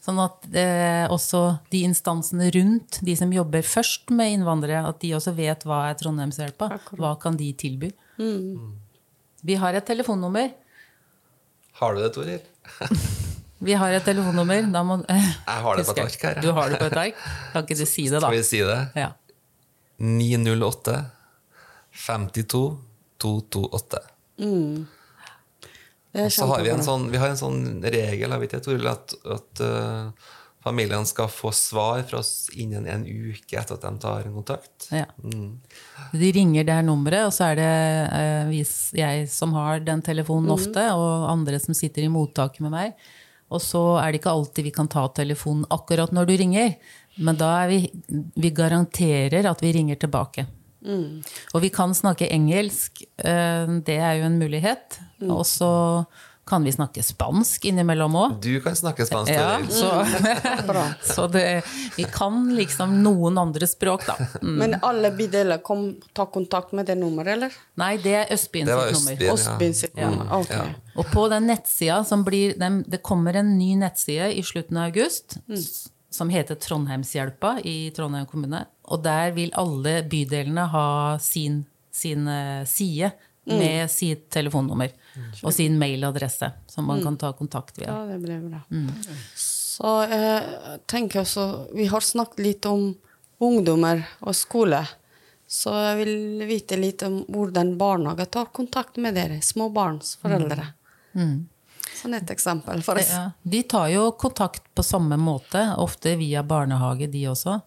Sånn 0.09 0.23
at 0.25 0.47
eh, 0.57 1.05
også 1.13 1.59
de 1.69 1.83
instansene 1.85 2.47
rundt, 2.55 2.97
de 3.05 3.13
som 3.19 3.33
jobber 3.35 3.61
først 3.67 4.09
med 4.17 4.39
innvandrere, 4.39 4.87
at 4.89 5.03
de 5.03 5.11
også 5.19 5.35
vet 5.37 5.67
hva 5.69 5.83
er 5.91 5.99
Trondheimshjelpa. 6.01 6.71
Hva 6.97 7.11
kan 7.21 7.37
de 7.37 7.51
tilby? 7.61 7.91
Vi 8.17 9.59
har 9.61 9.77
et 9.77 9.85
telefonnummer. 9.85 10.55
Har 11.83 11.93
du 11.93 12.01
det, 12.01 12.09
Toril? 12.17 12.41
Vi 13.69 13.75
har 13.77 13.93
et 13.93 14.05
telefonnummer. 14.07 14.65
Da 14.73 14.81
må, 14.87 15.01
Jeg 15.11 15.63
har 15.67 15.77
det 15.77 15.85
på 15.85 15.93
et 15.93 16.03
ark 16.07 16.25
her. 16.31 16.41
Du 16.41 16.53
har 16.57 16.73
det 16.73 16.81
på 16.81 16.89
et 16.89 17.01
ark? 17.05 17.23
Kan 17.53 17.67
ikke 17.67 17.77
du 17.77 17.87
si 17.91 18.09
det, 18.09 18.23
da? 18.23 18.29
Skal 18.31 18.39
vi 18.39 18.45
si 18.49 18.65
det? 18.65 18.81
Ja. 18.97 19.11
908 19.99 20.97
52 22.07 22.63
228. 23.21 24.01
Det 24.39 24.49
er 24.49 24.98
Så 26.13 26.49
har 26.49 26.65
vi 26.65 26.73
en 26.73 26.85
sånn, 26.85 27.11
vi 27.13 27.21
har 27.21 27.31
en 27.31 27.39
sånn 27.39 27.63
regel 27.85 28.33
jeg 28.33 28.43
vet 28.43 28.53
ikke, 28.53 28.65
Toril, 28.65 28.89
at, 28.91 29.13
at 29.29 29.63
uh, 29.63 30.33
familiene 30.65 31.07
skal 31.09 31.29
få 31.31 31.53
svar 31.55 32.03
fra 32.09 32.23
oss 32.23 32.49
innen 32.57 32.89
en 32.89 33.05
uke 33.05 33.59
etter 33.61 33.77
at 33.77 33.85
de 33.85 33.93
tar 34.03 34.29
kontakt. 34.33 34.89
ja. 34.95 35.07
De 36.13 36.33
ringer 36.35 36.65
det 36.65 36.79
her 36.81 36.87
nummeret, 36.87 37.29
og 37.29 37.35
så 37.37 37.51
er 37.51 37.61
det 37.61 37.71
uh, 38.57 38.99
jeg 38.99 39.29
som 39.33 39.55
har 39.59 39.85
den 39.85 40.03
telefonen 40.05 40.55
ofte, 40.55 40.89
og 40.97 41.29
andre 41.31 41.61
som 41.63 41.77
sitter 41.77 42.07
i 42.07 42.13
mottaket 42.13 42.65
med 42.65 42.75
meg. 42.75 43.09
Og 43.49 43.63
så 43.65 43.81
er 44.01 44.13
det 44.13 44.21
ikke 44.21 44.35
alltid 44.35 44.67
vi 44.69 44.75
kan 44.77 44.91
ta 44.93 45.07
telefonen 45.17 45.69
akkurat 45.73 46.13
når 46.13 46.29
du 46.29 46.35
ringer, 46.41 46.75
men 47.19 47.39
da 47.39 47.49
er 47.65 47.71
vi 47.73 47.79
Vi 48.39 48.51
garanterer 48.55 49.49
at 49.51 49.63
vi 49.63 49.73
ringer 49.75 49.97
tilbake. 49.97 50.47
Og 51.55 51.61
vi 51.63 51.69
kan 51.71 51.93
snakke 51.95 52.29
engelsk, 52.33 53.03
eh, 53.19 53.67
det 53.87 53.99
er 54.01 54.19
jo 54.23 54.25
en 54.31 54.39
mulighet. 54.41 54.99
Og 55.29 55.45
så 55.47 56.07
kan 56.49 56.65
vi 56.65 56.71
snakke 56.73 57.03
spansk 57.05 57.67
innimellom 57.69 58.15
òg. 58.17 58.39
Du 58.41 58.55
kan 58.65 58.73
snakke 58.73 59.05
spansk, 59.05 59.29
Ja, 59.35 59.59
så, 59.69 59.91
så 61.15 61.27
det, 61.29 61.43
vi 61.99 62.07
kan 62.09 62.39
liksom 62.57 62.95
noen 63.05 63.37
andre 63.43 63.69
språk, 63.69 64.07
da. 64.09 64.15
Mm. 64.41 64.55
Men 64.63 64.77
alle 64.81 65.11
bydeler 65.19 65.61
kom 65.61 65.91
ta 66.17 66.25
kontakt 66.33 66.73
med 66.73 66.89
det 66.89 66.97
nummeret, 66.97 67.35
eller? 67.37 67.59
Nei, 67.83 67.91
det 68.01 68.15
er 68.23 68.33
Østbyen 68.33 68.65
sitt 68.71 68.97
nummer. 68.97 69.35
Østbyen. 69.35 69.77
ja. 69.93 70.01
Ja. 70.01 70.09
mm, 70.15 70.33
okay. 70.41 70.57
Ja. 70.57 70.97
Og 70.99 71.13
på 71.13 71.29
den 71.35 71.51
nettsida 71.53 72.01
som 72.09 72.25
blir 72.25 72.57
den, 72.59 72.81
Det 72.89 73.03
kommer 73.05 73.37
en 73.37 73.53
ny 73.59 73.75
nettside 73.77 74.33
i 74.35 74.43
slutten 74.43 74.81
av 74.81 74.89
august 74.89 75.37
s- 75.53 75.91
som 76.11 76.31
heter 76.33 76.55
Trondheimshjelpa 76.55 77.59
i 77.65 77.91
Trondheim 77.97 78.27
kommune. 78.27 78.65
Og 78.89 79.03
der 79.05 79.33
vil 79.37 79.53
alle 79.59 80.03
bydelene 80.09 80.69
ha 80.73 80.89
sin, 81.23 81.65
sin 81.93 82.29
eh, 82.29 82.65
side 82.69 83.13
med 83.49 83.91
sitt 83.91 84.27
telefonnummer 84.31 84.93
og 85.43 85.53
sin 85.57 85.79
mailadresse, 85.81 86.51
som 86.69 86.89
man 86.89 87.01
kan 87.05 87.17
ta 87.17 87.33
kontakt 87.33 87.79
via. 87.81 87.89
Ja, 87.89 88.03
det 88.11 88.19
blir 88.21 88.43
bra. 88.45 88.61
Så 89.35 89.93
jeg 90.11 90.81
tenker 90.91 91.23
også 91.23 91.45
Vi 91.73 91.87
har 91.87 92.05
snakket 92.05 92.43
litt 92.45 92.67
om 92.69 92.91
ungdommer 93.41 94.03
og 94.21 94.35
skole. 94.37 94.83
Så 95.49 95.73
jeg 95.73 95.99
vil 96.03 96.49
vite 96.49 96.77
litt 96.77 97.03
om 97.07 97.23
hvordan 97.31 97.77
barnehager 97.81 98.29
tar 98.29 98.51
kontakt 98.53 98.99
med 99.01 99.17
dere, 99.17 99.39
småbarnsforeldre. 99.41 100.67
Sånn 101.99 102.15
et 102.19 102.31
eksempel. 102.31 102.83
For 102.87 103.01
Ja, 103.03 103.31
de 103.43 103.63
tar 103.63 103.89
jo 103.93 104.11
kontakt 104.21 104.63
på 104.75 104.85
samme 104.87 105.19
måte, 105.21 105.65
ofte 105.77 106.17
via 106.21 106.43
barnehage, 106.47 107.11
de 107.11 107.25
også. 107.33 107.61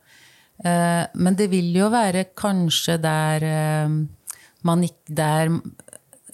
Eh, 0.64 1.08
Men 1.14 1.36
det 1.36 1.50
vil 1.50 1.74
jo 1.76 1.90
være 1.90 2.26
kanskje 2.38 2.98
der 3.02 3.44
eh, 3.44 3.90
man 4.64 4.84
ikke 4.86 5.16
der, 5.18 5.50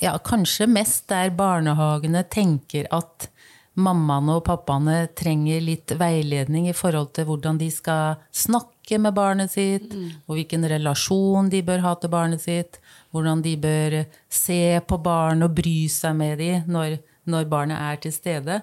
ja, 0.02 0.18
Kanskje 0.20 0.68
mest 0.68 1.08
der 1.10 1.32
barnehagene 1.32 2.24
tenker 2.30 2.88
at 2.92 3.30
mammaene 3.78 4.40
og 4.40 4.44
pappaene 4.48 5.08
trenger 5.16 5.62
litt 5.62 5.94
veiledning 6.00 6.68
i 6.70 6.74
forhold 6.74 7.12
til 7.14 7.28
hvordan 7.30 7.60
de 7.62 7.70
skal 7.72 8.18
snakke 8.34 8.98
med 9.00 9.14
barnet 9.14 9.52
sitt, 9.54 9.92
og 10.28 10.38
hvilken 10.38 10.66
relasjon 10.66 11.50
de 11.52 11.62
bør 11.62 11.84
ha 11.86 11.94
til 12.02 12.10
barnet 12.10 12.42
sitt, 12.42 12.80
hvordan 13.14 13.44
de 13.46 13.54
bør 13.62 13.98
se 14.30 14.80
på 14.88 14.98
barnet 15.04 15.46
og 15.50 15.56
bry 15.60 15.88
seg 15.92 16.16
med 16.18 16.40
dem 16.42 16.72
når, 16.74 16.98
når 17.28 17.50
barnet 17.52 17.78
er 17.78 18.02
til 18.04 18.14
stede. 18.16 18.62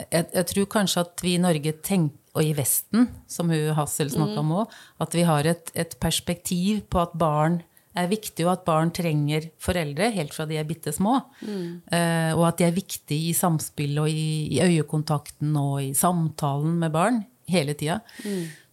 Jeg, 0.00 0.26
jeg 0.32 0.46
tror 0.52 0.70
kanskje 0.76 1.04
at 1.04 1.24
vi 1.24 1.34
i 1.36 1.42
Norge 1.42 1.74
tenker, 1.84 2.16
og 2.30 2.46
i 2.46 2.52
Vesten, 2.54 3.08
som 3.26 3.48
hun 3.50 3.72
Hassel 3.74 4.06
snakka 4.12 4.38
om 4.38 4.52
òg, 4.60 4.74
at 5.02 5.14
vi 5.18 5.24
har 5.26 5.48
et, 5.50 5.72
et 5.74 5.96
perspektiv 5.98 6.84
på 6.86 7.00
at 7.02 7.16
barn 7.18 7.56
er 7.98 8.06
viktig, 8.06 8.44
og 8.46 8.52
at 8.52 8.62
barn 8.68 8.92
trenger 8.94 9.48
foreldre 9.58 10.12
helt 10.14 10.34
fra 10.36 10.46
de 10.46 10.60
er 10.60 10.68
bitte 10.68 10.92
små. 10.94 11.16
Eh, 11.90 12.30
og 12.36 12.44
at 12.46 12.60
de 12.60 12.68
er 12.68 12.76
viktige 12.76 13.32
i 13.32 13.34
samspill 13.34 13.98
og 13.98 14.08
i, 14.12 14.46
i 14.54 14.62
øyekontakten 14.62 15.56
og 15.58 15.82
i 15.82 15.90
samtalen 15.98 16.78
med 16.78 16.94
barn 16.94 17.24
hele 17.50 17.74
tida. 17.74 17.98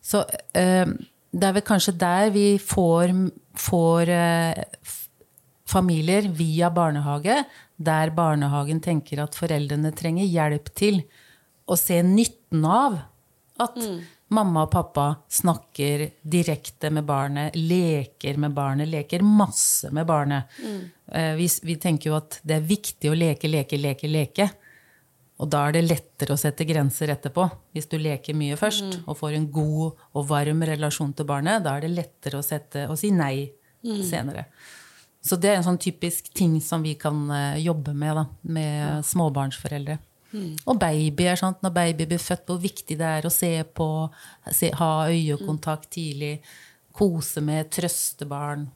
Så 0.05 0.21
eh, 0.53 0.85
det 1.33 1.49
er 1.49 1.57
vel 1.57 1.65
kanskje 1.65 1.97
der 1.97 2.29
vi 2.35 2.45
får, 2.61 3.15
får 3.57 4.13
eh, 4.13 4.63
familier 5.67 6.29
via 6.29 6.69
barnehage, 6.69 7.41
der 7.77 8.11
barnehagen 8.17 8.81
tenker 8.81 9.21
at 9.23 9.37
foreldrene 9.37 9.93
trenger 9.95 10.25
hjelp 10.25 10.71
til 10.77 11.03
å 11.67 11.77
se 11.77 11.99
nytten 12.03 12.65
av 12.65 12.97
at 13.61 13.77
mamma 14.33 14.65
og 14.65 14.71
pappa 14.73 15.07
snakker 15.31 16.03
direkte 16.21 16.91
med 16.93 17.05
barnet, 17.07 17.55
leker 17.55 18.37
med 18.41 18.53
barnet, 18.57 18.89
leker 18.91 19.23
masse 19.25 19.91
med 19.93 20.07
barnet. 20.09 20.49
Mm. 20.63 20.79
Vi, 21.39 21.49
vi 21.63 21.75
tenker 21.81 22.11
jo 22.11 22.17
at 22.19 22.39
det 22.43 22.57
er 22.57 22.69
viktig 22.69 23.11
å 23.11 23.17
leke, 23.17 23.49
leke, 23.51 23.79
leke, 23.81 24.09
leke. 24.11 24.49
Og 25.37 25.49
da 25.53 25.67
er 25.67 25.77
det 25.77 25.85
lettere 25.85 26.33
å 26.33 26.39
sette 26.39 26.65
grenser 26.65 27.11
etterpå. 27.13 27.45
Hvis 27.75 27.89
du 27.91 27.97
leker 28.01 28.37
mye 28.37 28.57
først 28.57 29.03
og 29.03 29.19
får 29.19 29.37
en 29.37 29.51
god 29.53 30.01
og 30.17 30.27
varm 30.29 30.65
relasjon 30.65 31.13
til 31.17 31.29
barnet, 31.29 31.61
da 31.65 31.75
er 31.77 31.85
det 31.85 31.93
lettere 31.93 32.41
å, 32.41 32.45
sette, 32.45 32.87
å 32.89 32.97
si 32.97 33.13
nei 33.13 33.45
senere. 33.85 34.47
Så 35.27 35.35
det 35.39 35.51
er 35.51 35.59
en 35.59 35.65
sånn 35.65 35.81
typisk 35.81 36.31
ting 36.37 36.57
som 36.63 36.85
vi 36.85 36.95
kan 36.99 37.25
eh, 37.33 37.59
jobbe 37.65 37.93
med 37.97 38.15
da, 38.21 38.25
med 38.47 39.07
småbarnsforeldre. 39.07 39.97
Og 40.67 40.79
babyer, 40.79 41.37
sant? 41.39 41.61
når 41.63 41.73
baby 41.75 42.07
blir 42.11 42.21
født, 42.21 42.47
hvor 42.49 42.59
viktig 42.61 42.97
det 42.99 43.11
er 43.19 43.27
å 43.27 43.31
se 43.33 43.51
på, 43.77 43.87
se, 44.51 44.71
ha 44.75 44.91
øyekontakt 45.09 45.89
tidlig, 45.95 46.37
kose 46.97 47.43
med, 47.45 47.69
trøste 47.73 48.27
barn. 48.27 48.67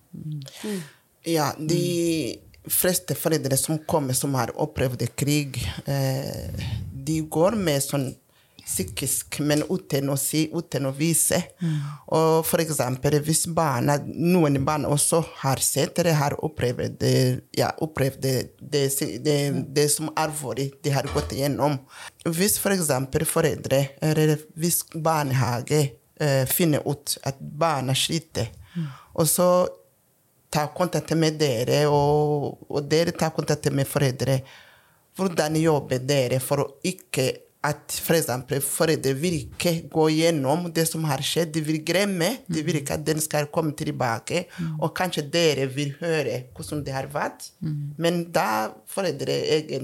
Ja, 1.27 1.51
de 1.57 2.39
fleste 2.69 3.17
foreldre 3.17 3.57
som 3.57 3.81
kommer 3.89 4.15
som 4.17 4.35
har 4.37 4.53
opplevd 4.61 5.03
krig, 5.17 5.59
eh, 5.89 6.65
de 7.01 7.21
går 7.33 7.57
med 7.57 7.81
sånn 7.83 8.11
psykisk, 8.71 9.39
men 9.43 9.65
uten 9.67 10.10
å 10.13 10.15
si, 10.19 10.45
uten 10.53 10.88
å 10.88 10.93
vise. 10.95 11.41
Og 12.15 12.45
for 12.47 12.63
eksempel 12.63 13.19
hvis 13.25 13.43
barna, 13.51 13.97
noen 14.07 14.62
barn 14.65 14.88
også 14.88 15.21
har 15.43 15.62
sett 15.63 15.99
eller 15.99 16.17
har 16.19 16.38
opplevd 16.45 16.97
det, 17.01 17.15
ja, 17.57 17.73
opplevd 17.84 18.23
det, 18.23 18.36
det, 18.60 18.86
det, 19.25 19.38
det 19.75 19.88
som 19.91 20.12
alvorlig 20.15 20.71
de 20.84 20.95
har 20.95 21.10
gått 21.13 21.36
igjennom. 21.36 21.77
Hvis 22.25 22.57
for 22.62 22.73
eksempel 22.75 23.27
foreldre 23.27 23.84
eller 24.01 24.38
hvis 24.55 24.86
barnehage 24.95 25.84
eh, 26.21 26.47
finner 26.49 26.88
ut 26.88 27.17
at 27.27 27.38
barna 27.39 27.95
sliter, 27.97 28.49
og 29.12 29.27
så 29.27 29.51
ta 30.51 30.67
kontakt 30.75 31.13
med 31.15 31.39
dere, 31.39 31.86
og, 31.88 32.60
og 32.67 32.84
dere 32.91 33.13
tar 33.15 33.31
kontakt 33.36 33.69
med 33.71 33.88
foreldre. 33.88 34.41
Hvordan 35.15 35.55
jobber 35.60 36.03
dere 36.07 36.39
for 36.43 36.63
å 36.63 36.67
ikke 36.88 37.29
at 37.62 37.93
for 38.02 38.17
eksempel, 38.17 38.62
foreldre 38.65 39.13
ikke 39.32 39.74
gå 39.91 40.08
gjennom 40.15 40.65
det 40.74 40.88
som 40.89 41.04
har 41.06 41.21
skjedd. 41.21 41.52
De 41.54 41.62
vil 41.62 41.84
glemme. 41.86 42.32
De 42.50 42.63
vil 42.65 42.80
ikke 42.80 42.95
at 42.97 43.06
den 43.06 43.21
skal 43.21 43.52
komme 43.54 43.76
tilbake. 43.78 44.47
Og 44.82 44.89
kanskje 44.97 45.28
dere 45.30 45.67
vil 45.69 45.93
høre 46.00 46.39
hvordan 46.56 46.82
det 46.88 46.95
har 46.95 47.10
vært. 47.13 47.52
Men 48.02 48.24
da 48.34 48.71
foreldre 48.89 49.38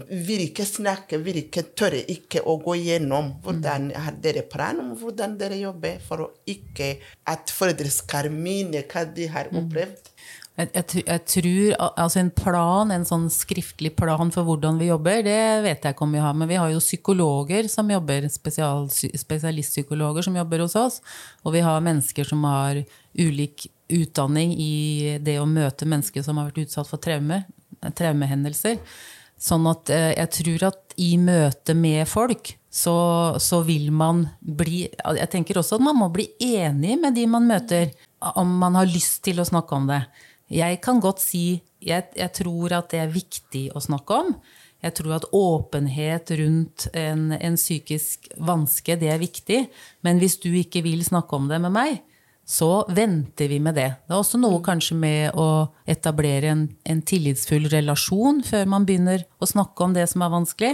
virker 0.09 0.65
snakke, 0.65 1.21
vil 1.21 1.43
ikke 1.43 1.67
tørre 1.77 2.01
ikke 2.09 2.41
å 2.41 2.57
gå 2.63 2.79
gjennom 2.81 3.35
hvordan 3.45 3.91
har 3.93 4.17
dere 4.25 4.47
plan 4.49 4.81
om 4.81 4.95
hvordan 4.97 5.37
dere 5.37 5.61
jobber 5.61 6.01
for 6.07 6.25
å 6.25 6.31
ikke 6.49 6.95
at 7.29 7.53
foreldre 7.53 7.93
skal 7.93 8.31
minne 8.33 8.81
hva 8.89 9.05
de 9.05 9.29
har 9.29 9.53
opplevd. 9.53 10.09
Jeg, 10.57 10.71
jeg, 11.05 11.21
tror 11.29 11.73
altså 12.01 12.19
En 12.23 12.31
plan, 12.33 12.89
en 12.89 13.03
sånn 13.05 13.27
skriftlig 13.29 13.91
plan 13.99 14.31
for 14.33 14.47
hvordan 14.47 14.79
vi 14.81 14.87
jobber, 14.89 15.21
det 15.27 15.41
vet 15.67 15.83
jeg 15.85 15.93
ikke 15.93 16.05
om 16.07 16.15
vi 16.17 16.23
har. 16.23 16.33
Men 16.33 16.49
vi 16.49 16.57
har 16.57 16.71
jo 16.73 16.81
psykologer 16.81 17.69
som 17.69 17.91
jobber, 17.93 18.25
spesial, 18.33 18.87
spesialistpsykologer 18.89 20.25
som 20.25 20.39
jobber 20.39 20.65
hos 20.65 20.77
oss. 20.79 20.97
Og 21.45 21.53
vi 21.53 21.61
har 21.65 21.83
mennesker 21.85 22.25
som 22.25 22.41
har 22.49 22.81
ulik 23.17 23.67
utdanning 23.93 24.55
i 24.57 25.17
det 25.21 25.37
å 25.39 25.45
møte 25.45 25.87
mennesker 25.87 26.25
som 26.25 26.41
har 26.41 26.49
vært 26.49 26.65
utsatt 26.65 26.89
for 26.89 27.01
traume, 27.05 27.43
traumehendelser. 27.85 28.81
Sånn 29.37 29.69
at 29.69 29.91
eh, 29.93 30.15
jeg 30.17 30.33
tror 30.39 30.69
at 30.71 30.97
i 30.97 31.11
møte 31.21 31.75
med 31.77 32.07
folk 32.09 32.55
så, 32.73 32.97
så 33.41 33.61
vil 33.65 33.91
man 33.93 34.23
bli 34.41 34.87
Jeg 34.89 35.29
tenker 35.33 35.59
også 35.61 35.77
at 35.77 35.85
man 35.85 35.97
må 35.97 36.09
bli 36.13 36.25
enig 36.41 36.97
med 37.01 37.13
de 37.13 37.27
man 37.29 37.45
møter, 37.45 37.93
om 38.33 38.57
man 38.57 38.77
har 38.77 38.89
lyst 38.89 39.21
til 39.25 39.37
å 39.41 39.45
snakke 39.45 39.77
om 39.77 39.85
det. 39.89 40.01
Jeg 40.53 40.79
kan 40.81 41.01
godt 41.03 41.19
si 41.19 41.61
jeg, 41.83 42.07
jeg 42.17 42.31
tror 42.33 42.73
at 42.79 42.89
det 42.93 43.01
er 43.03 43.13
viktig 43.13 43.67
å 43.75 43.81
snakke 43.83 44.17
om. 44.23 44.35
Jeg 44.83 44.93
tror 44.99 45.15
at 45.17 45.25
åpenhet 45.33 46.31
rundt 46.39 46.87
en, 46.97 47.31
en 47.33 47.57
psykisk 47.57 48.29
vanske, 48.37 48.95
det 48.99 49.09
er 49.13 49.21
viktig. 49.21 49.63
Men 50.05 50.21
hvis 50.21 50.37
du 50.41 50.51
ikke 50.53 50.83
vil 50.85 51.03
snakke 51.05 51.35
om 51.37 51.49
det 51.49 51.59
med 51.63 51.73
meg, 51.75 51.99
så 52.47 52.85
venter 52.95 53.49
vi 53.51 53.57
med 53.59 53.75
det. 53.75 53.89
Det 54.07 54.13
er 54.15 54.21
også 54.21 54.39
noe 54.39 54.61
kanskje 54.63 54.95
med 54.95 55.35
å 55.35 55.67
etablere 55.89 56.53
en, 56.53 56.61
en 56.87 57.01
tillitsfull 57.03 57.67
relasjon 57.73 58.39
før 58.47 58.69
man 58.71 58.85
begynner 58.87 59.25
å 59.43 59.49
snakke 59.49 59.83
om 59.83 59.97
det 59.97 60.05
som 60.13 60.23
er 60.23 60.31
vanskelig. 60.31 60.71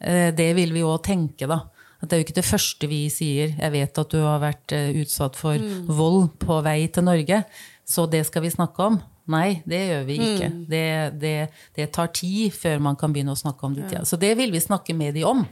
Eh, 0.00 0.30
Det 0.32 0.48
vil 0.56 0.72
vi 0.72 0.86
òg 0.86 1.02
tenke, 1.04 1.50
da. 1.50 1.66
At 2.00 2.08
det 2.08 2.16
er 2.16 2.22
jo 2.22 2.28
ikke 2.30 2.38
det 2.40 2.48
første 2.48 2.88
vi 2.88 3.02
sier. 3.12 3.52
Jeg 3.58 3.74
vet 3.74 4.00
at 4.00 4.14
du 4.14 4.22
har 4.24 4.40
vært 4.40 4.72
eh, 4.72 4.94
utsatt 5.02 5.36
for 5.36 5.60
vold 5.90 6.30
på 6.40 6.62
vei 6.64 6.86
til 6.88 7.04
Norge, 7.04 7.42
så 7.84 8.06
det 8.08 8.24
skal 8.30 8.46
vi 8.46 8.54
snakke 8.54 8.86
om. 8.88 8.96
Nei, 9.30 9.60
det 9.68 9.80
gjør 9.90 10.04
vi 10.08 10.18
ikke. 10.26 10.50
Det, 10.70 10.84
det, 11.22 11.34
det 11.76 11.88
tar 11.94 12.10
tid 12.16 12.54
før 12.56 12.82
man 12.82 12.98
kan 13.00 13.14
begynne 13.14 13.36
å 13.36 13.38
snakke 13.38 13.66
om 13.68 13.76
det. 13.78 13.88
tida. 13.90 14.04
Så 14.08 14.18
det 14.20 14.34
vil 14.40 14.52
vi 14.54 14.62
snakke 14.62 14.96
med 14.96 15.14
de 15.18 15.24
om. 15.28 15.44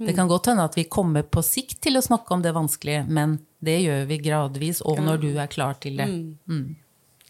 Det 0.00 0.14
kan 0.16 0.28
godt 0.28 0.48
hende 0.48 0.64
at 0.64 0.76
vi 0.78 0.86
kommer 0.88 1.26
på 1.28 1.42
sikt 1.44 1.82
til 1.84 2.00
å 2.00 2.04
snakke 2.04 2.32
om 2.32 2.40
det 2.44 2.54
vanskelige, 2.56 3.04
men 3.08 3.36
det 3.60 3.82
gjør 3.82 4.06
vi 4.08 4.16
gradvis, 4.24 4.80
og 4.80 5.02
når 5.04 5.20
du 5.20 5.28
er 5.34 5.50
klar 5.52 5.76
til 5.82 6.00
det. 6.00 6.08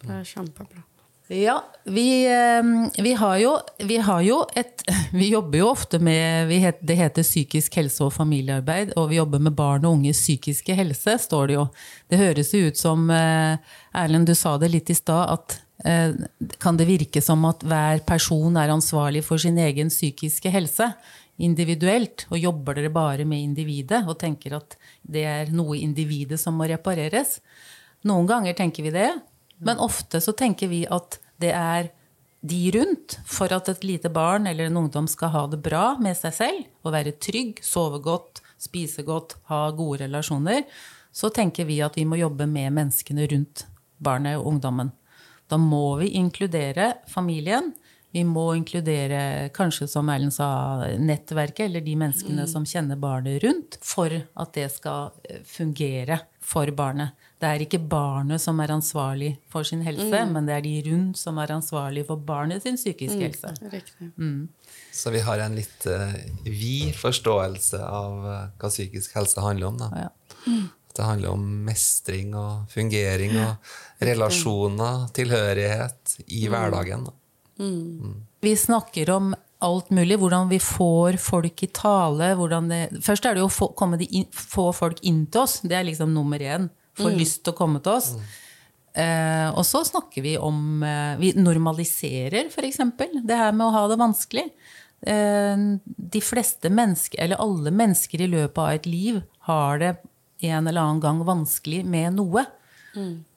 Det 0.01 0.15
er 0.21 0.29
kjempebra. 0.29 0.85
Ja, 1.31 1.65
vi, 1.85 2.27
eh, 2.27 2.63
vi, 3.03 3.13
har 3.15 3.37
jo, 3.39 3.53
vi 3.79 3.97
har 4.03 4.23
jo 4.27 4.41
et 4.59 4.83
Vi 5.13 5.29
jobber 5.31 5.61
jo 5.61 5.69
ofte 5.71 6.01
med 6.03 6.49
vi 6.51 6.59
het, 6.59 6.81
Det 6.83 6.97
heter 6.99 7.23
psykisk 7.23 7.77
helse 7.79 8.03
og 8.03 8.11
familiearbeid, 8.17 8.97
og 8.99 9.13
vi 9.13 9.21
jobber 9.21 9.39
med 9.39 9.55
barn 9.55 9.87
og 9.87 10.01
unges 10.01 10.19
psykiske 10.25 10.75
helse, 10.75 11.15
står 11.23 11.47
det 11.47 11.55
jo. 11.55 11.69
Det 12.11 12.19
høres 12.19 12.51
jo 12.55 12.65
ut 12.67 12.81
som 12.81 13.07
eh, 13.15 13.63
Erlend, 13.95 14.27
du 14.27 14.35
sa 14.35 14.57
det 14.59 14.73
litt 14.75 14.91
i 14.91 14.99
stad, 14.99 15.31
at 15.31 15.61
kan 16.61 16.77
det 16.77 16.85
virke 16.89 17.23
som 17.25 17.45
at 17.49 17.63
hver 17.65 18.03
person 18.05 18.57
er 18.61 18.73
ansvarlig 18.73 19.23
for 19.25 19.41
sin 19.41 19.57
egen 19.59 19.89
psykiske 19.89 20.53
helse 20.53 20.91
individuelt, 21.41 22.27
og 22.29 22.37
jobber 22.39 22.77
dere 22.77 22.93
bare 22.93 23.25
med 23.25 23.41
individet 23.41 24.03
og 24.05 24.19
tenker 24.21 24.59
at 24.59 24.77
det 25.01 25.25
er 25.25 25.53
noe 25.55 25.79
i 25.79 25.85
individet 25.87 26.41
som 26.41 26.59
må 26.59 26.69
repareres? 26.69 27.39
Noen 28.05 28.29
ganger 28.29 28.57
tenker 28.59 28.85
vi 28.85 28.93
det, 28.93 29.09
men 29.65 29.81
ofte 29.81 30.21
så 30.21 30.37
tenker 30.37 30.69
vi 30.69 30.85
at 30.89 31.19
det 31.41 31.55
er 31.57 31.91
de 32.41 32.61
rundt 32.73 33.19
for 33.29 33.53
at 33.53 33.69
et 33.69 33.83
lite 33.85 34.09
barn 34.13 34.49
eller 34.49 34.69
en 34.69 34.79
ungdom 34.83 35.09
skal 35.09 35.33
ha 35.35 35.43
det 35.53 35.61
bra 35.65 35.97
med 36.01 36.17
seg 36.17 36.37
selv, 36.37 36.63
og 36.85 36.95
være 36.97 37.17
trygg, 37.21 37.61
sove 37.65 38.01
godt, 38.05 38.41
spise 38.61 39.05
godt, 39.05 39.37
ha 39.53 39.67
gode 39.77 40.05
relasjoner, 40.05 40.65
så 41.13 41.33
tenker 41.35 41.69
vi 41.69 41.81
at 41.85 41.97
vi 41.99 42.07
må 42.09 42.21
jobbe 42.21 42.47
med 42.49 42.73
menneskene 42.77 43.29
rundt 43.33 43.67
barnet 44.01 44.39
og 44.39 44.55
ungdommen. 44.55 44.93
Da 45.51 45.59
må 45.59 45.99
vi 46.01 46.13
inkludere 46.21 46.93
familien. 47.11 47.73
Vi 48.11 48.25
må 48.27 48.49
inkludere, 48.59 49.51
kanskje 49.55 49.87
som 49.91 50.09
Erlend 50.11 50.35
sa, 50.35 50.49
nettverket, 50.99 51.69
eller 51.69 51.85
de 51.87 51.95
menneskene 51.99 52.47
som 52.51 52.65
kjenner 52.67 52.99
barnet 52.99 53.39
rundt, 53.45 53.79
for 53.87 54.11
at 54.11 54.55
det 54.57 54.67
skal 54.75 55.13
eh, 55.29 55.45
fungere 55.47 56.19
for 56.43 56.71
barnet. 56.75 57.15
Det 57.41 57.47
er 57.49 57.63
ikke 57.65 57.79
barnet 57.79 58.43
som 58.43 58.59
er 58.61 58.73
ansvarlig 58.75 59.31
for 59.53 59.65
sin 59.65 59.85
helse, 59.87 60.25
men 60.33 60.49
det 60.49 60.57
er 60.57 60.65
de 60.67 60.75
rundt 60.91 61.21
som 61.23 61.39
er 61.39 61.55
ansvarlig 61.55 62.03
for 62.09 62.19
barnet 62.19 62.67
sin 62.67 62.77
psykiske 62.77 63.21
helse. 63.23 63.55
Mm. 64.19 64.49
Så 64.93 65.15
vi 65.15 65.23
har 65.25 65.45
en 65.47 65.55
litt 65.57 65.87
uh, 65.87 66.19
vid 66.45 66.91
forståelse 66.99 67.81
av 67.87 68.27
eh, 68.27 68.45
hva 68.59 68.75
psykisk 68.75 69.15
helse 69.17 69.47
handler 69.47 69.71
om. 69.71 69.81
Da. 69.81 70.09
Ja. 70.09 70.59
Det 70.97 71.07
handler 71.07 71.35
om 71.35 71.45
mestring 71.67 72.35
og 72.39 72.71
fungering 72.73 73.37
og 73.41 73.73
relasjoner, 74.05 75.07
tilhørighet 75.17 76.17
i 76.27 76.47
hverdagen. 76.51 77.07
Mm. 77.61 78.27
Vi 78.41 78.57
snakker 78.57 79.11
om 79.15 79.33
alt 79.61 79.91
mulig, 79.93 80.17
hvordan 80.21 80.49
vi 80.49 80.59
får 80.63 81.19
folk 81.21 81.63
i 81.63 81.71
tale. 81.77 82.33
Det, 82.69 82.83
først 83.05 83.27
er 83.29 83.37
det 83.37 83.45
jo 83.45 83.49
å 83.51 83.53
få, 83.53 83.73
komme 83.77 84.01
de 84.01 84.09
inn, 84.09 84.29
få 84.33 84.71
folk 84.77 85.03
inn 85.07 85.27
til 85.29 85.45
oss. 85.45 85.61
Det 85.63 85.77
er 85.77 85.89
liksom 85.89 86.15
nummer 86.17 86.41
én. 86.41 86.71
Få 87.01 87.13
lyst 87.15 87.45
til 87.45 87.55
å 87.55 87.59
komme 87.59 87.81
til 87.85 87.99
oss. 87.99 88.15
Eh, 88.99 89.49
og 89.55 89.63
så 89.69 89.85
snakker 89.87 90.25
vi 90.25 90.33
om 90.35 90.83
eh, 90.83 91.13
Vi 91.21 91.29
normaliserer 91.39 92.49
f.eks. 92.51 92.81
det 93.23 93.37
her 93.39 93.53
med 93.55 93.69
å 93.69 93.75
ha 93.77 93.85
det 93.91 94.01
vanskelig. 94.01 94.47
Eh, 95.07 95.67
de 95.87 96.23
fleste 96.25 96.73
mennesker, 96.73 97.21
eller 97.23 97.41
alle 97.41 97.73
mennesker 97.73 98.25
i 98.25 98.31
løpet 98.33 98.63
av 98.65 98.73
et 98.75 98.89
liv, 98.91 99.21
har 99.49 99.81
det 99.83 99.95
en 100.41 100.67
eller 100.67 100.81
annen 100.81 101.03
gang 101.03 101.23
vanskelig 101.27 101.83
med 101.85 102.17
noe. 102.19 102.47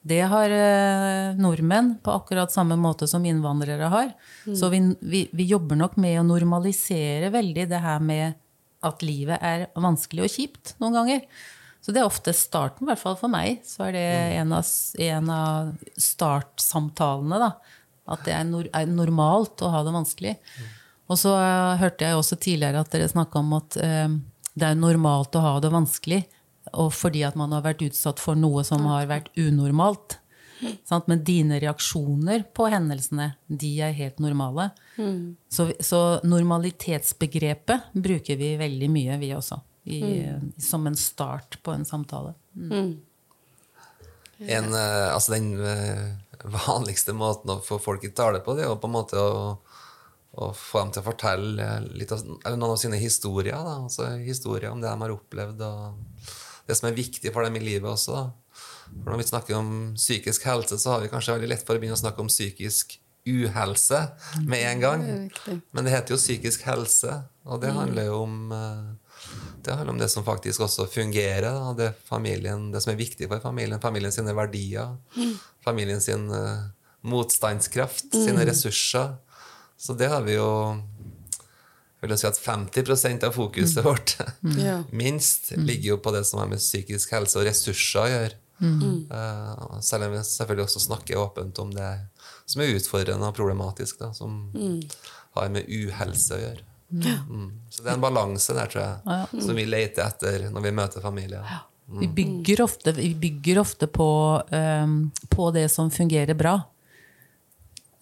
Det 0.02 0.20
har 0.30 0.50
eh, 0.50 1.36
nordmenn 1.38 1.94
på 2.02 2.14
akkurat 2.16 2.52
samme 2.52 2.76
måte 2.80 3.06
som 3.10 3.24
innvandrere 3.24 3.90
har. 3.92 4.14
Så 4.58 4.70
vi, 4.72 4.80
vi, 5.00 5.26
vi 5.32 5.46
jobber 5.50 5.78
nok 5.78 5.98
med 6.00 6.18
å 6.20 6.26
normalisere 6.26 7.30
veldig 7.34 7.68
det 7.70 7.82
her 7.84 8.02
med 8.02 8.40
at 8.84 9.04
livet 9.06 9.40
er 9.40 9.68
vanskelig 9.80 10.26
og 10.26 10.32
kjipt 10.34 10.74
noen 10.82 10.98
ganger. 10.98 11.28
Så 11.84 11.92
det 11.92 12.00
er 12.00 12.08
ofte 12.08 12.32
starten, 12.36 12.86
i 12.86 12.90
hvert 12.90 13.00
fall 13.00 13.16
for 13.20 13.32
meg. 13.32 13.60
Så 13.68 13.86
er 13.88 13.96
det 13.96 14.04
en 14.40 14.54
av, 14.56 14.68
en 15.06 15.32
av 15.32 15.72
startsamtalene, 16.00 17.40
da. 17.42 17.50
At 18.14 18.24
det 18.26 18.32
er, 18.36 18.46
nor 18.48 18.68
er 18.72 18.88
normalt 18.88 19.60
å 19.64 19.70
ha 19.72 19.82
det 19.84 19.92
vanskelig. 19.92 20.34
Og 21.12 21.20
så 21.20 21.34
uh, 21.36 21.76
hørte 21.80 22.08
jeg 22.08 22.16
også 22.16 22.38
tidligere 22.40 22.80
at 22.80 22.92
dere 22.92 23.08
snakka 23.12 23.40
om 23.40 23.52
at 23.58 23.76
uh, 23.80 24.16
det 24.56 24.70
er 24.70 24.80
normalt 24.80 25.36
å 25.36 25.44
ha 25.44 25.54
det 25.60 25.72
vanskelig, 25.72 26.22
og 26.80 26.92
fordi 26.96 27.24
at 27.26 27.38
man 27.38 27.54
har 27.54 27.64
vært 27.64 27.84
utsatt 27.86 28.22
for 28.22 28.38
noe 28.38 28.64
som 28.66 28.86
har 28.90 29.08
vært 29.10 29.30
unormalt. 29.38 30.18
Sant? 30.84 31.08
Men 31.10 31.24
dine 31.26 31.58
reaksjoner 31.62 32.46
på 32.56 32.68
hendelsene, 32.72 33.32
de 33.46 33.72
er 33.84 33.96
helt 33.96 34.20
normale. 34.22 34.70
Så, 35.52 35.70
så 35.80 36.02
normalitetsbegrepet 36.24 37.90
bruker 37.92 38.38
vi 38.40 38.54
veldig 38.60 38.90
mye, 38.92 39.18
vi 39.20 39.32
også. 39.36 39.60
I, 39.84 40.00
Som 40.62 40.86
en 40.88 40.96
start 40.96 41.58
på 41.62 41.74
en 41.74 41.84
samtale. 41.84 42.32
En, 44.38 44.74
eh, 44.74 45.08
altså 45.14 45.34
den 45.34 45.52
eh, 45.60 46.14
vanligste 46.66 47.14
måten 47.16 47.52
å 47.54 47.60
få 47.64 47.78
folk 47.82 48.04
i 48.04 48.12
tale 48.16 48.40
på, 48.44 48.56
det 48.56 48.64
er 48.64 48.72
jo 48.72 48.80
på 48.80 48.88
en 48.90 48.96
måte 48.96 49.20
å, 49.20 49.54
å 50.34 50.48
få 50.56 50.82
dem 50.82 50.94
til 50.94 51.04
å 51.04 51.06
fortelle 51.06 51.68
litt 51.92 52.12
av, 52.12 52.24
eller 52.44 52.58
noen 52.58 52.74
av 52.74 52.80
sine 52.80 53.00
historier. 53.00 53.54
Da. 53.54 53.76
Altså 53.84 54.10
Historier 54.24 54.72
om 54.72 54.82
det 54.82 54.90
de 54.90 55.04
har 55.04 55.14
opplevd, 55.14 55.62
og 55.68 56.13
det 56.68 56.76
som 56.78 56.88
er 56.88 56.96
viktig 56.96 57.32
for 57.34 57.46
dem 57.46 57.56
i 57.58 57.62
livet 57.64 57.88
også. 57.90 58.18
Da. 58.18 58.58
For 58.90 59.10
Når 59.10 59.20
vi 59.20 59.30
snakker 59.30 59.56
om 59.58 59.70
psykisk 59.98 60.46
helse, 60.48 60.78
så 60.78 60.94
har 60.94 61.04
vi 61.04 61.10
kanskje 61.12 61.36
veldig 61.36 61.50
lett 61.52 61.64
for 61.66 61.76
å 61.76 61.82
begynne 61.82 61.98
å 61.98 62.04
snakke 62.04 62.24
om 62.24 62.30
psykisk 62.32 62.98
uhelse 63.24 64.00
med 64.44 64.66
en 64.68 64.82
gang. 64.82 65.06
Men 65.72 65.86
det 65.86 65.94
heter 65.94 66.14
jo 66.14 66.20
psykisk 66.20 66.66
helse, 66.68 67.22
og 67.48 67.62
det 67.62 67.72
handler 67.72 68.10
jo 68.10 68.20
om 68.26 68.52
eh, 68.52 68.92
det 69.64 69.72
handler 69.72 69.94
om 69.94 70.00
det 70.00 70.10
som 70.12 70.24
faktisk 70.26 70.60
også 70.66 70.86
fungerer. 70.92 71.48
Da. 71.48 71.72
Det, 71.78 71.90
familien, 72.04 72.68
det 72.72 72.82
som 72.84 72.92
er 72.92 73.00
viktig 73.00 73.28
for 73.30 73.40
familien. 73.40 73.80
Familien 73.80 74.12
sine 74.12 74.34
verdier. 74.36 74.96
Familien 75.64 76.02
sin 76.04 76.28
eh, 76.28 76.66
motstandskraft, 77.08 78.12
sine 78.12 78.44
ressurser. 78.44 79.16
Så 79.80 79.96
det 79.96 80.10
har 80.12 80.22
vi 80.26 80.36
jo 80.36 80.48
vil 82.04 82.18
si 82.20 82.26
at 82.28 82.38
50% 82.40 83.26
av 83.28 83.36
fokuset 83.36 83.84
vårt, 83.84 84.16
Ja. 84.58 84.82
minst, 84.90 85.52
ligger 85.56 85.94
jo 85.94 85.98
på 85.98 86.12
det 86.14 86.24
som 86.28 86.40
har 86.40 86.50
med 86.50 86.62
psykisk 86.62 87.12
helse 87.16 87.38
og 87.40 87.46
ressurser 87.48 88.00
å 88.02 88.10
gjøre. 88.12 88.40
Uh, 88.64 89.80
selv 89.82 90.06
om 90.06 90.12
vi 90.14 90.22
selvfølgelig 90.24 90.64
også 90.64 90.80
snakker 90.86 91.18
åpent 91.20 91.58
om 91.58 91.72
det 91.74 91.88
som 92.46 92.62
er 92.62 92.76
utfordrende 92.76 93.28
og 93.28 93.36
problematisk, 93.36 93.98
da, 94.00 94.12
som 94.16 94.52
har 95.34 95.50
med 95.52 95.68
uhelse 95.68 96.36
å 96.36 96.40
gjøre. 96.40 96.64
Mm. 96.94 97.50
Så 97.70 97.82
det 97.82 97.90
er 97.90 97.96
en 97.96 98.04
balanse 98.04 98.54
der, 98.54 98.70
tror 98.70 98.84
jeg, 98.84 99.42
som 99.42 99.56
vi 99.58 99.64
leter 99.66 100.06
etter 100.06 100.50
når 100.54 100.68
vi 100.68 100.74
møter 100.76 101.04
familier. 101.04 101.56
Vi 102.00 102.08
bygger 102.08 102.62
ofte, 102.64 102.94
vi 102.96 103.10
bygger 103.14 103.58
ofte 103.60 103.88
på, 103.92 104.08
um, 104.50 105.10
på 105.28 105.50
det 105.52 105.66
som 105.72 105.90
fungerer 105.92 106.36
bra. 106.38 106.60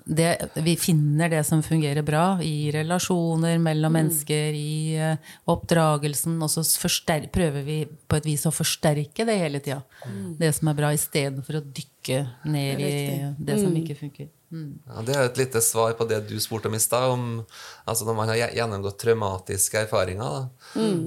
Det, 0.04 0.50
vi 0.64 0.74
finner 0.76 1.28
det 1.30 1.44
som 1.46 1.62
fungerer 1.62 2.02
bra 2.02 2.38
i 2.42 2.70
relasjoner 2.74 3.58
mellom 3.62 3.92
mennesker, 3.94 4.52
i 4.58 4.96
eh, 4.98 5.16
oppdragelsen, 5.46 6.40
og 6.42 6.50
så 6.50 6.64
forster- 6.64 7.28
prøver 7.32 7.62
vi 7.66 7.78
på 8.08 8.18
et 8.18 8.26
vis 8.26 8.46
å 8.48 8.54
forsterke 8.54 9.26
det 9.28 9.38
hele 9.38 9.60
tida. 9.62 9.82
Det 10.38 10.52
som 10.56 10.68
er 10.72 10.74
bra, 10.80 10.90
istedenfor 10.96 11.60
å 11.60 11.64
dykke 11.64 12.22
ned 12.50 12.80
i 12.82 13.34
det 13.38 13.60
som 13.62 13.74
ikke 13.78 13.98
funker. 14.00 14.30
Ja, 14.52 15.00
det 15.00 15.14
er 15.16 15.22
et 15.30 15.38
lite 15.40 15.62
svar 15.64 15.94
på 15.96 16.04
det 16.04 16.18
du 16.28 16.34
spurte 16.42 16.68
om 16.68 16.74
i 16.74 16.78
stad. 16.82 17.08
om- 17.08 17.46
Altså 17.88 18.04
når 18.04 18.14
man 18.18 18.28
har 18.28 18.36
gjennomgått 18.36 18.98
traumatiske 19.00 19.86
erfaringer, 19.86 20.20
da, 20.20 20.50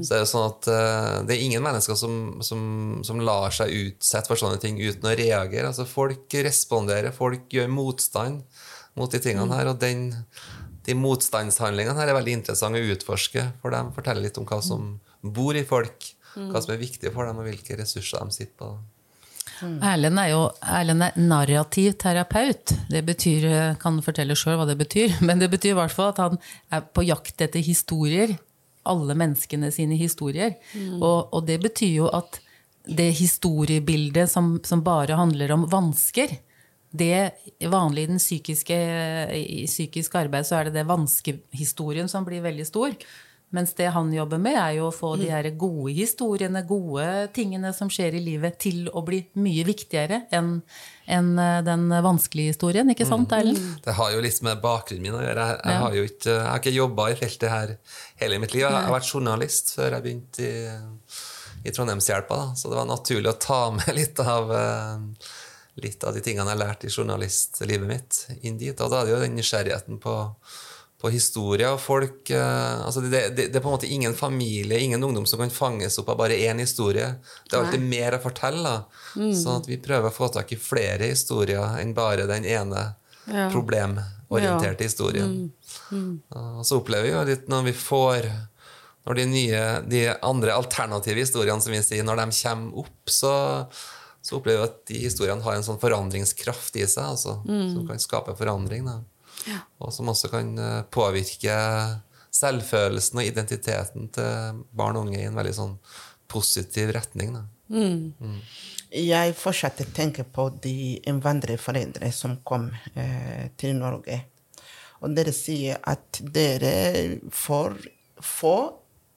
så 0.02 0.16
er 0.16 0.20
det 0.24 0.30
sånn 0.32 0.48
at 0.50 0.68
uh, 0.68 1.24
det 1.28 1.36
er 1.36 1.44
ingen 1.46 1.62
mennesker 1.62 1.96
som, 1.96 2.42
som, 2.42 3.02
som 3.06 3.20
lar 3.22 3.52
seg 3.52 3.70
utsette 3.70 4.28
for 4.28 4.36
sånne 4.36 4.58
ting 4.60 4.80
uten 4.82 5.06
å 5.06 5.14
reagere. 5.16 5.68
Altså 5.68 5.86
Folk 5.86 6.26
responderer, 6.34 7.12
folk 7.14 7.46
gjør 7.54 7.70
motstand 7.70 8.42
mot 9.00 9.12
de 9.12 9.22
tingene 9.22 9.60
her. 9.60 9.72
Og 9.72 9.80
den, 9.82 10.10
de 10.88 10.98
motstandshandlingene 10.98 11.98
her 12.00 12.12
er 12.12 12.18
veldig 12.18 12.40
interessante 12.42 12.82
å 12.82 12.92
utforske, 12.96 13.50
for 13.62 13.76
de 13.76 13.84
forteller 13.96 14.28
litt 14.28 14.40
om 14.42 14.48
hva 14.50 14.62
som 14.64 14.96
bor 15.22 15.58
i 15.58 15.66
folk. 15.68 16.12
Hva 16.36 16.60
som 16.60 16.74
er 16.74 16.82
viktig 16.82 17.14
for 17.16 17.28
dem, 17.28 17.40
og 17.40 17.48
hvilke 17.48 17.78
ressurser 17.80 18.20
de 18.20 18.36
sitter 18.36 18.58
på. 18.60 18.74
Erlend 19.64 20.20
er 20.20 20.32
jo 20.34 20.42
Erlend 20.60 21.06
er 21.06 21.20
narrativ 21.20 21.94
terapeut. 22.02 22.74
Det 22.92 23.02
betyr, 23.08 23.46
kan 23.80 24.02
fortelle 24.04 24.36
sjøl 24.38 24.58
hva 24.60 24.66
det 24.68 24.78
betyr, 24.80 25.16
men 25.28 25.40
det 25.40 25.52
betyr 25.54 25.74
i 25.76 25.78
hvert 25.80 25.96
fall 25.96 26.12
at 26.12 26.24
han 26.24 26.42
er 26.76 26.84
på 26.92 27.06
jakt 27.08 27.46
etter 27.46 27.64
historier. 27.64 28.36
Alle 28.86 29.16
menneskene 29.18 29.72
sine 29.74 29.96
historier. 29.98 30.58
Og, 31.00 31.32
og 31.34 31.48
det 31.48 31.58
betyr 31.64 31.94
jo 32.04 32.10
at 32.14 32.42
det 32.86 33.16
historiebildet 33.18 34.30
som, 34.30 34.60
som 34.62 34.84
bare 34.86 35.18
handler 35.18 35.56
om 35.56 35.64
vansker, 35.72 36.36
det 36.98 37.68
vanlig 37.72 38.06
i 38.06 38.12
den 38.14 38.22
psykiske, 38.22 38.80
i 39.36 39.64
psykisk 39.70 40.18
arbeid 40.20 40.48
så 40.48 40.60
er 40.60 40.70
det 40.70 40.80
det 40.80 40.90
vanskehistorien 40.90 42.12
som 42.12 42.28
blir 42.28 42.44
veldig 42.46 42.68
stor. 42.68 42.96
Mens 43.54 43.72
det 43.78 43.88
han 43.94 44.10
jobber 44.12 44.40
med, 44.42 44.58
er 44.58 44.74
jo 44.80 44.90
å 44.90 44.94
få 44.96 45.14
de 45.20 45.30
her 45.30 45.48
gode 45.56 45.94
historiene, 45.96 46.64
gode 46.68 47.06
tingene 47.36 47.70
som 47.78 47.92
skjer 47.94 48.18
i 48.18 48.24
livet, 48.24 48.58
til 48.60 48.90
å 48.90 49.04
bli 49.06 49.22
mye 49.40 49.64
viktigere 49.68 50.26
enn 50.36 50.58
enn, 51.06 51.38
eh, 51.40 51.62
den 51.62 51.90
vanskelige 51.90 52.56
historien. 52.56 52.90
Ikke 52.90 53.06
sant, 53.06 53.32
Erlend? 53.32 53.62
Det 53.86 53.94
har 53.94 54.12
jo 54.12 54.24
litt 54.26 54.42
med 54.42 54.62
bakgrunnen 54.64 55.06
min 55.06 55.18
å 55.18 55.22
gjøre. 55.22 55.48
Jeg, 55.52 55.62
jeg, 55.62 55.82
har, 55.84 55.96
jo 55.96 56.08
ikke, 56.10 56.32
jeg 56.32 56.50
har 56.50 56.62
ikke 56.64 56.76
jobba 56.76 57.08
i 57.12 57.18
feltet 57.20 57.52
her 57.52 57.74
hele 58.24 58.42
mitt 58.42 58.56
liv. 58.56 58.66
Jeg 58.66 58.74
har 58.74 58.94
vært 58.96 59.12
journalist 59.14 59.76
før 59.78 59.94
jeg 59.98 60.06
begynte 60.08 60.50
i, 60.50 60.54
i 61.66 61.74
Trondheimshjelpa, 61.76 62.40
da. 62.42 62.48
så 62.58 62.72
det 62.72 62.80
var 62.80 62.90
naturlig 62.90 63.32
å 63.32 63.38
ta 63.42 63.62
med 63.78 63.92
litt 64.00 64.22
av, 64.26 64.52
eh, 64.58 65.30
litt 65.82 66.04
av 66.08 66.16
de 66.16 66.22
tingene 66.24 66.48
jeg 66.50 66.58
har 66.58 66.62
lært 66.68 66.86
i 66.88 66.92
journalistlivet 66.94 67.88
mitt, 67.90 68.22
inn 68.42 68.58
dit. 68.58 68.80
Og 68.80 68.90
da 68.92 69.02
er 69.02 69.06
det 69.10 69.14
jo 69.16 69.20
den 69.26 69.36
nysgjerrigheten 69.36 70.00
på, 70.00 70.14
på 71.02 71.12
historie 71.12 71.68
og 71.68 71.82
folk 71.84 72.32
eh, 72.32 72.86
altså 72.86 73.02
det, 73.04 73.12
det, 73.36 73.50
det 73.52 73.60
er 73.60 73.64
på 73.66 73.68
en 73.70 73.76
måte 73.76 73.90
ingen 73.92 74.16
familie, 74.16 74.80
ingen 74.80 75.04
ungdom 75.04 75.26
som 75.28 75.42
kan 75.44 75.52
fanges 75.52 76.00
opp 76.00 76.10
av 76.14 76.18
bare 76.22 76.38
én 76.40 76.62
historie. 76.64 77.10
Det 77.50 77.58
er 77.58 77.66
alltid 77.66 77.84
mer 77.84 78.16
å 78.16 78.22
fortelle. 78.24 78.76
Mm. 79.20 79.34
Sånn 79.36 79.60
at 79.60 79.68
vi 79.70 79.78
prøver 79.84 80.10
å 80.10 80.16
få 80.16 80.32
tak 80.34 80.56
i 80.56 80.60
flere 80.60 81.12
historier 81.12 81.76
enn 81.82 81.94
bare 81.98 82.28
den 82.32 82.46
ene 82.48 82.94
Ja. 83.26 83.48
problemorienterte 83.50 84.86
historien. 84.86 85.52
Og 86.30 86.66
så 86.66 86.78
opplever 86.80 87.08
vi 87.08 87.14
jo 87.16 87.24
litt 87.26 87.48
når 87.50 87.64
vi 87.72 87.74
får 87.74 88.28
Når 89.06 89.16
de 89.20 89.26
nye, 89.30 89.64
de 89.86 90.00
andre 90.26 90.54
alternative 90.58 91.22
historiene 91.22 91.62
som 91.62 91.74
vi 91.74 91.82
sier, 91.86 92.02
når 92.06 92.24
de 92.24 92.38
kommer 92.40 92.80
opp, 92.82 93.10
så, 93.14 93.34
så 94.26 94.40
opplever 94.40 94.64
jeg 94.64 94.72
at 94.72 94.78
de 94.90 95.00
historiene 95.04 95.46
har 95.46 95.54
en 95.54 95.66
sånn 95.66 95.82
forandringskraft 95.82 96.80
i 96.82 96.88
seg, 96.90 97.12
altså, 97.14 97.38
som 97.46 97.86
kan 97.86 98.02
skape 98.02 98.34
forandring. 98.40 98.88
Da. 98.90 99.60
Og 99.84 99.94
som 99.94 100.10
også 100.10 100.32
kan 100.34 100.50
eh, 100.58 100.82
påvirke 100.90 101.58
selvfølelsen 102.34 103.22
og 103.22 103.30
identiteten 103.30 104.10
til 104.16 104.64
barn 104.76 104.98
og 104.98 105.08
unge 105.08 105.20
i 105.22 105.28
en 105.30 105.38
veldig 105.38 105.54
sånn 105.56 105.76
positiv 106.32 106.96
retning. 106.96 107.36
Da. 107.38 107.44
Jeg 108.96 109.36
fortsetter 109.38 109.90
å 109.90 109.96
tenke 109.96 110.26
på 110.26 110.48
de 110.64 110.96
innvandrerforeldre 111.10 112.10
som 112.16 112.40
kom 112.48 112.72
eh, 112.96 113.52
til 113.60 113.78
Norge. 113.78 114.24
Og 115.06 115.14
dere 115.14 115.36
sier 115.36 115.78
at 115.86 116.22
dere 116.34 117.20
får 117.30 117.78
få 118.26 118.56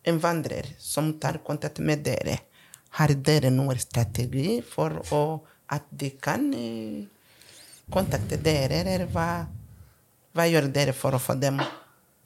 innvandrere 0.09 0.77
som 0.79 1.15
tar 1.21 1.41
kontakt 1.47 1.81
med 1.85 2.05
dere. 2.05 2.41
Har 2.99 3.15
dere 3.25 3.51
noen 3.55 3.79
strategi 3.79 4.59
for 4.67 4.97
å, 5.15 5.23
at 5.75 5.87
de 5.91 6.11
kan 6.21 6.49
eh, 6.57 7.05
kontakte 7.93 8.41
dere, 8.43 8.83
eller 8.83 9.07
hva, 9.13 9.29
hva 10.35 10.49
gjør 10.49 10.71
dere 10.75 10.95
for 10.97 11.15
å 11.15 11.23
få 11.23 11.39
dem 11.39 11.61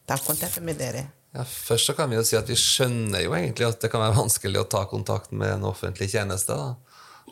ta 0.08 0.16
kontakt 0.18 0.62
med 0.64 0.80
dere? 0.80 1.04
Ja, 1.32 1.44
først 1.48 1.88
så 1.88 1.94
kan 1.96 2.10
vi 2.12 2.18
jo 2.18 2.24
si 2.28 2.36
at 2.36 2.48
vi 2.48 2.56
skjønner 2.60 3.22
jo 3.24 3.32
egentlig 3.36 3.68
at 3.68 3.80
det 3.80 3.88
kan 3.92 4.02
være 4.04 4.18
vanskelig 4.18 4.60
å 4.60 4.68
ta 4.68 4.82
kontakt 4.88 5.32
med 5.32 5.54
en 5.54 5.68
offentlig 5.68 6.10
tjeneste. 6.12 6.56
da. 6.56 6.74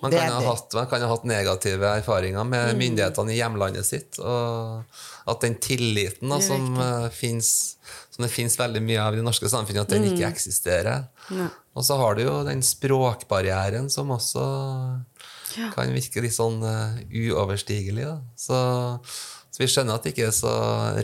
Man 0.01 0.15
kan, 0.15 0.33
ha 0.33 0.41
hatt, 0.47 0.73
man 0.75 0.87
kan 0.89 1.03
ha 1.05 1.09
hatt 1.11 1.27
negative 1.29 1.89
erfaringer 2.01 2.47
med 2.49 2.79
myndighetene 2.79 3.35
i 3.35 3.41
hjemlandet 3.41 3.85
sitt. 3.85 4.17
Og 4.23 4.85
at 5.29 5.45
den 5.45 5.59
tilliten 5.61 6.33
da, 6.33 6.39
som, 6.41 6.71
eh, 6.81 7.09
finnes, 7.13 7.51
som 8.15 8.25
det 8.25 8.33
finnes 8.33 8.57
veldig 8.59 8.83
mye 8.87 9.03
av 9.03 9.15
i 9.15 9.21
det 9.21 9.27
norske 9.27 9.51
samfunnet, 9.51 9.85
at 9.85 9.93
den 9.93 10.09
ikke 10.09 10.31
eksisterer. 10.31 11.05
Og 11.77 11.85
så 11.87 11.99
har 12.01 12.17
du 12.17 12.25
jo 12.25 12.41
den 12.47 12.65
språkbarrieren 12.65 13.91
som 13.93 14.11
også 14.15 14.47
kan 15.75 15.95
virke 15.95 16.23
litt 16.25 16.37
sånn 16.37 16.61
uh, 16.65 16.99
uoverstigelig. 17.11 18.09
Så, 18.39 18.59
så 19.51 19.63
vi 19.63 19.69
skjønner 19.71 19.99
at 19.99 20.07
det 20.07 20.15
ikke 20.15 20.29
er 20.31 20.37
så 20.37 20.55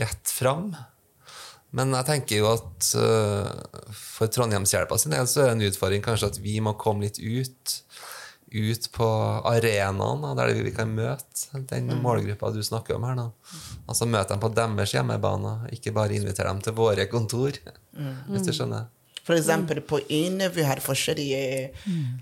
rett 0.01 0.33
fram. 0.33 0.71
Men 1.77 1.93
jeg 1.99 2.09
tenker 2.09 2.41
jo 2.41 2.53
at 2.55 2.91
uh, 2.97 3.91
for 3.93 4.31
Trondheimshjelpa 4.33 4.99
sin 5.01 5.15
del 5.15 5.29
så 5.31 5.43
er 5.43 5.51
det 5.51 5.57
en 5.59 5.67
utfordring 5.69 6.05
kanskje 6.05 6.33
at 6.33 6.41
vi 6.43 6.59
må 6.65 6.77
komme 6.81 7.09
litt 7.09 7.21
ut. 7.21 7.81
Ut 8.47 8.85
på 8.95 9.07
arenaen 9.51 10.27
der 10.39 10.53
vi 10.55 10.71
kan 10.75 10.93
møte 10.95 11.63
den 11.71 11.89
målgruppa 12.03 12.53
du 12.55 12.61
snakker 12.63 12.95
om 12.95 13.07
her. 13.09 13.17
Da. 13.19 13.57
Altså 13.89 14.07
møte 14.07 14.35
dem 14.35 14.43
på 14.45 14.53
deres 14.55 14.95
hjemmebane, 14.95 15.57
ikke 15.75 15.95
bare 15.97 16.15
invitere 16.15 16.53
dem 16.53 16.63
til 16.63 16.77
våre 16.79 17.09
kontor. 17.11 17.59
Hvis 18.31 18.47
du 18.47 18.53
skjønner. 18.55 18.87
For 19.27 19.35
eksempel 19.35 19.81
på 19.83 19.99
INE 20.15 20.47
vi 20.55 20.63
har 20.63 20.79
forskjellige 20.79 21.71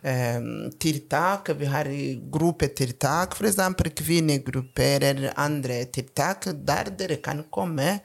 um, 0.09 0.47
tiltak. 0.81 1.51
Vi 1.59 1.69
har 1.69 1.91
gruppetiltak, 2.33 3.37
eksempel 3.45 3.91
kvinnegrupper 3.93 5.05
eller 5.11 5.35
andre 5.37 5.83
tiltak, 5.93 6.49
der 6.65 6.89
dere 6.97 7.21
kan 7.21 7.45
komme, 7.53 7.99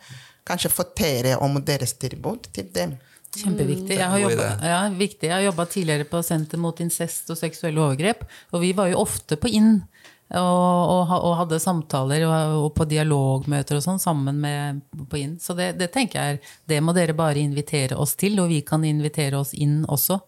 kanskje 0.44 0.74
fortelle 0.74 1.38
om 1.40 1.62
deres 1.64 1.96
tilbud 2.02 2.52
til 2.52 2.68
dem. 2.76 2.98
Kjempeviktig. 3.38 3.98
Jeg 4.00 4.10
har 4.10 4.20
jobbet, 4.24 4.64
ja, 4.66 4.80
viktig. 4.90 5.28
Jeg 5.30 5.36
har 5.36 5.46
jobba 5.52 5.66
tidligere 5.70 6.08
på 6.10 6.24
Senter 6.26 6.58
mot 6.58 6.80
incest 6.82 7.30
og 7.30 7.38
seksuelle 7.38 7.82
overgrep. 7.82 8.26
Og 8.54 8.64
vi 8.64 8.74
var 8.74 8.90
jo 8.90 9.04
ofte 9.06 9.38
på 9.38 9.52
inn 9.54 9.82
Og, 10.30 10.38
og, 10.94 11.10
og 11.26 11.32
hadde 11.40 11.58
samtaler 11.58 12.22
og, 12.28 12.52
og 12.62 12.68
på 12.78 12.86
dialogmøter 12.86 13.80
og 13.80 13.82
sånn 13.82 13.98
sammen 13.98 14.38
med 14.38 14.84
på 15.10 15.18
inn. 15.18 15.32
Så 15.42 15.56
det, 15.58 15.72
det 15.80 15.88
tenker 15.90 16.20
jeg 16.20 16.36
er, 16.36 16.52
det 16.70 16.78
må 16.86 16.94
dere 16.94 17.16
bare 17.18 17.42
invitere 17.42 17.98
oss 17.98 18.14
til, 18.14 18.38
og 18.38 18.52
vi 18.52 18.60
kan 18.62 18.86
invitere 18.86 19.40
oss 19.40 19.56
inn 19.58 19.80
også. 19.90 20.20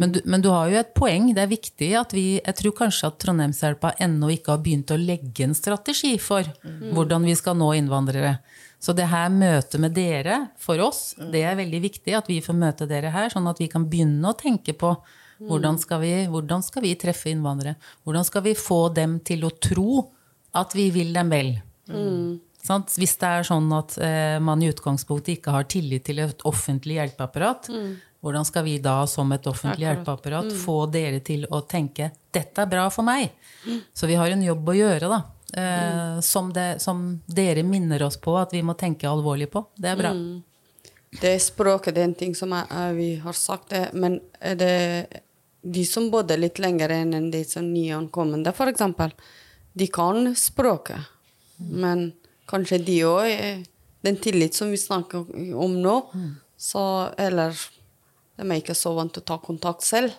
Men, 0.00 0.14
du, 0.14 0.22
men 0.24 0.40
du 0.40 0.48
har 0.48 0.72
jo 0.72 0.80
et 0.80 0.94
poeng. 0.96 1.34
Det 1.36 1.44
er 1.44 1.52
viktig 1.52 1.90
at 2.00 2.16
vi 2.16 2.40
Jeg 2.40 2.56
tror 2.62 2.78
kanskje 2.80 3.10
at 3.10 3.20
Trondheimshjelpa 3.20 3.92
ennå 4.00 4.32
ikke 4.32 4.54
har 4.54 4.64
begynt 4.64 4.94
å 4.96 4.96
legge 4.96 5.44
en 5.44 5.52
strategi 5.52 6.16
for 6.16 6.48
hvordan 6.96 7.28
vi 7.28 7.36
skal 7.36 7.60
nå 7.60 7.74
innvandrere. 7.76 8.38
Så 8.82 8.92
det 8.98 9.06
her 9.12 9.28
møtet 9.30 9.78
med 9.80 9.94
dere, 9.94 10.48
for 10.58 10.80
oss, 10.82 11.14
det 11.30 11.44
er 11.46 11.58
veldig 11.58 11.80
viktig 11.84 12.16
at 12.18 12.26
vi 12.30 12.40
får 12.42 12.56
møte 12.58 12.88
dere 12.90 13.12
her, 13.14 13.28
sånn 13.30 13.46
at 13.46 13.60
vi 13.62 13.68
kan 13.70 13.84
begynne 13.86 14.32
å 14.32 14.38
tenke 14.38 14.74
på 14.74 14.96
hvordan 15.42 15.78
skal 15.78 16.00
vi, 16.02 16.10
hvordan 16.30 16.62
skal 16.62 16.84
vi 16.84 16.92
treffe 16.98 17.30
innvandrere? 17.30 17.74
Hvordan 18.06 18.26
skal 18.26 18.44
vi 18.46 18.54
få 18.58 18.88
dem 18.94 19.16
til 19.26 19.42
å 19.46 19.50
tro 19.54 20.02
at 20.58 20.74
vi 20.78 20.90
vil 20.94 21.12
dem 21.14 21.30
vel? 21.32 21.52
Sant? 22.62 22.92
Hvis 22.94 23.16
det 23.18 23.26
er 23.26 23.46
sånn 23.46 23.66
at 23.74 23.96
eh, 23.98 24.38
man 24.38 24.62
i 24.62 24.68
utgangspunktet 24.70 25.38
ikke 25.38 25.54
har 25.54 25.66
tillit 25.70 26.04
til 26.06 26.20
et 26.22 26.44
offentlig 26.46 26.98
hjelpeapparat, 27.00 27.70
hvordan 28.22 28.46
skal 28.46 28.62
vi 28.68 28.76
da 28.78 29.00
som 29.10 29.32
et 29.34 29.46
offentlig 29.50 29.88
hjelpeapparat 29.88 30.52
få 30.62 30.76
dere 30.94 31.18
til 31.26 31.42
å 31.50 31.64
tenke 31.66 32.12
'dette 32.30 32.62
er 32.62 32.70
bra 32.70 32.86
for 32.90 33.02
meg'? 33.02 33.30
Så 33.94 34.06
vi 34.06 34.14
har 34.14 34.30
en 34.30 34.42
jobb 34.46 34.68
å 34.68 34.78
gjøre, 34.78 35.08
da. 35.10 35.22
Eh, 35.52 36.20
som, 36.20 36.52
det, 36.52 36.80
som 36.80 37.20
dere 37.26 37.62
minner 37.62 38.02
oss 38.02 38.16
på 38.16 38.36
at 38.40 38.54
vi 38.54 38.62
må 38.64 38.74
tenke 38.78 39.08
alvorlig 39.08 39.50
på. 39.52 39.66
Det 39.76 39.92
er 39.92 40.00
bra. 40.00 40.14
Det 41.20 41.34
er 41.34 41.42
språket 41.44 41.94
det 41.94 42.00
er 42.00 42.08
en 42.08 42.16
ting 42.16 42.32
som 42.34 42.54
er, 42.56 42.94
vi 42.96 43.14
har 43.20 43.36
sagt, 43.36 43.68
det, 43.68 43.90
men 43.92 44.16
det 44.40 44.72
de 45.62 45.84
som 45.86 46.08
bodde 46.10 46.36
litt 46.36 46.58
lenger 46.58 46.90
enn 46.90 47.30
de 47.30 47.44
som 47.46 47.66
nyankomne, 47.70 48.42
eksempel, 48.68 49.12
de 49.72 49.86
kan 49.86 50.34
språket. 50.36 50.98
Men 51.56 52.12
kanskje 52.50 52.78
de 52.82 53.04
òg 53.06 53.68
Den 54.02 54.16
tillit 54.16 54.54
som 54.54 54.70
vi 54.70 54.76
snakker 54.76 55.54
om 55.54 55.76
nå, 55.78 56.10
så 56.58 57.12
Eller 57.16 57.54
de 58.36 58.50
er 58.50 58.58
ikke 58.58 58.74
så 58.74 58.96
vant 58.96 59.12
til 59.14 59.22
å 59.22 59.28
ta 59.28 59.36
kontakt 59.38 59.82
selv. 59.86 60.10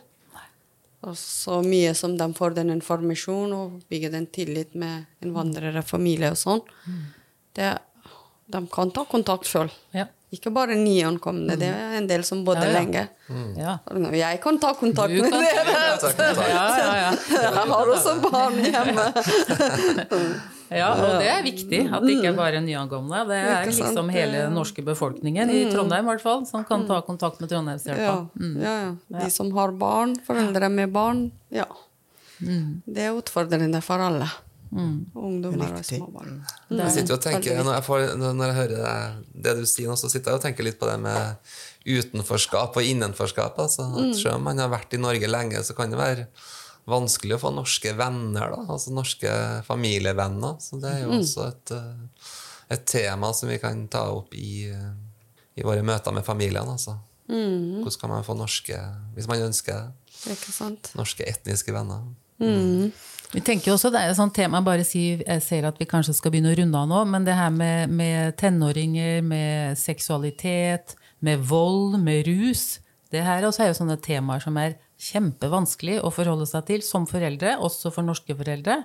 Og 1.04 1.18
så 1.20 1.60
mye 1.66 1.92
som 1.98 2.14
de 2.18 2.28
får 2.38 2.56
den 2.56 2.70
informasjonen 2.78 3.54
og 3.58 3.80
bygger 3.92 4.14
den 4.14 4.28
tillit 4.32 4.76
med 4.80 5.06
innvandrere, 5.26 5.84
familie 5.84 6.30
og 6.32 6.38
sånn, 6.40 6.62
det, 7.58 7.74
de 8.54 8.62
kan 8.72 8.92
ta 8.96 9.04
kontakt 9.10 9.50
sjøl. 9.50 9.72
Ja. 9.96 10.08
Ikke 10.34 10.50
bare 10.50 10.74
nyankomne, 10.80 11.54
det 11.62 11.68
er 11.70 11.98
en 12.00 12.08
del 12.10 12.24
som 12.26 12.40
bodde 12.48 12.64
Ja, 12.66 12.72
ja. 12.72 12.80
lenge. 12.80 13.04
Ja. 13.60 13.76
Jeg 14.18 14.40
kan 14.42 14.58
ta 14.64 14.72
kontakt 14.80 15.14
med 15.14 15.30
dere! 15.36 15.76
Ja, 16.50 16.64
ja, 16.80 16.96
ja. 17.04 17.12
Jeg 17.30 17.68
har 17.70 17.92
også 17.98 18.16
barn 18.24 18.58
hjemme. 18.64 19.06
Ja, 20.74 20.90
og 20.98 21.18
det 21.22 21.30
er 21.30 21.44
viktig 21.46 21.82
at 21.94 22.06
det 22.06 22.16
ikke 22.18 22.32
er 22.32 22.38
bare 22.38 22.62
nyankomne. 22.64 23.24
Det 23.30 23.40
er 23.40 23.68
liksom 23.70 24.10
hele 24.14 24.46
den 24.46 24.56
norske 24.58 24.86
befolkningen, 24.86 25.52
i 25.54 25.66
Trondheim 25.72 26.08
i 26.08 26.14
hvert 26.14 26.24
fall, 26.24 26.46
som 26.50 26.66
kan 26.68 26.88
ta 26.90 27.02
kontakt 27.06 27.42
med 27.44 27.52
Trondheimshjelpa. 27.52 28.16
Ja, 28.40 28.64
ja, 28.64 28.78
ja. 28.88 29.20
De 29.20 29.30
som 29.34 29.52
har 29.58 29.76
barn, 29.78 30.16
foreldre 30.26 30.70
med 30.74 30.94
barn. 30.96 31.28
Ja. 31.54 31.68
Det 32.40 33.06
er 33.10 33.14
utfordrende 33.20 33.82
for 33.86 34.02
alle. 34.04 34.28
Ungdommer 34.74 35.70
og 35.78 35.84
småbarn. 35.86 35.86
små 35.86 36.08
barn. 36.18 36.80
Jeg 36.80 36.94
sitter 36.96 37.14
og 37.18 37.22
tenker, 37.22 37.60
når 37.62 37.76
jeg, 37.78 37.86
får, 37.86 38.06
når 38.18 38.48
jeg 38.48 38.56
hører 38.58 38.80
det, 38.82 38.96
det 39.46 39.54
du 39.60 39.68
sier 39.70 39.92
nå, 39.92 39.98
så 40.00 40.10
sitter 40.10 40.34
jeg 40.34 40.42
og 40.42 40.46
tenker 40.48 40.66
litt 40.66 40.80
på 40.82 40.90
det 40.90 40.98
med 41.04 41.54
utenforskap 41.86 42.80
og 42.80 42.90
innenforskap. 42.90 43.60
Altså, 43.62 43.86
at 44.02 44.18
selv 44.18 44.40
om 44.40 44.48
man 44.50 44.62
har 44.64 44.72
vært 44.74 44.96
i 44.98 45.02
Norge 45.02 45.30
lenge, 45.30 45.62
så 45.68 45.78
kan 45.78 45.94
det 45.94 46.00
være 46.02 46.26
vanskelig 46.90 47.38
å 47.38 47.42
få 47.46 47.54
norske 47.56 47.94
venner. 47.98 48.54
Da, 48.56 48.66
altså 48.76 48.94
norske 48.96 49.32
familievenner. 49.68 50.60
Så 50.64 50.80
det 50.82 50.92
er 50.92 51.06
jo 51.06 51.16
også 51.20 51.48
et, 51.48 51.72
eh, 51.78 52.36
et 52.76 52.86
tema 52.90 53.34
som 53.34 53.50
vi 53.50 53.60
kan 53.62 53.88
ta 53.88 54.06
opp 54.12 54.34
i, 54.36 54.68
eh, 54.70 54.92
i 55.56 55.64
våre 55.64 55.84
møter 55.84 56.14
med 56.14 56.26
familiene. 56.26 56.76
Altså. 56.76 56.98
Hvordan 57.28 58.00
kan 58.00 58.10
man 58.10 58.24
få 58.24 58.36
norske, 58.36 58.78
hvis 59.16 59.28
man 59.28 59.40
ønsker 59.42 59.74
det, 59.74 60.36
Ikke 60.36 60.52
sant? 60.52 60.92
norske 60.96 61.24
etniske 61.24 61.74
venner? 61.74 62.04
Vi 63.34 63.42
tenker 63.42 63.74
også, 63.74 63.92
Det 63.92 64.00
er 64.02 64.10
et 64.10 64.18
sånt 64.18 64.36
tema, 64.36 64.62
bare 64.62 64.84
si, 64.84 65.24
jeg 65.26 65.42
ser 65.42 65.66
at 65.66 65.80
vi 65.80 65.86
kanskje 65.86 66.14
skal 66.14 66.32
begynne 66.32 66.54
å 66.54 66.58
runde 66.58 66.78
av 66.78 66.88
nå, 66.88 67.06
men 67.08 67.26
det 67.26 67.34
her 67.34 67.50
med, 67.50 67.90
med 67.90 68.36
tenåringer, 68.38 69.24
med 69.24 69.78
seksualitet, 69.78 70.96
med 71.22 71.40
vold, 71.40 72.00
med 72.04 72.28
rus 72.28 72.80
Det 73.12 73.22
her 73.24 73.46
også 73.46 73.64
er 73.64 73.68
jo 73.68 73.78
sånne 73.78 74.02
temaer 74.02 74.42
som 74.42 74.58
er 74.58 74.76
kjempevanskelig 75.04 76.00
å 76.04 76.12
forholde 76.14 76.48
seg 76.50 76.68
til 76.70 76.86
som 76.86 77.08
foreldre, 77.10 77.58
også 77.60 77.92
for 77.94 78.06
norske 78.08 78.36
foreldre. 78.38 78.82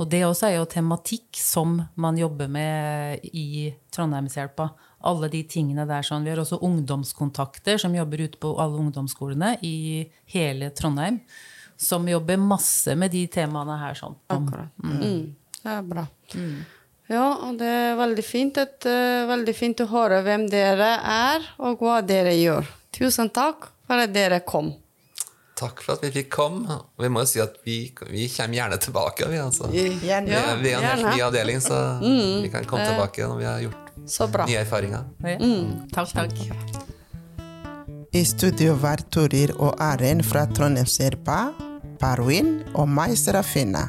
Og 0.00 0.08
det 0.08 0.22
også 0.24 0.48
er 0.48 0.56
jo 0.56 0.68
tematikk 0.72 1.36
som 1.36 1.76
man 2.00 2.16
jobber 2.16 2.48
med 2.50 3.26
i 3.36 3.68
Trondheimshjelpa. 3.92 4.70
Alle 5.08 5.28
de 5.32 5.42
tingene 5.50 5.84
der 5.88 6.06
sånn. 6.06 6.24
Vi 6.24 6.32
har 6.32 6.40
også 6.40 6.62
ungdomskontakter 6.64 7.80
som 7.82 7.94
jobber 7.96 8.24
ute 8.24 8.40
på 8.40 8.54
alle 8.62 8.80
ungdomsskolene 8.80 9.56
i 9.66 10.06
hele 10.32 10.70
Trondheim. 10.78 11.20
Som 11.76 12.06
jobber 12.08 12.40
masse 12.40 12.94
med 12.96 13.12
de 13.12 13.26
temaene 13.32 13.76
her. 13.80 13.98
sånn. 13.98 14.16
Akkurat. 14.32 14.72
Mm. 14.82 15.34
Det 15.62 15.74
er 15.76 15.82
bra. 15.86 16.06
Ja, 17.12 17.26
og 17.44 17.58
det 17.60 17.68
er 17.68 17.98
veldig 17.98 18.24
fint, 18.24 18.58
at, 18.62 18.86
uh, 18.88 19.26
veldig 19.28 19.54
fint 19.56 19.82
å 19.84 19.90
høre 19.90 20.22
hvem 20.24 20.46
dere 20.50 20.94
er, 21.02 21.44
og 21.60 21.82
hva 21.82 22.00
dere 22.06 22.32
gjør. 22.38 22.70
Tusen 22.94 23.28
takk 23.34 23.68
for 23.88 24.00
at 24.00 24.14
dere 24.14 24.40
kom. 24.46 24.72
Takk 25.58 25.82
for 25.84 25.92
at 25.94 26.02
vi 26.02 26.10
fikk 26.14 26.30
komme. 26.32 26.78
Og 26.96 27.02
Vi 27.04 27.08
må 27.12 27.22
jo 27.22 27.28
si 27.28 27.40
at 27.42 27.58
vi, 27.66 27.76
vi 28.10 28.28
kommer 28.32 28.56
gjerne 28.56 28.78
tilbake. 28.82 29.28
Vi, 29.28 29.38
altså. 29.38 29.68
Gjerne. 29.72 30.26
Vi 30.30 30.34
er, 30.38 30.56
vi 30.62 30.70
er 30.72 30.78
en 30.78 30.88
helt 30.88 31.06
ny 31.16 31.20
avdeling, 31.26 31.60
så 31.62 31.78
vi 32.00 32.48
kan 32.52 32.64
komme 32.64 32.86
tilbake 32.88 33.28
når 33.28 33.36
vi 33.42 33.44
har 33.50 33.60
gjort 33.66 33.92
Så 34.08 34.26
bra. 34.32 34.46
nye 34.48 34.62
erfaringer. 34.64 35.04
Ja. 35.20 35.36
Takk, 35.92 36.14
takk. 36.16 36.32
I 38.12 38.24
studio 38.28 38.74
var 38.80 39.00
Torir 39.10 39.54
og 39.58 39.76
Aren 39.80 40.20
fra 40.24 40.42
Trondheimshjelpa, 40.52 41.38
Parwin 42.00 42.58
og 42.74 42.88
meg, 42.88 43.14
Serafina. 43.16 43.86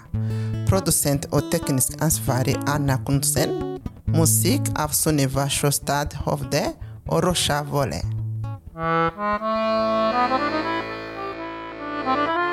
Produsent 0.70 1.28
og 1.32 1.49
teknisk 1.51 1.97
ansvarlig 2.03 2.55
Anna 2.72 2.99
Kunsen. 3.07 3.80
Musikk 4.14 4.70
av 4.80 4.93
Sunniva 4.95 5.47
Sjåstad 5.49 6.14
Hovde 6.28 6.64
og 7.07 7.24
Rosha 7.26 7.64
Volle. 7.68 8.03
Música 12.06 12.53